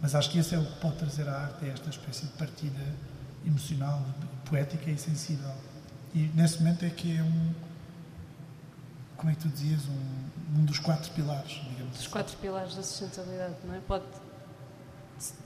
Mas 0.01 0.15
acho 0.15 0.31
que 0.31 0.39
esse 0.39 0.55
é 0.55 0.59
o 0.59 0.65
que 0.65 0.81
pode 0.81 0.97
trazer 0.97 1.29
à 1.29 1.43
arte, 1.43 1.65
é 1.65 1.69
esta 1.69 1.91
espécie 1.91 2.27
de 2.27 2.33
partida 2.33 2.85
emocional, 3.47 4.05
poética 4.45 4.91
e 4.91 4.99
sensível. 4.99 5.53
E 6.15 6.31
nesse 6.35 6.59
momento 6.59 6.85
é 6.85 6.91
que 6.91 7.17
é 7.17 7.23
um, 7.23 7.55
como 9.19 9.31
é 9.31 9.35
que 9.35 9.43
tu 9.43 9.49
dizias, 9.49 9.81
um, 9.87 10.61
um 10.61 10.65
dos 10.65 10.79
quatro 10.79 11.11
pilares, 11.11 11.61
digamos 11.71 11.95
Os 11.95 12.01
assim. 12.01 12.11
quatro 12.11 12.37
pilares 12.39 12.75
da 12.75 12.83
sustentabilidade, 12.83 13.57
não 13.65 13.75
é? 13.75 13.81
Pode 13.81 14.05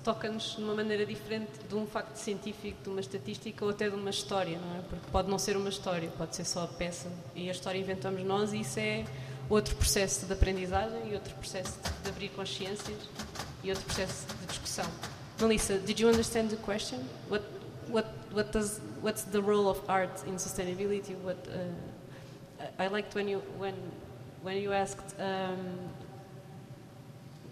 toca-nos 0.05 0.57
de 0.57 0.63
uma 0.63 0.75
maneira 0.75 1.07
diferente 1.07 1.51
de 1.67 1.75
um 1.75 1.87
facto 1.87 2.17
científico, 2.17 2.83
de 2.83 2.91
uma 2.91 3.01
estatística 3.01 3.65
ou 3.65 3.71
até 3.71 3.89
de 3.89 3.97
uma 3.97 4.11
história, 4.11 4.59
não 4.59 4.77
é? 4.77 4.81
Porque 4.83 5.11
pode 5.11 5.31
não 5.31 5.39
ser 5.39 5.57
uma 5.57 5.71
história, 5.71 6.11
pode 6.11 6.37
ser 6.37 6.45
só 6.45 6.65
a 6.65 6.69
peça 6.69 7.11
e 7.35 7.49
a 7.49 7.53
história 7.53 7.79
inventamos 7.79 8.23
nós 8.23 8.53
e 8.53 8.61
isso 8.61 8.79
é 8.79 9.05
outro 9.49 9.75
processo 9.77 10.27
de 10.27 10.33
aprendizagem 10.33 11.11
e 11.11 11.15
outro 11.15 11.35
processo 11.37 11.79
de 12.03 12.11
abrir 12.11 12.29
consciências 12.31 12.99
e 13.65 13.71
outro 13.71 13.85
processo 13.87 14.27
de 14.41 14.47
discussão. 14.47 14.87
Melissa, 15.41 15.79
did 15.79 15.99
you 15.99 16.09
understand 16.09 16.49
the 16.51 16.57
question? 16.57 16.99
What 17.29 17.45
what 17.89 18.09
what 18.33 18.53
does 18.53 18.81
what's 19.03 19.25
the 19.25 19.41
role 19.41 19.69
of 19.69 19.81
art 19.89 20.23
in 20.27 20.37
sustainability? 20.37 21.15
What 21.25 21.39
uh, 21.49 21.73
I 22.79 22.87
liked 22.89 23.15
when 23.15 23.29
you 23.29 23.39
when 23.59 23.75
when 24.43 24.57
you 24.57 24.73
asked 24.73 25.15
um, 25.21 25.79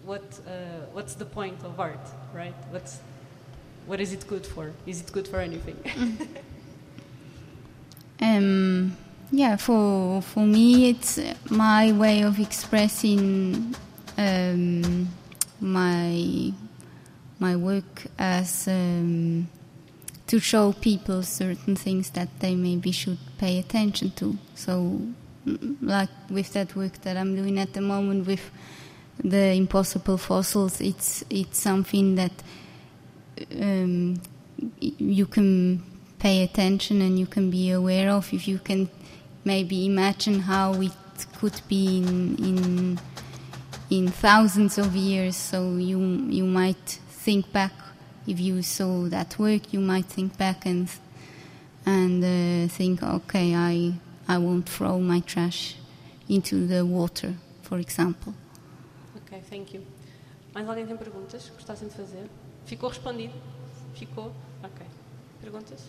what 0.05 0.39
uh, 0.47 0.85
what's 0.93 1.15
the 1.15 1.25
point 1.25 1.63
of 1.63 1.79
art, 1.79 2.07
right? 2.33 2.55
What's 2.71 2.99
what 3.87 3.99
is 3.99 4.13
it 4.13 4.27
good 4.27 4.45
for? 4.45 4.71
Is 4.85 5.01
it 5.01 5.11
good 5.11 5.27
for 5.27 5.39
anything? 5.39 5.77
Um, 8.21 8.95
yeah, 9.31 9.55
for 9.55 10.21
for 10.21 10.45
me, 10.45 10.89
it's 10.89 11.19
my 11.49 11.91
way 11.91 12.21
of 12.21 12.39
expressing 12.39 13.75
um, 14.17 15.07
my 15.59 16.53
my 17.39 17.55
work 17.55 18.05
as 18.19 18.67
um, 18.67 19.47
to 20.31 20.39
show 20.39 20.71
people 20.71 21.21
certain 21.23 21.75
things 21.75 22.11
that 22.11 22.29
they 22.39 22.55
maybe 22.55 22.89
should 22.89 23.17
pay 23.37 23.59
attention 23.59 24.11
to. 24.11 24.37
So, 24.55 25.01
like 25.81 26.07
with 26.29 26.53
that 26.53 26.73
work 26.73 27.01
that 27.01 27.17
I'm 27.17 27.35
doing 27.35 27.59
at 27.59 27.73
the 27.73 27.81
moment 27.81 28.25
with 28.25 28.49
the 29.21 29.51
impossible 29.51 30.17
fossils, 30.17 30.79
it's 30.79 31.25
it's 31.29 31.59
something 31.59 32.15
that 32.15 32.31
um, 33.59 34.21
you 34.79 35.25
can 35.25 35.83
pay 36.19 36.43
attention 36.43 37.01
and 37.01 37.19
you 37.19 37.25
can 37.25 37.51
be 37.51 37.69
aware 37.71 38.09
of 38.09 38.33
if 38.33 38.47
you 38.47 38.59
can 38.59 38.89
maybe 39.43 39.85
imagine 39.85 40.39
how 40.39 40.71
it 40.75 41.25
could 41.39 41.59
be 41.67 41.97
in 41.97 42.37
in 42.37 42.99
in 43.89 44.07
thousands 44.07 44.77
of 44.77 44.95
years 44.95 45.35
so 45.35 45.75
you 45.75 45.99
you 46.29 46.45
might 46.45 46.99
think 47.25 47.51
back 47.51 47.73
if 48.27 48.39
you 48.39 48.61
saw 48.61 49.07
that 49.09 49.37
work 49.39 49.73
you 49.73 49.81
might 49.81 50.05
think 50.07 50.37
back 50.37 50.65
and 50.67 50.87
and 51.85 52.23
uh, 52.23 52.67
think 52.69 53.01
okay 53.03 53.53
I 53.55 53.93
I 54.27 54.37
won't 54.37 54.69
throw 54.69 54.99
my 54.99 55.21
trash 55.21 55.75
into 56.29 56.67
the 56.67 56.83
water 56.85 57.33
for 57.63 57.79
example 57.79 58.33
ok, 59.15 59.41
thank 59.49 59.73
you. 59.73 59.81
Mais 60.53 60.67
alguém 60.67 60.85
tem 60.85 60.97
perguntas 60.97 61.45
que 61.45 61.51
gostassem 61.55 61.87
de 61.87 61.95
fazer? 61.95 62.29
Ficou 62.65 62.89
respondido? 62.89 63.33
Ficou? 63.95 64.31
Ok. 64.63 64.85
Perguntas? 65.41 65.79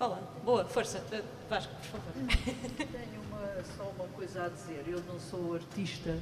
Olá, 0.00 0.18
boa, 0.44 0.64
força. 0.64 0.98
Uh, 1.12 1.22
Vasco, 1.48 1.72
por 1.76 2.00
favor. 2.00 2.12
Tenho 2.76 3.20
uma- 3.30 3.64
só 3.76 3.84
uma 3.96 4.08
coisa 4.08 4.44
a 4.46 4.48
dizer. 4.48 4.82
Eu 4.88 5.00
não 5.06 5.18
sou 5.20 5.54
artista 5.54 6.18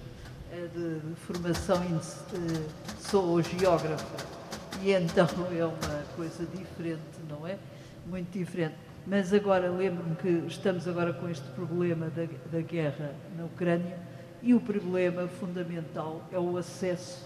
eh, 0.53 0.69
de, 0.75 1.01
de 1.01 1.15
formação, 1.27 1.83
eh, 1.83 2.69
sou 3.01 3.43
geógrafa. 3.43 4.42
E 4.81 4.93
então 4.93 5.27
é 5.57 5.65
uma 5.65 6.03
coisa 6.17 6.45
diferente, 6.47 7.01
não 7.29 7.47
é? 7.47 7.59
Muito 8.07 8.31
diferente. 8.37 8.75
Mas 9.07 9.33
agora 9.33 9.69
lembro-me 9.71 10.15
que 10.17 10.29
estamos 10.47 10.87
agora 10.87 11.13
com 11.13 11.29
este 11.29 11.47
problema 11.51 12.09
da, 12.11 12.27
da 12.51 12.61
guerra 12.61 13.13
na 13.37 13.45
Ucrânia 13.45 13.99
e 14.43 14.55
o 14.55 14.61
problema 14.61 15.27
fundamental 15.29 16.23
é 16.33 16.39
o 16.39 16.57
acesso 16.57 17.25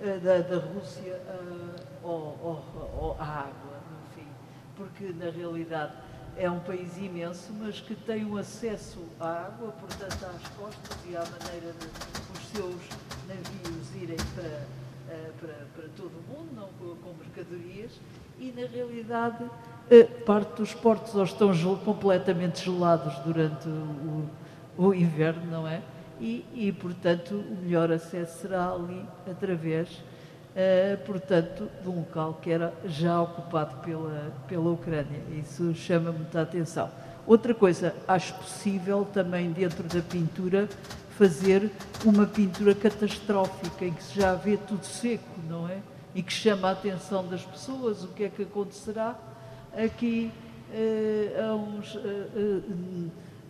eh, 0.00 0.18
da, 0.18 0.38
da 0.38 0.58
Rússia 0.58 1.20
ah, 1.28 1.74
ao- 2.04 2.10
ao- 2.10 2.92
ao- 3.00 3.16
à 3.20 3.24
água, 3.40 3.80
no 3.90 4.14
fim. 4.14 4.26
Porque 4.76 5.12
na 5.12 5.30
realidade 5.30 5.92
é 6.36 6.48
um 6.48 6.60
país 6.60 6.96
imenso, 6.96 7.52
mas 7.58 7.80
que 7.80 7.96
tem 7.96 8.24
um 8.24 8.36
acesso 8.36 9.00
à 9.18 9.46
água, 9.46 9.72
portanto, 9.72 10.24
às 10.24 10.48
costas 10.56 10.96
e 11.08 11.16
à 11.16 11.20
maneira 11.24 11.72
de 11.80 12.38
os 12.38 12.46
seus 12.52 12.76
navios 13.26 13.94
irem 14.00 14.16
para, 14.36 14.62
para, 15.40 15.54
para 15.76 15.88
todo 15.96 16.12
o 16.12 16.22
mundo, 16.32 16.48
não 16.54 16.68
com, 16.78 16.96
com 16.96 17.14
mercadorias, 17.18 17.92
e 18.38 18.52
na 18.52 18.66
realidade 18.66 19.44
eh, 19.90 20.04
parte 20.04 20.56
dos 20.56 20.74
portos 20.74 21.14
ou 21.14 21.24
estão 21.24 21.52
completamente 21.84 22.64
gelados 22.64 23.18
durante 23.20 23.68
o, 23.68 24.28
o 24.76 24.94
inverno, 24.94 25.50
não 25.50 25.66
é? 25.66 25.82
E, 26.20 26.44
e, 26.52 26.72
portanto, 26.72 27.34
o 27.34 27.56
melhor 27.62 27.92
acesso 27.92 28.40
será 28.40 28.72
ali 28.72 29.04
através 29.30 29.88
eh, 30.60 30.98
portanto, 31.06 31.70
de 31.80 31.88
um 31.88 32.00
local 32.00 32.40
que 32.42 32.50
era 32.50 32.74
já 32.84 33.22
ocupado 33.22 33.76
pela, 33.76 34.32
pela 34.48 34.70
Ucrânia. 34.70 35.22
Isso 35.40 35.72
chama 35.72 36.10
muita 36.10 36.42
atenção. 36.42 36.90
Outra 37.24 37.54
coisa, 37.54 37.94
acho 38.08 38.34
possível 38.34 39.06
também 39.12 39.52
dentro 39.52 39.84
da 39.84 40.02
pintura 40.02 40.68
fazer 41.18 41.70
uma 42.04 42.26
pintura 42.26 42.74
catastrófica 42.76 43.84
em 43.84 43.92
que 43.92 44.02
se 44.02 44.20
já 44.20 44.34
vê 44.34 44.56
tudo 44.56 44.86
seco, 44.86 45.28
não 45.48 45.68
é? 45.68 45.78
E 46.14 46.22
que 46.22 46.32
chama 46.32 46.68
a 46.68 46.70
atenção 46.70 47.26
das 47.26 47.42
pessoas, 47.42 48.04
o 48.04 48.08
que 48.08 48.24
é 48.24 48.28
que 48.28 48.42
acontecerá 48.42 49.18
aqui 49.76 50.30
eh, 50.72 51.44
a 51.44 51.54
uns, 51.54 51.96
eh, 51.96 52.62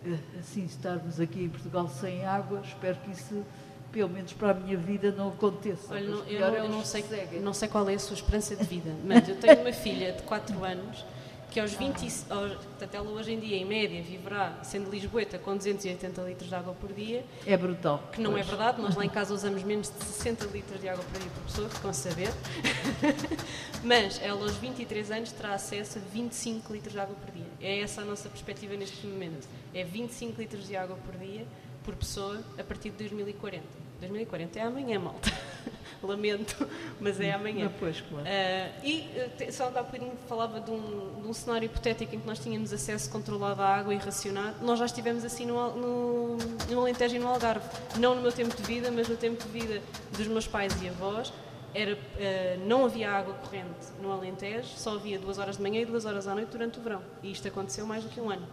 eh, 0.06 0.18
assim 0.40 0.64
estarmos 0.64 1.20
aqui 1.20 1.44
em 1.44 1.48
Portugal 1.48 1.88
sem 1.88 2.24
água, 2.24 2.62
espero 2.64 2.96
que 3.04 3.10
isso 3.10 3.44
pelo 3.92 4.08
menos 4.08 4.32
para 4.32 4.50
a 4.50 4.54
minha 4.54 4.76
vida, 4.76 5.10
não 5.10 5.28
aconteça. 5.28 5.94
Olha, 5.94 6.08
não, 6.08 6.18
eu, 6.18 6.24
pior 6.24 6.50
não, 6.50 6.56
é 6.56 6.60
eu 6.60 6.64
os 6.64 6.70
não 6.70 6.84
sei, 6.84 7.04
não 7.42 7.54
sei 7.54 7.68
qual 7.68 7.88
é 7.88 7.94
a 7.94 7.98
sua 7.98 8.14
esperança 8.14 8.54
de 8.54 8.64
vida, 8.64 8.90
mas 9.04 9.28
eu 9.28 9.36
tenho 9.36 9.60
uma 9.60 9.72
filha 9.72 10.12
de 10.12 10.22
4 10.22 10.64
anos 10.64 11.04
que 11.50 11.58
aos 11.58 11.72
20, 11.72 12.02
e- 12.02 12.32
aos- 12.32 12.52
portanto, 12.54 12.94
ela 12.94 13.08
hoje 13.10 13.32
em 13.32 13.40
dia, 13.40 13.56
em 13.56 13.64
média, 13.64 14.02
viverá, 14.02 14.58
sendo 14.62 14.90
lisboeta, 14.90 15.38
com 15.38 15.56
280 15.56 16.20
litros 16.22 16.48
de 16.48 16.54
água 16.54 16.74
por 16.74 16.92
dia, 16.92 17.24
É 17.46 17.56
brutal. 17.56 18.02
que 18.12 18.20
não 18.20 18.32
é 18.32 18.34
Pois. 18.42 18.46
verdade, 18.48 18.82
nós 18.82 18.94
lá 18.94 19.04
em 19.04 19.08
casa 19.08 19.32
usamos 19.34 19.62
menos 19.62 19.88
de 19.90 20.04
60 20.04 20.44
litros 20.46 20.80
de 20.80 20.88
água 20.88 21.02
por 21.04 21.20
dia 21.20 21.30
por 21.30 21.42
pessoa, 21.44 21.68
ficam 21.70 21.90
a 21.90 21.94
saber. 21.94 22.28
Mas 23.82 24.20
ela 24.22 24.42
aos 24.42 24.56
23 24.56 25.10
anos 25.10 25.32
terá 25.32 25.54
acesso 25.54 25.98
a 25.98 26.02
25 26.12 26.72
litros 26.72 26.92
de 26.92 27.00
água 27.00 27.14
por 27.14 27.32
dia. 27.32 27.46
É 27.60 27.80
essa 27.80 28.02
a 28.02 28.04
nossa 28.04 28.28
perspectiva 28.28 28.74
neste 28.76 29.06
momento. 29.06 29.46
É 29.74 29.84
25 29.84 30.40
litros 30.40 30.66
de 30.66 30.76
água 30.76 30.96
por 31.04 31.14
dia 31.16 31.46
por 31.84 31.94
pessoa 31.94 32.42
a 32.58 32.62
partir 32.64 32.90
de 32.90 32.96
2040. 32.98 33.64
2040 34.00 34.58
é 34.58 34.62
amanhã, 34.62 34.98
malta. 34.98 35.32
Lamento, 36.02 36.68
mas 37.00 37.20
é 37.20 37.32
amanhã. 37.32 37.64
Não, 37.66 37.72
pois, 37.78 38.00
claro. 38.00 38.24
Ah, 38.26 38.70
e 38.82 39.08
eh, 39.14 39.28
te- 39.36 39.52
só 39.52 39.66
há 39.66 39.82
bocadinho 39.82 40.12
falava 40.28 40.60
de 40.60 40.70
um, 40.70 41.20
de 41.22 41.28
um 41.28 41.32
cenário 41.32 41.66
hipotético 41.66 42.14
em 42.14 42.20
que 42.20 42.26
nós 42.26 42.38
tínhamos 42.38 42.72
acesso 42.72 43.10
controlado 43.10 43.60
à 43.62 43.66
água 43.66 43.94
e 43.94 43.98
racionado. 43.98 44.64
Nós 44.64 44.78
já 44.78 44.86
estivemos 44.86 45.24
assim 45.24 45.46
no, 45.46 45.76
no, 45.76 46.36
no 46.68 46.80
Alentejo 46.80 47.16
e 47.16 47.18
no 47.18 47.28
Algarve. 47.28 47.66
Não 47.98 48.14
no 48.14 48.22
meu 48.22 48.32
tempo 48.32 48.56
de 48.56 48.62
vida, 48.62 48.90
mas 48.90 49.08
no 49.08 49.16
tempo 49.16 49.42
de 49.42 49.48
vida 49.50 49.82
dos 50.16 50.26
meus 50.26 50.46
pais 50.46 50.72
e 50.82 50.88
avós. 50.88 51.32
Era, 51.74 51.98
eh, 52.18 52.58
não 52.64 52.86
havia 52.86 53.10
água 53.10 53.34
corrente 53.34 53.68
no 54.00 54.10
Alentejo, 54.10 54.68
só 54.76 54.94
havia 54.94 55.18
duas 55.18 55.38
horas 55.38 55.56
de 55.58 55.62
manhã 55.62 55.82
e 55.82 55.84
duas 55.84 56.06
horas 56.06 56.26
à 56.26 56.34
noite 56.34 56.48
durante 56.48 56.78
o 56.78 56.82
verão. 56.82 57.02
E 57.22 57.30
isto 57.30 57.46
aconteceu 57.46 57.86
mais 57.86 58.02
do 58.02 58.08
que 58.08 58.20
um 58.20 58.30
ano. 58.30 58.46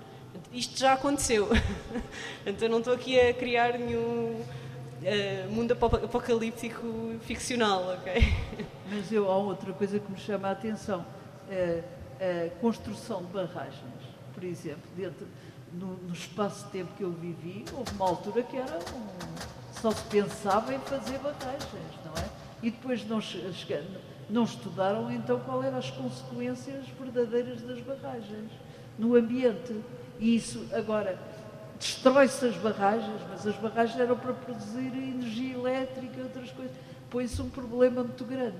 Isto 0.51 0.77
já 0.77 0.93
aconteceu. 0.93 1.47
Eu 2.45 2.69
não 2.69 2.79
estou 2.79 2.93
aqui 2.93 3.19
a 3.19 3.33
criar 3.33 3.77
nenhum 3.79 4.43
eh, 5.05 5.45
mundo 5.49 5.71
apo- 5.73 5.97
apocalíptico 5.97 7.13
ficcional, 7.21 7.93
ok? 7.93 8.13
Mas 8.89 9.11
eu, 9.11 9.31
há 9.31 9.37
outra 9.37 9.71
coisa 9.71 9.99
que 9.99 10.11
me 10.11 10.17
chama 10.17 10.47
a 10.47 10.51
atenção. 10.51 11.05
A, 11.49 12.45
a 12.47 12.49
construção 12.59 13.21
de 13.23 13.27
barragens, 13.31 13.93
por 14.33 14.43
exemplo, 14.43 14.89
dentro, 14.95 15.27
no, 15.71 15.95
no 15.97 16.13
espaço 16.13 16.65
de 16.65 16.71
tempo 16.71 16.91
que 16.97 17.03
eu 17.03 17.11
vivi, 17.11 17.65
houve 17.73 17.91
uma 17.93 18.07
altura 18.07 18.41
que 18.41 18.57
era 18.57 18.79
um, 18.95 19.79
só 19.79 19.91
se 19.91 20.03
pensava 20.05 20.73
em 20.73 20.79
fazer 20.79 21.19
barragens, 21.19 21.93
não 22.03 22.13
é? 22.23 22.27
E 22.63 22.71
depois 22.71 23.05
não, 23.07 23.19
não 24.29 24.43
estudaram 24.43 25.11
então 25.11 25.39
qual 25.41 25.63
eram 25.63 25.77
as 25.77 25.91
consequências 25.91 26.85
verdadeiras 26.99 27.61
das 27.61 27.79
barragens 27.81 28.49
no 28.97 29.15
ambiente. 29.15 29.79
E 30.19 30.35
isso 30.35 30.65
agora 30.73 31.19
destrói-se 31.79 32.45
as 32.45 32.55
barragens, 32.57 33.21
mas 33.29 33.45
as 33.45 33.55
barragens 33.55 33.99
eram 33.99 34.17
para 34.17 34.33
produzir 34.33 34.87
energia 34.87 35.53
elétrica 35.55 36.19
e 36.19 36.23
outras 36.23 36.51
coisas. 36.51 36.75
Põe-se 37.09 37.41
um 37.41 37.49
problema 37.49 38.03
muito 38.03 38.25
grande. 38.25 38.57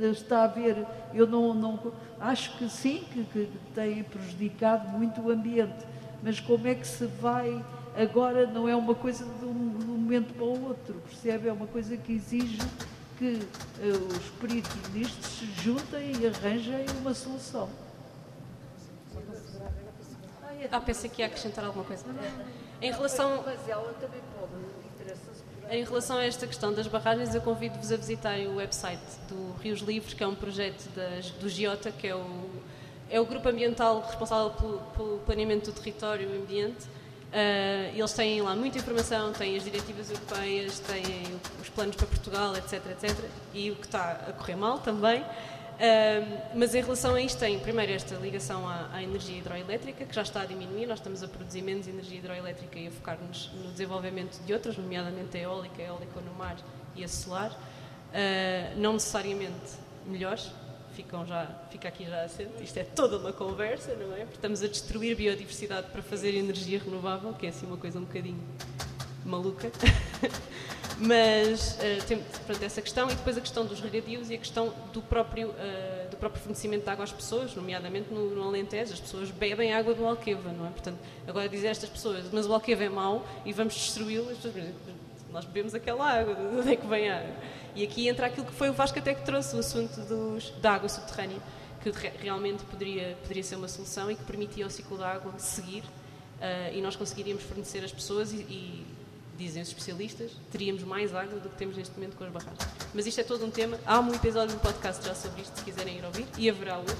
Está 0.00 0.40
a 0.40 0.44
haver, 0.44 0.86
eu 1.12 1.26
não, 1.26 1.52
não 1.52 1.92
acho 2.20 2.56
que 2.56 2.68
sim, 2.68 3.04
que, 3.12 3.24
que 3.24 3.50
tem 3.74 4.04
prejudicado 4.04 4.88
muito 4.96 5.20
o 5.20 5.30
ambiente, 5.30 5.84
mas 6.22 6.38
como 6.38 6.68
é 6.68 6.74
que 6.76 6.86
se 6.86 7.04
vai 7.06 7.64
agora 7.96 8.46
não 8.46 8.68
é 8.68 8.76
uma 8.76 8.94
coisa 8.94 9.24
de 9.24 9.44
um, 9.44 9.76
de 9.76 9.84
um 9.84 9.96
momento 9.96 10.32
para 10.34 10.44
o 10.44 10.68
outro, 10.68 10.94
percebe? 11.08 11.48
É 11.48 11.52
uma 11.52 11.66
coisa 11.66 11.96
que 11.96 12.12
exige 12.12 12.58
que 13.18 13.40
eh, 13.80 13.88
os 13.88 14.30
peritos 14.40 14.70
nisto 14.94 15.20
se 15.26 15.46
juntem 15.60 16.12
e 16.20 16.26
arranjem 16.28 16.86
uma 17.00 17.12
solução. 17.12 17.68
Ah, 20.70 20.80
pensei 20.80 21.08
que 21.08 21.22
ia 21.22 21.26
acrescentar 21.26 21.64
alguma 21.64 21.84
coisa. 21.84 22.04
Em 22.80 22.92
relação, 22.92 23.42
Mas 23.44 23.68
ela 23.68 23.92
também 23.94 24.20
pode, 24.38 24.68
em 25.70 25.84
relação 25.84 26.16
a 26.16 26.24
esta 26.24 26.46
questão 26.46 26.72
das 26.72 26.86
barragens, 26.86 27.34
eu 27.34 27.42
convido-vos 27.42 27.92
a 27.92 27.96
visitarem 27.96 28.46
o 28.48 28.56
website 28.56 29.02
do 29.28 29.52
Rios 29.60 29.80
Livres, 29.80 30.14
que 30.14 30.22
é 30.22 30.26
um 30.26 30.34
projeto 30.34 30.88
das- 30.94 31.30
do 31.32 31.48
Giota, 31.48 31.90
que 31.92 32.06
é 32.06 32.14
o, 32.14 32.48
é 33.10 33.20
o 33.20 33.26
grupo 33.26 33.48
ambiental 33.48 34.00
responsável 34.00 34.50
pelo, 34.50 34.78
pelo 34.96 35.18
planeamento 35.20 35.70
do 35.70 35.78
território 35.78 36.28
e 36.34 36.38
ambiente. 36.38 36.86
Ah, 37.32 37.90
eles 37.94 38.12
têm 38.14 38.40
lá 38.40 38.56
muita 38.56 38.78
informação, 38.78 39.32
têm 39.32 39.56
as 39.56 39.64
diretivas 39.64 40.10
europeias, 40.10 40.78
têm 40.80 41.04
os 41.60 41.68
planos 41.68 41.96
para 41.96 42.06
Portugal, 42.06 42.56
etc, 42.56 42.74
etc. 42.90 43.16
E 43.52 43.70
o 43.70 43.76
que 43.76 43.86
está 43.86 44.12
a 44.28 44.32
correr 44.32 44.56
mal 44.56 44.78
também. 44.78 45.22
Mas 46.54 46.74
em 46.74 46.80
relação 46.80 47.14
a 47.14 47.20
isto, 47.20 47.38
tem 47.38 47.58
primeiro 47.58 47.92
esta 47.92 48.14
ligação 48.16 48.68
à, 48.68 48.88
à 48.92 49.02
energia 49.02 49.38
hidroelétrica, 49.38 50.04
que 50.04 50.14
já 50.14 50.22
está 50.22 50.42
a 50.42 50.46
diminuir. 50.46 50.86
Nós 50.86 50.98
estamos 50.98 51.22
a 51.22 51.28
produzir 51.28 51.62
menos 51.62 51.86
energia 51.86 52.18
hidroelétrica 52.18 52.78
e 52.78 52.88
a 52.88 52.90
focar-nos 52.90 53.50
no 53.52 53.70
desenvolvimento 53.70 54.40
de 54.44 54.52
outras, 54.52 54.76
nomeadamente 54.76 55.36
a 55.36 55.40
eólica, 55.40 55.80
a 55.80 55.86
eólica 55.86 56.20
no 56.20 56.34
mar 56.34 56.56
e 56.96 57.04
a 57.04 57.08
solar. 57.08 57.56
Ah, 58.12 58.72
não 58.76 58.94
necessariamente 58.94 59.76
melhores, 60.06 60.50
ficam 60.94 61.26
já, 61.26 61.46
fica 61.70 61.88
aqui 61.88 62.04
já 62.04 62.24
assente. 62.24 62.62
Isto 62.62 62.78
é 62.78 62.84
toda 62.84 63.18
uma 63.18 63.32
conversa, 63.32 63.94
não 63.94 64.14
é? 64.14 64.20
Porque 64.20 64.36
estamos 64.36 64.62
a 64.62 64.66
destruir 64.66 65.14
biodiversidade 65.16 65.88
para 65.90 66.02
fazer 66.02 66.34
energia 66.34 66.78
renovável, 66.78 67.32
que 67.34 67.46
é 67.46 67.50
assim 67.50 67.66
uma 67.66 67.76
coisa 67.76 67.98
um 67.98 68.04
bocadinho 68.04 68.42
maluca. 69.28 69.70
Mas 71.00 71.78
eh, 71.80 71.98
tem 72.08 72.18
pronto, 72.44 72.64
essa 72.64 72.82
questão 72.82 73.08
e 73.08 73.14
depois 73.14 73.38
a 73.38 73.40
questão 73.40 73.64
dos 73.64 73.78
regadios 73.80 74.30
e 74.30 74.34
a 74.34 74.38
questão 74.38 74.74
do 74.92 75.00
próprio, 75.00 75.54
eh, 75.56 76.08
do 76.10 76.16
próprio 76.16 76.42
fornecimento 76.42 76.82
de 76.82 76.90
água 76.90 77.04
às 77.04 77.12
pessoas, 77.12 77.54
nomeadamente 77.54 78.12
no, 78.12 78.30
no 78.34 78.42
Alentejo. 78.42 78.94
As 78.94 79.00
pessoas 79.00 79.30
bebem 79.30 79.72
água 79.72 79.94
do 79.94 80.04
Alqueva, 80.04 80.50
não 80.50 80.66
é? 80.66 80.70
Portanto, 80.70 80.98
agora 81.26 81.48
dizer 81.48 81.68
a 81.68 81.70
estas 81.70 81.88
pessoas, 81.88 82.24
mas 82.32 82.46
o 82.46 82.52
Alqueva 82.52 82.82
é 82.82 82.88
mau 82.88 83.24
e 83.44 83.52
vamos 83.52 83.74
destruí-lo, 83.74 84.28
as 84.30 84.38
nós 85.30 85.44
bebemos 85.44 85.74
aquela 85.74 86.10
água, 86.10 86.34
de 86.34 86.56
onde 86.56 86.72
é 86.72 86.76
que 86.76 86.86
vem 86.86 87.08
a 87.10 87.18
água? 87.18 87.34
E 87.76 87.84
aqui 87.84 88.08
entra 88.08 88.26
aquilo 88.26 88.46
que 88.46 88.52
foi 88.52 88.70
o 88.70 88.72
Vasco 88.72 88.98
até 88.98 89.14
que 89.14 89.24
trouxe, 89.24 89.54
o 89.54 89.58
assunto 89.58 90.00
dos, 90.00 90.50
da 90.60 90.72
água 90.72 90.88
subterrânea, 90.88 91.38
que 91.82 91.90
re- 91.90 92.12
realmente 92.18 92.64
poderia, 92.64 93.16
poderia 93.22 93.44
ser 93.44 93.56
uma 93.56 93.68
solução 93.68 94.10
e 94.10 94.16
que 94.16 94.24
permitia 94.24 94.64
ao 94.64 94.70
ciclo 94.70 94.96
da 94.98 95.12
água 95.12 95.32
seguir 95.38 95.84
eh, 96.40 96.72
e 96.74 96.80
nós 96.80 96.96
conseguiríamos 96.96 97.42
fornecer 97.44 97.84
às 97.84 97.92
pessoas 97.92 98.32
e, 98.32 98.36
e 98.36 98.86
dizem 99.38 99.62
os 99.62 99.68
especialistas, 99.68 100.32
teríamos 100.50 100.82
mais 100.82 101.14
água 101.14 101.38
do 101.38 101.48
que 101.48 101.56
temos 101.56 101.76
neste 101.76 101.94
momento 101.94 102.16
com 102.16 102.24
as 102.24 102.30
barragens. 102.30 102.68
Mas 102.92 103.06
isto 103.06 103.20
é 103.20 103.24
todo 103.24 103.46
um 103.46 103.50
tema. 103.50 103.78
Há 103.86 104.00
um 104.00 104.12
episódio 104.12 104.56
do 104.56 104.60
podcast 104.60 105.06
já 105.06 105.14
sobre 105.14 105.42
isto, 105.42 105.56
se 105.56 105.64
quiserem 105.64 105.98
ir 105.98 106.04
ouvir, 106.04 106.26
e 106.36 106.50
haverá 106.50 106.78
outros. 106.78 106.98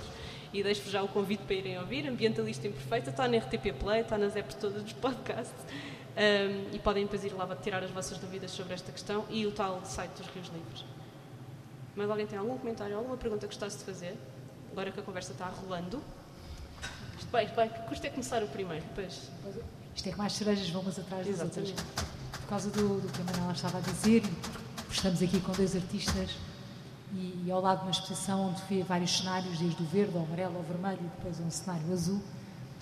E 0.53 0.63
deixo-vos 0.63 0.93
já 0.93 1.03
o 1.03 1.09
convite 1.09 1.43
para 1.43 1.57
irem 1.57 1.79
ouvir. 1.79 2.09
Ambientalista 2.09 2.69
Imperfeita 2.69 3.11
está 3.11 3.27
na 3.29 3.39
RTP 3.39 3.73
Play, 3.79 4.01
está 4.01 4.17
nas 4.17 4.37
apps 4.37 4.55
todas 4.55 4.83
dos 4.83 4.93
podcasts. 4.95 5.61
Um, 6.17 6.75
e 6.75 6.79
podem 6.79 7.05
depois 7.05 7.25
ir 7.25 7.33
lá 7.33 7.47
tirar 7.57 7.83
as 7.83 7.91
vossas 7.91 8.19
dúvidas 8.19 8.51
sobre 8.51 8.75
esta 8.75 8.91
questão 8.91 9.25
e 9.29 9.47
o 9.47 9.53
tal 9.53 9.85
site 9.85 10.13
dos 10.13 10.27
Rios 10.29 10.49
Livres. 10.49 10.85
Mas 11.95 12.09
alguém 12.09 12.27
tem 12.27 12.39
algum 12.39 12.57
comentário, 12.57 12.97
alguma 12.97 13.17
pergunta 13.17 13.41
que 13.41 13.55
gostasse 13.55 13.79
de 13.79 13.85
fazer? 13.85 14.17
Agora 14.73 14.91
que 14.91 15.01
a 15.01 15.03
conversa 15.03 15.33
está 15.33 15.47
rolando. 15.47 16.01
Isto 17.19 17.31
vai, 17.31 17.47
vai, 17.49 17.69
que 17.69 17.81
custa 17.89 18.07
é 18.07 18.11
começar 18.11 18.43
o 18.43 18.49
primeiro, 18.49 18.85
depois. 18.85 19.31
Isto 19.95 20.09
é 20.09 20.13
que 20.13 20.19
mais 20.19 20.33
cerejas 20.33 20.71
vão 20.71 20.83
umas 20.83 20.99
atrás 20.99 21.27
das 21.27 21.41
outras. 21.41 21.71
Exatamente. 21.71 22.05
Por 22.05 22.18
causa 22.49 22.71
do, 22.71 23.01
do 23.01 23.13
que 23.13 23.21
a 23.21 23.25
Manuela 23.25 23.53
estava 23.53 23.77
a 23.77 23.81
dizer, 23.83 24.23
estamos 24.91 25.23
aqui 25.23 25.39
com 25.39 25.53
dois 25.53 25.77
artistas 25.77 26.35
e, 27.13 27.45
e 27.45 27.51
ao 27.51 27.61
lado 27.61 27.81
de 27.81 27.85
uma 27.85 27.91
exposição 27.91 28.49
onde 28.49 28.63
vê 28.63 28.83
vários 28.83 29.19
cenários, 29.19 29.59
desde 29.59 29.83
o 29.83 29.85
verde 29.85 30.17
ao 30.17 30.25
amarelo 30.25 30.57
ao 30.57 30.63
vermelho 30.63 30.99
e 30.99 31.17
depois 31.17 31.39
um 31.41 31.51
cenário 31.51 31.93
azul. 31.93 32.23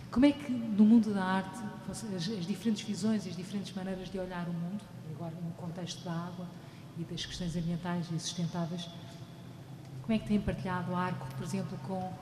Como 0.08 0.24
é 0.24 0.30
que 0.30 0.52
no 0.52 0.84
mundo 0.84 1.12
da 1.12 1.24
arte 1.24 1.58
as, 1.90 2.04
as 2.04 2.46
diferentes 2.46 2.86
visões 2.86 3.26
e 3.26 3.28
as 3.28 3.36
diferentes 3.36 3.74
maneiras 3.74 4.08
de 4.08 4.18
olhar 4.20 4.48
o 4.48 4.52
mundo, 4.52 4.84
agora 5.10 5.34
no 5.42 5.50
contexto 5.52 6.04
da 6.04 6.12
água 6.12 6.46
e 6.96 7.02
das 7.02 7.26
questões 7.26 7.56
ambientais 7.56 8.06
e 8.12 8.20
sustentáveis, 8.20 8.88
como 10.02 10.14
é 10.14 10.18
que 10.20 10.28
têm 10.28 10.40
partilhado 10.40 10.94
a 10.94 11.00
arco, 11.00 11.26
por 11.34 11.42
exemplo, 11.42 11.76
com, 11.88 12.12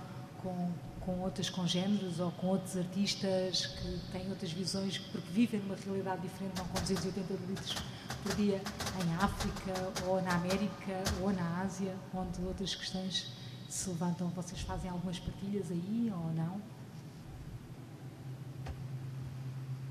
com, 0.43 0.73
com 1.05 1.21
outros 1.21 1.51
congêneres 1.51 2.19
ou 2.19 2.31
com 2.33 2.49
outros 2.49 2.77
artistas 2.77 3.67
que 3.67 4.01
têm 4.13 4.29
outras 4.31 4.51
visões, 4.53 4.99
porque 4.99 5.31
vivem 5.31 5.61
numa 5.61 5.77
realidade 5.77 6.23
diferente, 6.23 6.57
não 6.57 6.67
com 6.67 6.81
280 6.81 7.35
litros 7.47 7.75
por 8.23 8.35
dia 8.37 8.61
em 9.05 9.15
África, 9.17 9.73
ou 10.07 10.23
na 10.23 10.35
América, 10.35 11.05
ou 11.21 11.33
na 11.33 11.61
Ásia, 11.61 11.95
onde 12.15 12.43
outras 12.43 12.75
questões 12.75 13.33
se 13.69 13.89
levantam? 13.91 14.29
Vocês 14.29 14.61
fazem 14.63 14.91
algumas 14.91 15.19
partilhas 15.19 15.71
aí 15.71 16.13
ou 16.13 16.33
não? 16.33 16.61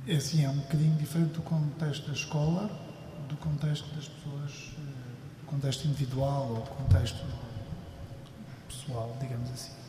É 0.07 0.15
assim, 0.15 0.43
é 0.43 0.49
um 0.49 0.57
bocadinho 0.57 0.95
diferente 0.97 1.33
do 1.33 1.41
contexto 1.41 2.07
da 2.07 2.13
escola, 2.13 2.69
do 3.29 3.37
contexto 3.37 3.87
das 3.95 4.07
pessoas, 4.07 4.73
eh, 4.77 5.41
do 5.41 5.45
contexto 5.45 5.87
individual 5.87 6.55
ou 6.55 6.61
contexto 6.61 7.23
pessoal, 8.67 9.15
digamos 9.21 9.49
assim. 9.51 9.82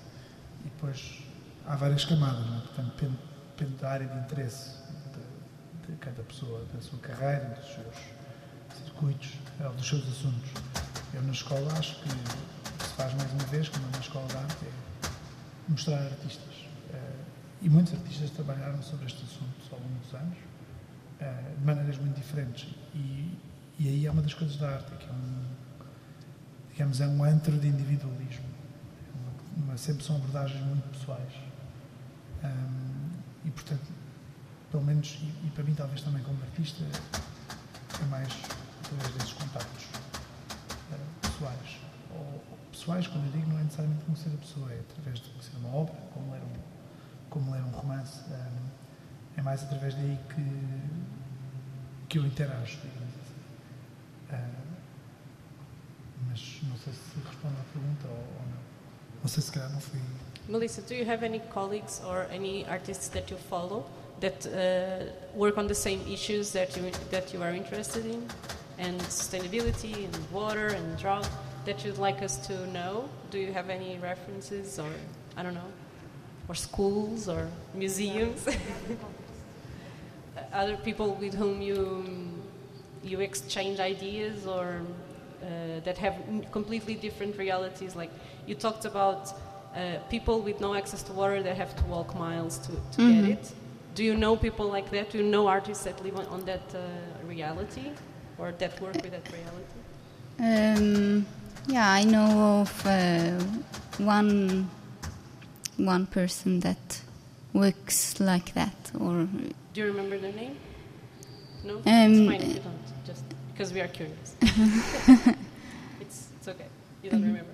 E 0.64 0.68
depois 0.68 1.22
há 1.66 1.76
várias 1.76 2.04
camadas, 2.04 2.46
não 2.46 2.58
é? 2.58 2.60
portanto 2.60 2.92
depende, 2.94 3.18
depende 3.56 3.76
da 3.80 3.90
área 3.90 4.06
de 4.06 4.18
interesse 4.18 4.70
de, 5.12 5.92
de 5.92 5.98
cada 5.98 6.22
pessoa, 6.22 6.64
da 6.72 6.80
sua 6.80 6.98
carreira, 6.98 7.56
dos 7.60 7.74
seus 7.74 7.96
circuitos, 8.84 9.32
ou 9.62 9.72
dos 9.72 9.86
seus 9.86 10.02
assuntos. 10.08 10.50
Eu 11.12 11.22
na 11.22 11.32
escola 11.32 11.72
acho 11.78 11.96
que 12.02 12.08
se 12.08 12.94
faz 12.96 13.14
mais 13.14 13.30
uma 13.32 13.44
vez, 13.44 13.68
como 13.68 13.86
na 13.90 13.98
escola 13.98 14.26
de 14.26 14.36
arte, 14.36 14.64
é 14.64 15.70
mostrar 15.70 16.02
artistas. 16.02 16.54
Eh, 16.92 17.24
e 17.62 17.70
muitos 17.70 17.94
artistas 17.94 18.30
trabalharam 18.30 18.82
sobre 18.82 19.06
este 19.06 19.22
assunto 19.24 19.72
ao 19.72 19.78
longo 19.78 19.98
dos 19.98 20.14
anos, 20.14 20.38
eh, 21.20 21.54
de 21.58 21.64
maneiras 21.64 21.98
muito 21.98 22.16
diferentes. 22.16 22.68
E, 22.94 23.38
e 23.78 23.88
aí 23.88 24.06
é 24.06 24.10
uma 24.10 24.22
das 24.22 24.34
coisas 24.34 24.56
da 24.56 24.70
arte, 24.70 24.92
é 24.92 24.96
que 24.96 25.06
é 25.06 25.12
um, 25.12 25.44
digamos, 26.72 27.00
é 27.00 27.06
um 27.06 27.24
antro 27.24 27.56
de 27.58 27.68
individualismo. 27.68 28.53
Sempre 29.76 30.04
são 30.04 30.16
abordagens 30.16 30.62
muito 30.64 30.88
pessoais. 30.90 31.32
Um, 32.42 33.10
e, 33.44 33.50
portanto, 33.50 33.92
pelo 34.70 34.84
menos, 34.84 35.18
e, 35.20 35.46
e, 35.46 35.50
para 35.54 35.64
mim, 35.64 35.74
talvez 35.74 36.02
também 36.02 36.22
como 36.22 36.40
artista, 36.42 36.84
é 38.00 38.04
mais 38.06 38.28
através 38.82 39.14
desses 39.14 39.32
contactos 39.32 39.84
uh, 39.84 41.20
pessoais. 41.22 41.78
Ou, 42.10 42.42
pessoais, 42.70 43.06
quando 43.06 43.26
eu 43.26 43.32
digo, 43.32 43.48
não 43.48 43.58
é 43.58 43.62
necessariamente 43.62 44.04
conhecer 44.04 44.30
a 44.34 44.38
pessoa, 44.38 44.72
é 44.72 44.80
através 44.80 45.20
de 45.20 45.30
conhecer 45.30 45.56
uma 45.56 45.74
obra, 45.74 45.94
como 46.12 46.32
ler 46.32 46.42
um, 46.42 46.52
como 47.30 47.52
ler 47.52 47.62
um 47.62 47.70
romance. 47.70 48.20
Um, 48.30 48.84
é 49.36 49.42
mais 49.42 49.62
através 49.64 49.94
daí 49.94 50.18
que, 50.28 50.44
que 52.08 52.18
eu 52.18 52.26
interajo, 52.26 52.78
digamos 52.82 53.14
assim. 53.22 53.40
Uh, 54.30 54.64
mas 56.28 56.60
não 56.64 56.76
sei 56.76 56.92
se 56.92 57.18
respondo 57.24 57.54
à 57.60 57.64
pergunta 57.72 58.08
ou, 58.08 58.14
ou 58.14 58.46
não. 58.50 58.73
Não 59.24 59.28
sei 59.30 59.42
se 59.42 59.52
calhar. 59.52 59.70
Melissa, 60.46 60.82
do 60.82 60.94
you 60.94 61.06
have 61.06 61.24
any 61.24 61.40
colleagues 61.50 62.02
or 62.06 62.26
any 62.30 62.66
artists 62.66 63.08
that 63.08 63.30
you 63.30 63.38
follow 63.48 63.86
that 64.20 64.46
uh, 64.46 65.06
work 65.34 65.56
on 65.56 65.66
the 65.66 65.74
same 65.74 66.00
issues 66.06 66.52
that 66.52 66.76
you 66.76 66.90
that 67.10 67.32
you 67.32 67.42
are 67.42 67.54
interested 67.54 68.04
in, 68.04 68.28
and 68.78 69.00
sustainability 69.00 70.04
and 70.04 70.14
water 70.30 70.66
and 70.66 70.98
drought 70.98 71.26
that 71.64 71.82
you'd 71.86 71.96
like 71.96 72.22
us 72.22 72.36
to 72.46 72.66
know? 72.66 73.08
Do 73.30 73.38
you 73.38 73.50
have 73.54 73.70
any 73.70 73.98
references 73.98 74.78
or 74.78 74.92
I 75.38 75.42
don't 75.42 75.54
know, 75.54 75.72
or 76.46 76.54
schools 76.54 77.26
or 77.26 77.48
museums? 77.72 78.46
Other 80.52 80.76
people 80.76 81.14
with 81.14 81.32
whom 81.32 81.62
you 81.62 82.04
you 83.02 83.20
exchange 83.20 83.80
ideas 83.80 84.46
or 84.46 84.82
that 85.80 85.98
have 85.98 86.14
completely 86.52 86.94
different 86.94 87.36
realities. 87.38 87.96
Like 87.96 88.10
you 88.46 88.54
talked 88.54 88.84
about 88.84 89.32
uh, 89.74 89.98
people 90.08 90.40
with 90.40 90.60
no 90.60 90.74
access 90.74 91.02
to 91.02 91.12
water 91.12 91.42
that 91.42 91.56
have 91.56 91.74
to 91.76 91.84
walk 91.84 92.14
miles 92.14 92.58
to, 92.58 92.72
to 92.92 93.02
mm 93.02 93.12
-hmm. 93.12 93.26
get 93.26 93.38
it. 93.38 93.52
Do 93.94 94.02
you 94.02 94.14
know 94.14 94.36
people 94.36 94.66
like 94.76 94.88
that? 94.90 95.12
Do 95.12 95.18
you 95.18 95.28
know 95.30 95.48
artists 95.48 95.84
that 95.84 96.02
live 96.04 96.16
on, 96.16 96.26
on 96.26 96.44
that 96.44 96.74
uh, 96.74 96.80
reality 97.28 97.90
or 98.38 98.52
that 98.52 98.80
work 98.80 98.94
with 98.94 99.12
that 99.12 99.28
reality? 99.38 99.78
Um, 100.38 101.26
yeah, 101.68 102.00
I 102.00 102.04
know 102.04 102.60
of 102.60 102.86
uh, 102.86 103.40
one 103.98 104.68
one 105.76 106.06
person 106.06 106.60
that 106.60 107.02
works 107.52 108.20
like 108.20 108.52
that. 108.54 108.90
Or 108.98 109.28
do 109.72 109.80
you 109.80 109.86
remember 109.86 110.18
their 110.18 110.32
name? 110.32 110.56
No, 111.64 111.76
um, 111.76 111.82
it's 111.86 112.30
fine 112.30 112.42
if 112.42 112.56
you 112.56 112.62
don't. 112.62 113.06
Just 113.06 113.24
because 113.52 113.72
we 113.72 113.80
are 113.80 113.88
curious. 113.88 114.36
it's 116.46 116.60
okay. 116.60 116.68
You 117.02 117.10
don't 117.10 117.22
remember. 117.22 117.50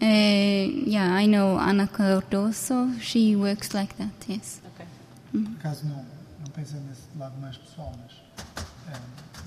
Uh, 0.00 0.86
yeah, 0.86 1.14
I 1.14 1.26
know 1.26 1.56
Ana 1.56 1.86
Cardoso. 1.86 3.00
She 3.00 3.34
works 3.34 3.74
like 3.74 3.96
that. 3.96 4.12
Yes. 4.28 4.60
Okay. 4.74 4.86
Mm 5.32 5.44
-hmm. 5.44 5.54
Por 5.54 5.58
acaso 5.60 5.86
não, 5.86 6.04
não 6.40 6.50
pensei 6.52 6.80
nesse 6.80 7.08
lado 7.18 7.36
mais 7.40 7.56
pessoal, 7.56 7.92
mas 8.02 8.12
um, 8.12 8.92
eh, 8.92 9.00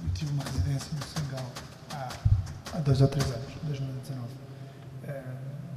eu 0.05 0.13
tive 0.13 0.31
uma 0.31 0.43
residência 0.43 0.91
no 0.97 1.05
Senegal 1.05 1.51
há, 1.91 2.09
há 2.73 2.79
dois 2.79 3.01
ou 3.01 3.07
três 3.07 3.25
anos, 3.25 3.53
2019. 3.63 4.19
Um, 4.19 5.07
eh, 5.07 5.23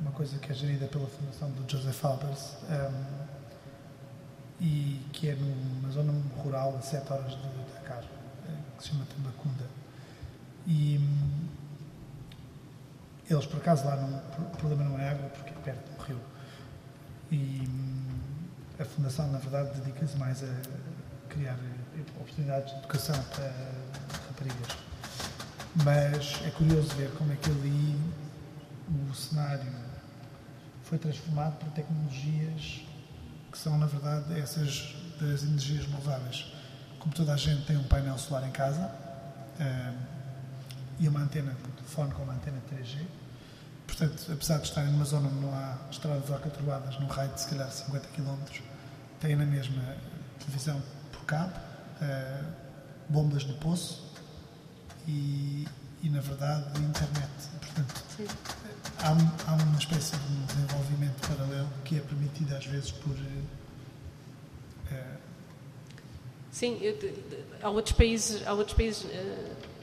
uma 0.01 0.13
coisa 0.13 0.39
que 0.39 0.53
é 0.53 0.55
gerida 0.55 0.87
pela 0.87 1.07
Fundação 1.07 1.51
do 1.51 1.71
Joseph 1.71 2.05
Albers 2.05 2.57
um, 2.71 3.25
e 4.61 5.01
que 5.13 5.29
é 5.29 5.35
numa 5.35 5.91
zona 5.91 6.13
rural 6.43 6.77
a 6.79 6.81
7 6.81 7.13
horas 7.13 7.33
de 7.33 7.49
Dakar, 7.75 8.05
que 8.77 8.83
se 8.83 8.89
chama 8.91 9.05
Tambacunda. 9.07 9.67
E 10.67 10.99
hum, 10.99 11.34
eles, 13.29 13.47
por 13.47 13.57
acaso, 13.59 13.87
lá 13.87 13.97
não, 13.97 14.19
o 14.19 14.57
problema 14.57 14.85
não 14.85 14.99
é 14.99 15.11
água, 15.11 15.29
porque 15.31 15.53
perto 15.65 15.91
do 15.91 16.03
rio. 16.03 16.21
E 17.31 17.67
hum, 17.67 18.49
a 18.79 18.85
Fundação, 18.85 19.31
na 19.31 19.39
verdade, 19.39 19.81
dedica-se 19.81 20.17
mais 20.17 20.43
a 20.43 20.55
criar 21.29 21.57
oportunidades 22.17 22.73
de 22.73 22.79
educação 22.81 23.21
para 23.35 23.51
raparigas. 24.29 24.77
Mas 25.85 26.41
é 26.47 26.51
curioso 26.51 26.95
ver 26.95 27.11
como 27.13 27.33
é 27.33 27.37
que 27.37 27.51
ali 27.51 27.99
o 28.89 29.15
cenário 29.15 29.73
foi 30.83 30.99
transformado 30.99 31.57
por 31.59 31.69
tecnologias 31.71 32.83
que 33.51 33.59
são, 33.59 33.79
na 33.79 33.87
verdade, 33.87 34.39
essas 34.39 34.95
das 35.21 35.43
energias 35.43 35.87
renováveis. 35.87 36.53
Como 36.99 37.15
toda 37.15 37.33
a 37.33 37.37
gente 37.37 37.65
tem 37.67 37.77
um 37.77 37.85
painel 37.85 38.19
solar 38.19 38.47
em 38.47 38.51
casa, 38.51 38.91
e 40.99 41.09
uma 41.09 41.21
antena 41.21 41.55
telefone 41.85 42.13
com 42.15 42.23
uma 42.23 42.33
antena 42.33 42.61
3G. 42.73 43.07
Portanto, 43.87 44.33
apesar 44.33 44.59
de 44.59 44.65
estarem 44.65 44.91
numa 44.91 45.05
zona 45.05 45.29
onde 45.29 45.41
não 45.41 45.55
há 45.55 45.77
estradas 45.91 46.31
alcatroadas, 46.31 46.99
num 46.99 47.07
raio 47.07 47.33
de 47.33 47.41
se 47.41 47.49
calhar 47.49 47.71
50 47.71 48.09
km, 48.09 48.63
têm 49.21 49.37
na 49.37 49.45
mesma 49.45 49.83
televisão 50.39 50.83
por 51.13 51.25
cabo, 51.25 51.53
uh, 52.01 52.45
bombas 53.09 53.45
de 53.45 53.53
poço 53.55 54.11
e, 55.07 55.69
e, 56.03 56.09
na 56.09 56.21
verdade, 56.21 56.81
internet. 56.81 57.31
Portanto, 57.61 58.03
há, 58.99 59.51
há, 59.51 59.55
uma 59.55 59.79
espécie 59.79 60.17
de 60.17 60.47
desenvolvimento 60.47 61.29
paralelo 61.29 61.69
que 61.85 61.99
é 61.99 62.01
permitido 62.01 62.57
às 62.57 62.67
vezes 62.67 62.91
por. 62.91 63.13
Uh, 63.13 63.55
Sim, 66.51 66.79
eu, 66.81 66.97
há 67.63 67.69
outros 67.69 67.97
países, 67.97 68.47
há 68.47 68.53
outros 68.55 68.77
países 68.77 69.05
uh, 69.05 69.74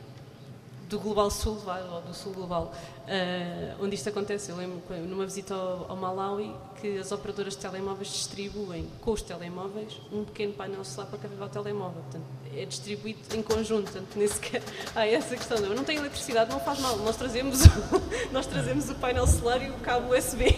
do 0.92 1.00
Global 1.00 1.32
Sul, 1.32 1.58
ou 1.94 2.02
do 2.02 2.14
Sul 2.14 2.34
Global, 2.34 2.74
uh, 3.08 3.84
onde 3.84 3.96
isto 3.96 4.10
acontece. 4.10 4.52
Eu 4.52 4.58
lembro 4.58 4.82
numa 5.08 5.26
visita 5.26 5.56
ao, 5.56 5.90
ao, 5.90 5.96
Malawi 5.96 6.54
que 6.82 6.98
as 6.98 7.14
operadoras 7.14 7.54
de 7.56 7.60
telemóveis 7.60 8.10
distribuem 8.10 8.86
com 9.00 9.12
os 9.12 9.22
telemóveis 9.22 10.02
um 10.12 10.26
pequeno 10.26 10.52
painel 10.52 10.84
solar 10.84 11.10
para 11.10 11.20
carregar 11.20 11.46
o 11.46 11.50
telemóvel. 11.50 12.02
Portanto, 12.02 12.26
é 12.54 12.66
distribuído 12.66 13.20
em 13.34 13.42
conjunto, 13.42 13.90
portanto, 13.90 14.16
nem 14.18 14.28
sequer 14.28 14.62
há 14.94 15.08
essa 15.08 15.38
questão. 15.38 15.58
Não 15.74 15.86
tenho 15.86 16.02
eletricidade, 16.02 16.52
não 16.52 16.60
faz 16.60 16.80
mal. 16.80 16.98
Nós 16.98 17.16
trazemos, 17.16 17.60
nós 18.34 18.46
trazemos 18.46 18.90
o 18.90 18.96
painel 18.96 19.26
solar 19.26 19.62
e 19.62 19.70
o 19.70 19.78
cabo 19.80 20.14
USB. 20.14 20.58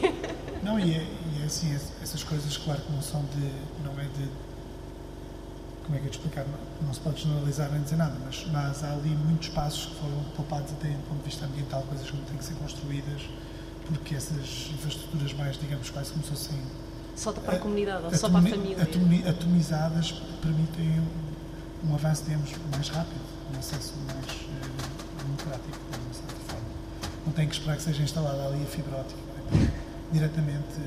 Não, 0.63 0.79
e 0.79 0.95
é, 0.95 1.03
e 1.37 1.43
é 1.43 1.45
assim, 1.45 1.75
essas 2.01 2.23
coisas, 2.23 2.57
claro 2.57 2.81
que 2.81 2.91
não 2.91 3.03
são 3.03 3.23
de. 3.25 3.83
não 3.83 3.93
é 3.99 4.05
de 4.05 4.52
como 5.83 5.97
é 5.97 5.99
que 5.99 6.07
eu 6.07 6.11
te 6.11 6.17
explicar? 6.17 6.45
Não, 6.45 6.87
não 6.87 6.93
se 6.93 6.99
pode 6.99 7.21
generalizar 7.21 7.71
nem 7.71 7.81
dizer 7.81 7.97
nada, 7.97 8.15
mas, 8.23 8.45
mas 8.51 8.83
há 8.83 8.93
ali 8.93 9.09
muitos 9.09 9.49
passos 9.49 9.87
que 9.87 9.95
foram 9.95 10.23
poupados 10.35 10.71
até 10.73 10.89
do 10.89 11.09
ponto 11.09 11.19
de 11.19 11.25
vista 11.25 11.45
ambiental, 11.45 11.83
coisas 11.83 12.09
que 12.09 12.15
não 12.15 12.23
têm 12.23 12.37
que 12.37 12.45
ser 12.45 12.55
construídas, 12.55 13.21
porque 13.85 14.15
essas 14.15 14.69
infraestruturas 14.73 15.33
mais, 15.33 15.57
digamos, 15.57 15.89
quase 15.89 16.11
como 16.11 16.23
se 16.23 16.29
fossem. 16.29 16.57
Só 17.15 17.31
para 17.31 17.57
a 17.57 17.59
comunidade, 17.59 18.05
ou 18.05 18.15
só 18.15 18.29
para 18.29 18.39
a 18.39 18.43
família. 18.43 18.77
atomizadas 19.29 20.13
permitem 20.41 20.99
um, 20.99 21.89
um 21.91 21.95
avanço, 21.95 22.23
digamos, 22.23 22.49
mais 22.71 22.89
rápido, 22.89 23.21
um 23.53 23.59
acesso 23.59 23.93
mais 24.07 24.25
uh, 24.25 25.23
democrático, 25.23 25.77
de 25.91 25.99
uma 25.99 26.13
certa 26.13 26.35
forma. 26.47 26.65
Não 27.25 27.33
tem 27.33 27.47
que 27.47 27.53
esperar 27.53 27.75
que 27.75 27.83
seja 27.83 28.01
instalada 28.01 28.47
ali 28.47 28.63
a 28.63 28.65
fibra 28.65 28.97
óptica, 28.97 29.19
é? 29.53 29.83
diretamente 30.11 30.79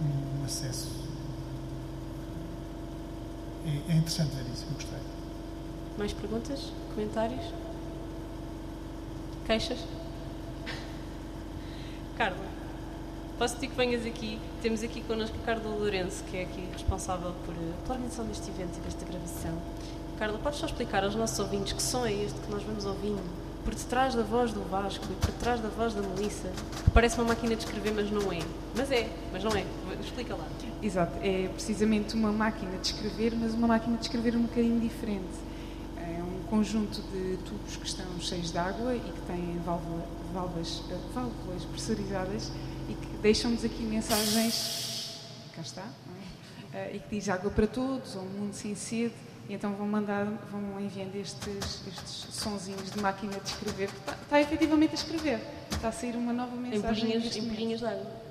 um 0.00 0.44
acesso 0.44 1.01
é, 3.66 3.92
é 3.92 3.96
interessante 3.96 4.34
ver 4.34 4.44
isso, 4.52 4.66
eu 4.68 4.74
gostei. 4.74 4.98
Mais 5.98 6.12
perguntas? 6.12 6.72
Comentários? 6.94 7.44
Queixas? 9.46 9.78
Carla, 12.16 12.46
posso 13.38 13.54
pedir 13.56 13.68
que 13.68 13.76
venhas 13.76 14.06
aqui? 14.06 14.40
Temos 14.62 14.82
aqui 14.82 15.00
connosco 15.02 15.36
o 15.36 15.40
Carla 15.40 15.68
Lourenço, 15.68 16.24
que 16.24 16.36
é 16.36 16.42
aqui 16.42 16.68
responsável 16.72 17.32
por, 17.44 17.54
pela 17.54 17.94
organização 17.94 18.26
deste 18.26 18.50
evento 18.50 18.78
e 18.78 18.80
desta 18.80 19.04
gravação. 19.04 19.60
Carla, 20.18 20.38
podes 20.38 20.58
só 20.58 20.66
explicar 20.66 21.04
aos 21.04 21.14
nossos 21.14 21.38
ouvintes 21.38 21.72
que 21.72 21.82
som 21.82 22.06
é 22.06 22.12
este 22.12 22.38
que 22.40 22.50
nós 22.50 22.62
vamos 22.62 22.84
ouvindo? 22.84 23.41
Por 23.64 23.74
detrás 23.74 24.14
da 24.14 24.22
voz 24.22 24.52
do 24.52 24.60
Vasco 24.68 25.04
e 25.10 25.14
por 25.14 25.30
detrás 25.30 25.60
da 25.60 25.68
voz 25.68 25.94
da 25.94 26.02
Melissa, 26.02 26.50
que 26.84 26.90
parece 26.90 27.16
uma 27.16 27.28
máquina 27.28 27.54
de 27.54 27.64
escrever, 27.64 27.92
mas 27.94 28.10
não 28.10 28.32
é. 28.32 28.40
Mas 28.76 28.90
é, 28.90 29.08
mas 29.32 29.44
não 29.44 29.52
é. 29.52 29.64
Explica 30.00 30.34
lá. 30.34 30.46
Exato, 30.82 31.16
é 31.22 31.48
precisamente 31.48 32.14
uma 32.14 32.32
máquina 32.32 32.76
de 32.78 32.88
escrever, 32.88 33.34
mas 33.38 33.54
uma 33.54 33.68
máquina 33.68 33.96
de 33.96 34.02
escrever 34.02 34.34
um 34.36 34.42
bocadinho 34.42 34.80
diferente. 34.80 35.32
É 35.96 36.20
um 36.20 36.42
conjunto 36.50 37.00
de 37.12 37.36
tubos 37.44 37.76
que 37.76 37.86
estão 37.86 38.06
cheios 38.18 38.50
de 38.50 38.58
água 38.58 38.94
e 38.96 39.00
que 39.00 39.20
têm 39.22 39.60
válvula, 39.64 40.04
válvulas, 40.34 40.82
válvulas 41.14 41.64
pressurizadas 41.66 42.50
e 42.88 42.94
que 42.94 43.16
deixam-nos 43.22 43.64
aqui 43.64 43.82
mensagens, 43.84 45.20
cá 45.54 45.62
está, 45.62 45.82
é? 45.82 46.78
Eh, 46.78 46.96
e 46.96 46.98
que 46.98 47.16
diz 47.16 47.28
água 47.28 47.50
para 47.50 47.66
todos, 47.66 48.16
ou 48.16 48.22
um 48.22 48.28
mundo 48.28 48.54
sem 48.54 48.74
sede, 48.74 49.14
e 49.48 49.54
então 49.54 49.74
vão 49.74 49.86
mandar, 49.86 50.24
vão 50.50 50.80
enviando 50.80 51.16
estes, 51.16 51.82
estes 51.86 52.26
sonzinhos 52.34 52.90
de 52.90 53.00
máquina 53.00 53.32
de 53.38 53.48
escrever, 53.48 53.88
que 53.88 53.98
está, 53.98 54.12
está 54.12 54.40
efetivamente 54.40 54.92
a 54.92 54.94
escrever, 54.94 55.40
está 55.70 55.88
a 55.88 55.92
sair 55.92 56.16
uma 56.16 56.32
nova 56.32 56.56
mensagem. 56.56 57.16
Em 57.16 57.48
bolinhas 57.48 57.80
de 57.80 57.86
água. 57.86 58.22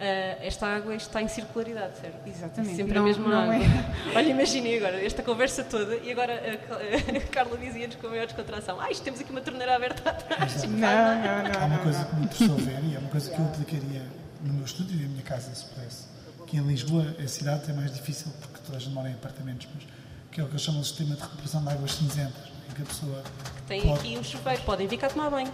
Uh, 0.00 0.40
esta 0.40 0.66
água 0.66 0.94
está 0.94 1.20
em 1.20 1.28
circularidade, 1.28 1.98
certo? 1.98 2.26
Exatamente. 2.26 2.74
Sempre 2.74 2.94
não, 2.94 3.02
a 3.02 3.04
mesma 3.04 3.28
não 3.28 3.38
água. 3.38 3.56
É. 3.56 4.16
Olha, 4.16 4.28
imaginem 4.30 4.78
agora, 4.78 5.04
esta 5.04 5.22
conversa 5.22 5.62
toda, 5.62 5.94
e 5.96 6.10
agora 6.10 6.32
a, 6.32 7.16
a 7.18 7.20
Carla 7.28 7.58
dizia-nos 7.58 7.96
com 7.96 8.06
a 8.06 8.10
maior 8.10 8.24
descontração: 8.24 8.80
Ah, 8.80 8.90
isto 8.90 9.02
temos 9.02 9.20
aqui 9.20 9.30
uma 9.30 9.42
torneira 9.42 9.76
aberta 9.76 10.08
atrás. 10.08 10.62
Não, 10.64 10.70
não, 10.70 10.78
não. 10.78 11.60
Há 11.60 11.64
uma 11.66 11.76
não, 11.76 11.82
coisa 11.82 11.98
não. 11.98 12.08
que 12.08 12.16
me 12.16 12.24
interessou 12.24 12.56
ver 12.56 12.82
e 12.82 12.96
é 12.96 12.98
uma 12.98 13.10
coisa 13.10 13.30
que 13.30 13.38
eu 13.38 13.44
aplicaria 13.44 14.02
no 14.42 14.54
meu 14.54 14.64
estúdio 14.64 14.96
e 14.98 15.02
na 15.02 15.08
minha 15.08 15.22
casa, 15.22 15.54
se 15.54 15.66
pudesse. 15.66 16.04
Que 16.50 16.56
em 16.56 16.66
Lisboa, 16.66 17.14
a 17.22 17.28
cidade 17.28 17.70
é 17.70 17.72
mais 17.72 17.92
difícil 17.94 18.32
porque 18.40 18.58
toda 18.64 18.76
a 18.76 18.80
gente 18.80 18.92
mora 18.92 19.08
em 19.08 19.14
apartamentos, 19.14 19.68
mas 19.72 19.84
que 20.32 20.40
é 20.40 20.44
o 20.44 20.48
que 20.48 20.54
eu 20.54 20.58
chamo 20.58 20.80
de 20.80 20.86
sistema 20.86 21.14
de 21.14 21.22
recuperação 21.22 21.62
de 21.62 21.68
águas 21.70 21.92
cinzentas, 21.92 22.48
em 22.68 22.74
que 22.74 22.82
a 22.82 22.84
pessoa 22.84 23.22
Tem 23.68 23.82
pode, 23.82 24.00
aqui 24.00 24.18
um 24.18 24.24
chuveiro, 24.24 24.62
podem 24.62 24.88
vir 24.88 24.98
cá 24.98 25.08
tomar 25.08 25.30
banho. 25.30 25.52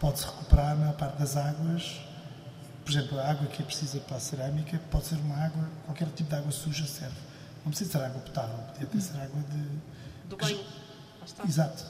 pode-se 0.00 0.26
recuperar 0.26 0.72
a 0.72 0.74
maior 0.74 0.94
parte 0.94 1.16
das 1.18 1.36
águas. 1.36 2.00
Por 2.84 2.90
exemplo, 2.90 3.20
a 3.20 3.30
água 3.30 3.46
que 3.46 3.62
é 3.62 3.64
precisa 3.64 4.00
para 4.00 4.16
a 4.16 4.20
cerâmica 4.20 4.80
pode 4.90 5.04
ser 5.04 5.14
uma 5.16 5.36
água, 5.36 5.68
qualquer 5.86 6.08
tipo 6.08 6.28
de 6.28 6.34
água 6.34 6.50
suja 6.50 6.84
serve. 6.86 7.14
Não 7.64 7.70
precisa 7.70 7.92
ser 7.92 8.04
água 8.04 8.20
potável, 8.20 8.56
podia 8.72 8.86
ter 8.86 9.00
ser 9.00 9.16
água 9.16 9.42
de. 9.48 10.28
Do 10.28 10.36
banho. 10.36 10.60
Está. 11.24 11.44
Exato. 11.44 11.84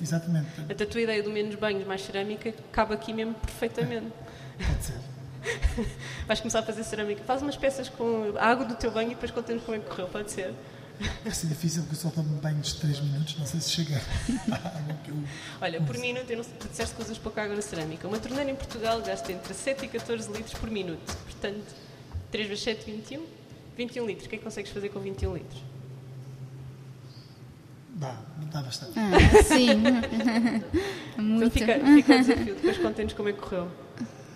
Exatamente. 0.00 0.48
Até 0.70 0.84
a 0.84 0.86
tua 0.86 1.00
ideia 1.02 1.22
do 1.22 1.30
menos 1.30 1.54
banhos, 1.56 1.86
mais 1.86 2.00
cerâmica, 2.02 2.54
cabe 2.72 2.94
aqui 2.94 3.12
mesmo 3.12 3.34
perfeitamente. 3.34 4.10
Pode 4.56 4.82
ser. 4.84 5.09
Vais 6.26 6.40
começar 6.40 6.60
a 6.60 6.62
fazer 6.62 6.84
cerâmica. 6.84 7.22
Faz 7.24 7.42
umas 7.42 7.56
peças 7.56 7.88
com 7.88 8.34
a 8.38 8.46
água 8.46 8.64
do 8.64 8.74
teu 8.74 8.90
banho 8.90 9.12
e 9.12 9.14
depois 9.14 9.30
contamos 9.30 9.62
como 9.64 9.76
é 9.76 9.80
que 9.80 9.88
correu, 9.88 10.08
pode 10.08 10.30
ser? 10.30 10.54
Vai 11.24 11.32
ser 11.32 11.46
difícil 11.46 11.82
porque 11.82 11.96
eu 11.96 12.00
só 12.00 12.10
tomo 12.10 12.36
banhos 12.40 12.74
de 12.74 12.80
3 12.80 13.00
minutos, 13.00 13.38
não 13.38 13.46
sei 13.46 13.58
se 13.60 13.70
chega 13.70 14.02
à 14.50 14.54
água 14.54 14.94
que 15.02 15.10
eu. 15.10 15.16
Olha, 15.60 15.80
por 15.80 15.96
minuto, 15.96 16.30
eu 16.30 16.36
não 16.36 16.44
sei, 16.44 16.52
tu 16.60 16.68
disseste 16.68 16.94
que 16.94 17.02
usas 17.02 17.16
pouca 17.16 17.42
água 17.42 17.56
na 17.56 17.62
cerâmica. 17.62 18.06
Uma 18.06 18.18
torneira 18.18 18.50
em 18.50 18.54
Portugal 18.54 19.00
gasta 19.00 19.32
entre 19.32 19.54
7 19.54 19.86
e 19.86 19.88
14 19.88 20.30
litros 20.30 20.52
por 20.54 20.70
minuto. 20.70 21.16
Portanto, 21.24 21.74
3 22.30 22.48
vezes 22.48 22.64
7, 22.64 22.84
21. 22.90 23.24
21 23.76 24.06
litros. 24.06 24.26
O 24.26 24.28
que 24.28 24.34
é 24.34 24.38
que 24.38 24.44
consegues 24.44 24.70
fazer 24.70 24.90
com 24.90 25.00
21 25.00 25.34
litros? 25.34 25.62
Dá, 27.94 28.16
dá 28.52 28.62
bastante. 28.62 28.92
Ah, 28.98 29.42
sim. 29.42 29.68
Então 31.12 31.24
Muito. 31.24 31.52
fica, 31.52 31.74
fica 31.74 32.14
o 32.14 32.18
desafio. 32.18 32.54
Depois 32.54 32.78
contem-nos 32.78 33.12
como 33.12 33.28
é 33.28 33.32
que 33.32 33.40
correu. 33.40 33.70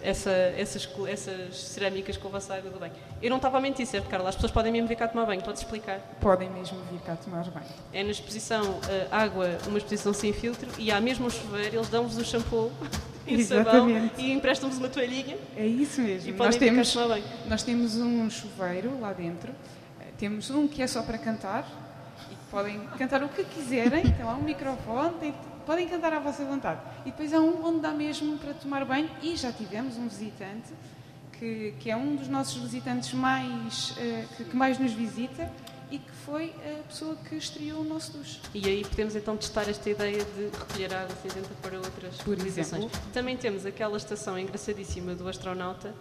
Essa, 0.05 0.31
essas, 0.31 0.87
essas 1.09 1.57
cerâmicas 1.57 2.17
com 2.19 2.29
a 2.29 2.33
vossa 2.33 2.55
água 2.55 2.71
do 2.71 2.79
banho. 2.79 2.93
Eu 3.23 3.31
não 3.31 3.39
estava 3.39 3.57
a 3.57 3.61
mentir, 3.61 3.87
certo, 3.87 4.07
Carla? 4.09 4.29
As 4.29 4.35
pessoas 4.35 4.53
podem 4.53 4.71
mesmo 4.71 4.87
vir 4.87 4.97
cá 4.97 5.09
tomar 5.09 5.25
banho. 5.25 5.41
Podes 5.43 5.63
explicar? 5.63 5.99
Podem 6.21 6.51
mesmo 6.51 6.79
vir 6.93 7.01
cá 7.01 7.17
tomar 7.17 7.43
banho. 7.45 7.65
É 7.93 8.03
na 8.05 8.11
exposição 8.11 8.79
eh, 8.89 9.07
água, 9.11 9.57
uma 9.67 9.79
exposição 9.79 10.13
sem 10.13 10.31
filtro, 10.33 10.69
e 10.79 10.93
há 10.93 11.01
mesmo 11.01 11.27
um 11.27 11.31
chuveiro, 11.31 11.77
eles 11.77 11.89
dão-vos 11.89 12.19
o 12.19 12.25
shampoo 12.25 12.71
e 13.27 13.37
o 13.37 13.45
sabão 13.47 13.89
e 14.19 14.31
emprestam-vos 14.33 14.79
uma 14.79 14.89
toalhinha 14.91 15.39
É 15.57 15.65
isso 15.67 16.03
mesmo. 16.03 16.29
e 16.29 16.33
nós, 16.33 16.55
podem 16.55 16.59
cá 16.61 16.67
temos, 16.67 16.93
tomar 16.93 17.09
banho. 17.09 17.25
nós 17.49 17.63
temos 17.63 17.97
um 17.97 18.29
chuveiro 18.29 19.01
lá 19.01 19.13
dentro. 19.15 19.53
Eh, 20.01 20.05
Temos 20.19 20.51
um 20.51 20.69
que 20.69 20.83
é 20.83 20.87
só 20.87 21.03
para 21.03 21.17
cantar 21.17 21.67
e 22.31 22.35
podem 22.51 22.79
cantar 22.99 23.23
o 23.23 23.29
que 23.31 23.43
quiserem. 23.45 24.03
Tem 24.13 24.25
lá 24.25 24.35
um 24.35 24.43
microfone, 24.43 25.15
tem- 25.19 25.35
podem 25.65 25.89
cantar 25.89 26.13
à 26.13 26.19
vossa 26.19 26.45
vontade. 26.45 26.81
E 27.07 27.11
depois 27.11 27.33
há 27.33 27.41
um 27.41 27.65
onde 27.65 27.81
dá 27.81 27.93
mesmo 27.93 28.39
para 28.39 28.55
tomar 28.55 28.85
banho. 28.85 29.11
E 29.23 29.37
já 29.37 29.53
tivemos 29.53 29.97
um 29.97 30.09
visitante 30.09 30.73
que, 31.39 31.75
que 31.81 31.91
é 31.91 31.97
um 31.97 32.17
dos 32.17 32.29
nossos 32.29 32.61
visitantes 32.63 33.13
mais, 33.13 33.95
eh, 33.99 34.25
que, 34.37 34.45
que 34.45 34.57
mais 34.57 34.79
nos 34.79 34.93
visita 34.93 35.51
e 35.91 35.99
que 35.99 36.13
foi 36.25 36.55
a 36.79 36.83
pessoa 36.89 37.17
que 37.17 37.37
estreou 37.37 37.81
o 37.81 37.85
nosso 37.85 38.13
duche. 38.13 38.41
E 38.55 38.67
aí 38.67 38.85
podemos 38.85 39.15
então 39.15 39.37
testar 39.37 39.69
esta 39.69 39.89
ideia 39.89 40.25
de 40.25 40.51
recolher 40.59 40.95
água 40.95 41.15
cinzenta 41.23 41.51
para 41.63 41.77
outras 41.79 42.17
Por 42.19 42.39
exemplo. 42.39 42.91
Também 43.13 43.37
temos 43.37 43.67
aquela 43.67 43.97
estação 43.97 44.39
engraçadíssima 44.39 45.15
do 45.15 45.29
astronauta 45.29 45.95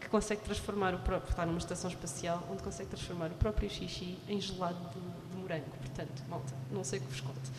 que 0.00 0.08
consegue 0.08 0.42
transformar 0.42 0.94
o 0.94 0.98
próprio, 0.98 1.30
está 1.30 1.44
numa 1.44 1.58
estação 1.58 1.90
espacial 1.90 2.46
onde 2.50 2.62
consegue 2.62 2.88
transformar 2.88 3.30
o 3.30 3.34
próprio 3.34 3.68
xixi 3.70 4.18
em 4.28 4.40
gelado 4.40 4.78
de, 4.90 5.00
de 5.30 5.40
morango. 5.40 5.70
Portanto, 5.78 6.22
malta, 6.28 6.54
não 6.70 6.84
sei 6.84 6.98
o 6.98 7.02
que 7.02 7.08
vos 7.08 7.20
conto. 7.20 7.50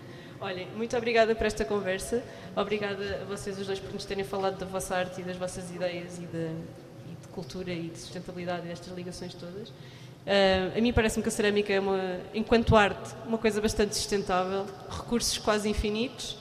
Olhem, 0.40 0.68
muito 0.76 0.96
obrigada 0.96 1.34
por 1.34 1.46
esta 1.46 1.64
conversa. 1.64 2.22
Obrigada 2.54 3.22
a 3.22 3.24
vocês 3.24 3.58
os 3.58 3.66
dois 3.66 3.80
por 3.80 3.92
nos 3.92 4.04
terem 4.04 4.22
falado 4.22 4.56
da 4.56 4.66
vossa 4.66 4.94
arte 4.94 5.20
e 5.20 5.24
das 5.24 5.36
vossas 5.36 5.68
ideias 5.68 6.16
e 6.18 6.26
de, 6.26 6.52
e 7.10 7.16
de 7.20 7.28
cultura 7.32 7.72
e 7.72 7.88
de 7.88 7.98
sustentabilidade 7.98 8.64
e 8.64 8.68
destas 8.68 8.94
ligações 8.94 9.34
todas. 9.34 9.72
Ah, 10.24 10.78
a 10.78 10.80
mim 10.80 10.92
parece-me 10.92 11.24
que 11.24 11.28
a 11.28 11.32
cerâmica 11.32 11.72
é, 11.72 11.80
uma, 11.80 12.20
enquanto 12.32 12.76
arte, 12.76 13.16
uma 13.26 13.36
coisa 13.36 13.60
bastante 13.60 13.96
sustentável, 13.96 14.64
recursos 14.88 15.38
quase 15.38 15.68
infinitos, 15.68 16.38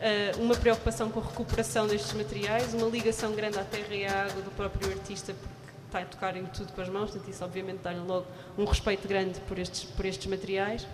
ah, 0.00 0.38
uma 0.38 0.54
preocupação 0.54 1.10
com 1.10 1.20
a 1.20 1.24
recuperação 1.24 1.86
destes 1.86 2.14
materiais, 2.14 2.72
uma 2.72 2.88
ligação 2.88 3.32
grande 3.32 3.58
à 3.58 3.64
terra 3.64 3.94
e 3.94 4.06
à 4.06 4.22
água 4.22 4.40
do 4.40 4.50
próprio 4.52 4.90
artista, 4.90 5.34
porque 5.34 5.54
está 5.84 5.98
a 5.98 6.04
tocar 6.06 6.34
em 6.34 6.46
tudo 6.46 6.72
com 6.72 6.80
as 6.80 6.88
mãos, 6.88 7.10
portanto, 7.10 7.30
isso 7.30 7.44
obviamente 7.44 7.80
dá-lhe 7.82 8.00
logo 8.00 8.26
um 8.56 8.64
respeito 8.64 9.06
grande 9.06 9.38
por 9.40 9.58
estes, 9.58 9.84
por 9.84 10.06
estes 10.06 10.26
materiais 10.28 10.86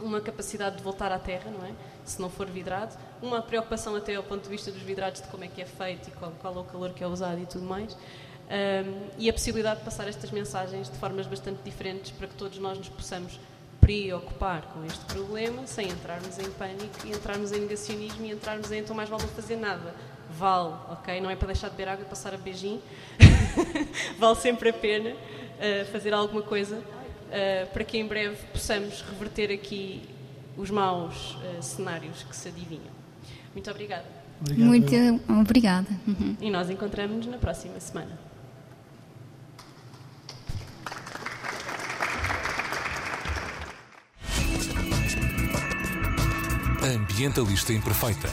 uma 0.00 0.20
capacidade 0.20 0.76
de 0.76 0.82
voltar 0.82 1.12
à 1.12 1.18
terra, 1.18 1.50
não 1.50 1.64
é? 1.64 1.72
Se 2.04 2.20
não 2.20 2.30
for 2.30 2.46
vidrado, 2.46 2.96
uma 3.22 3.42
preocupação 3.42 3.94
até 3.94 4.14
ao 4.14 4.22
ponto 4.22 4.44
de 4.44 4.48
vista 4.48 4.70
dos 4.70 4.82
vidrados 4.82 5.20
de 5.22 5.28
como 5.28 5.44
é 5.44 5.48
que 5.48 5.60
é 5.62 5.66
feito 5.66 6.08
e 6.08 6.10
qual, 6.12 6.32
qual 6.40 6.56
é 6.56 6.58
o 6.58 6.64
calor 6.64 6.90
que 6.90 7.04
é 7.04 7.06
usado 7.06 7.40
e 7.40 7.46
tudo 7.46 7.64
mais. 7.64 7.94
Um, 7.94 9.08
e 9.16 9.30
a 9.30 9.32
possibilidade 9.32 9.78
de 9.78 9.84
passar 9.84 10.08
estas 10.08 10.30
mensagens 10.32 10.90
de 10.90 10.98
formas 10.98 11.26
bastante 11.26 11.62
diferentes 11.62 12.10
para 12.10 12.26
que 12.26 12.34
todos 12.34 12.58
nós 12.58 12.76
nos 12.76 12.88
possamos 12.88 13.38
preocupar 13.80 14.62
com 14.72 14.84
este 14.84 15.04
problema 15.04 15.66
sem 15.66 15.88
entrarmos 15.88 16.38
em 16.38 16.50
pânico 16.50 17.06
e 17.06 17.10
entrarmos 17.10 17.52
em 17.52 17.60
negacionismo 17.60 18.26
e 18.26 18.32
entrarmos 18.32 18.70
em 18.72 18.80
então 18.80 18.94
mais 18.94 19.08
vale 19.08 19.22
não 19.22 19.28
fazer 19.30 19.56
nada. 19.56 19.94
Vale, 20.30 20.74
ok? 20.90 21.20
Não 21.20 21.30
é 21.30 21.36
para 21.36 21.46
deixar 21.46 21.68
de 21.68 21.76
beber 21.76 21.90
água 21.90 22.04
e 22.04 22.08
passar 22.08 22.34
a 22.34 22.36
beijinho. 22.36 22.82
vale 24.18 24.36
sempre 24.36 24.70
a 24.70 24.72
pena 24.72 25.10
uh, 25.10 25.84
fazer 25.92 26.12
alguma 26.12 26.42
coisa 26.42 26.82
uh, 27.30 27.66
para 27.72 27.84
que 27.84 27.98
em 27.98 28.06
breve 28.06 28.36
possamos 28.52 29.02
reverter 29.02 29.50
aqui 29.50 30.02
os 30.56 30.70
maus 30.70 31.36
uh, 31.36 31.62
cenários 31.62 32.22
que 32.22 32.36
se 32.36 32.48
adivinham. 32.48 32.92
Muito 33.54 33.70
obrigada. 33.70 34.04
Obrigado. 34.40 34.66
Muito 34.66 35.32
obrigada. 35.40 35.88
Uhum. 36.06 36.36
E 36.40 36.50
nós 36.50 36.70
encontramos-nos 36.70 37.26
na 37.26 37.38
próxima 37.38 37.78
semana. 37.80 38.18
Ambientalista 46.82 47.72
Imperfeita. 47.72 48.28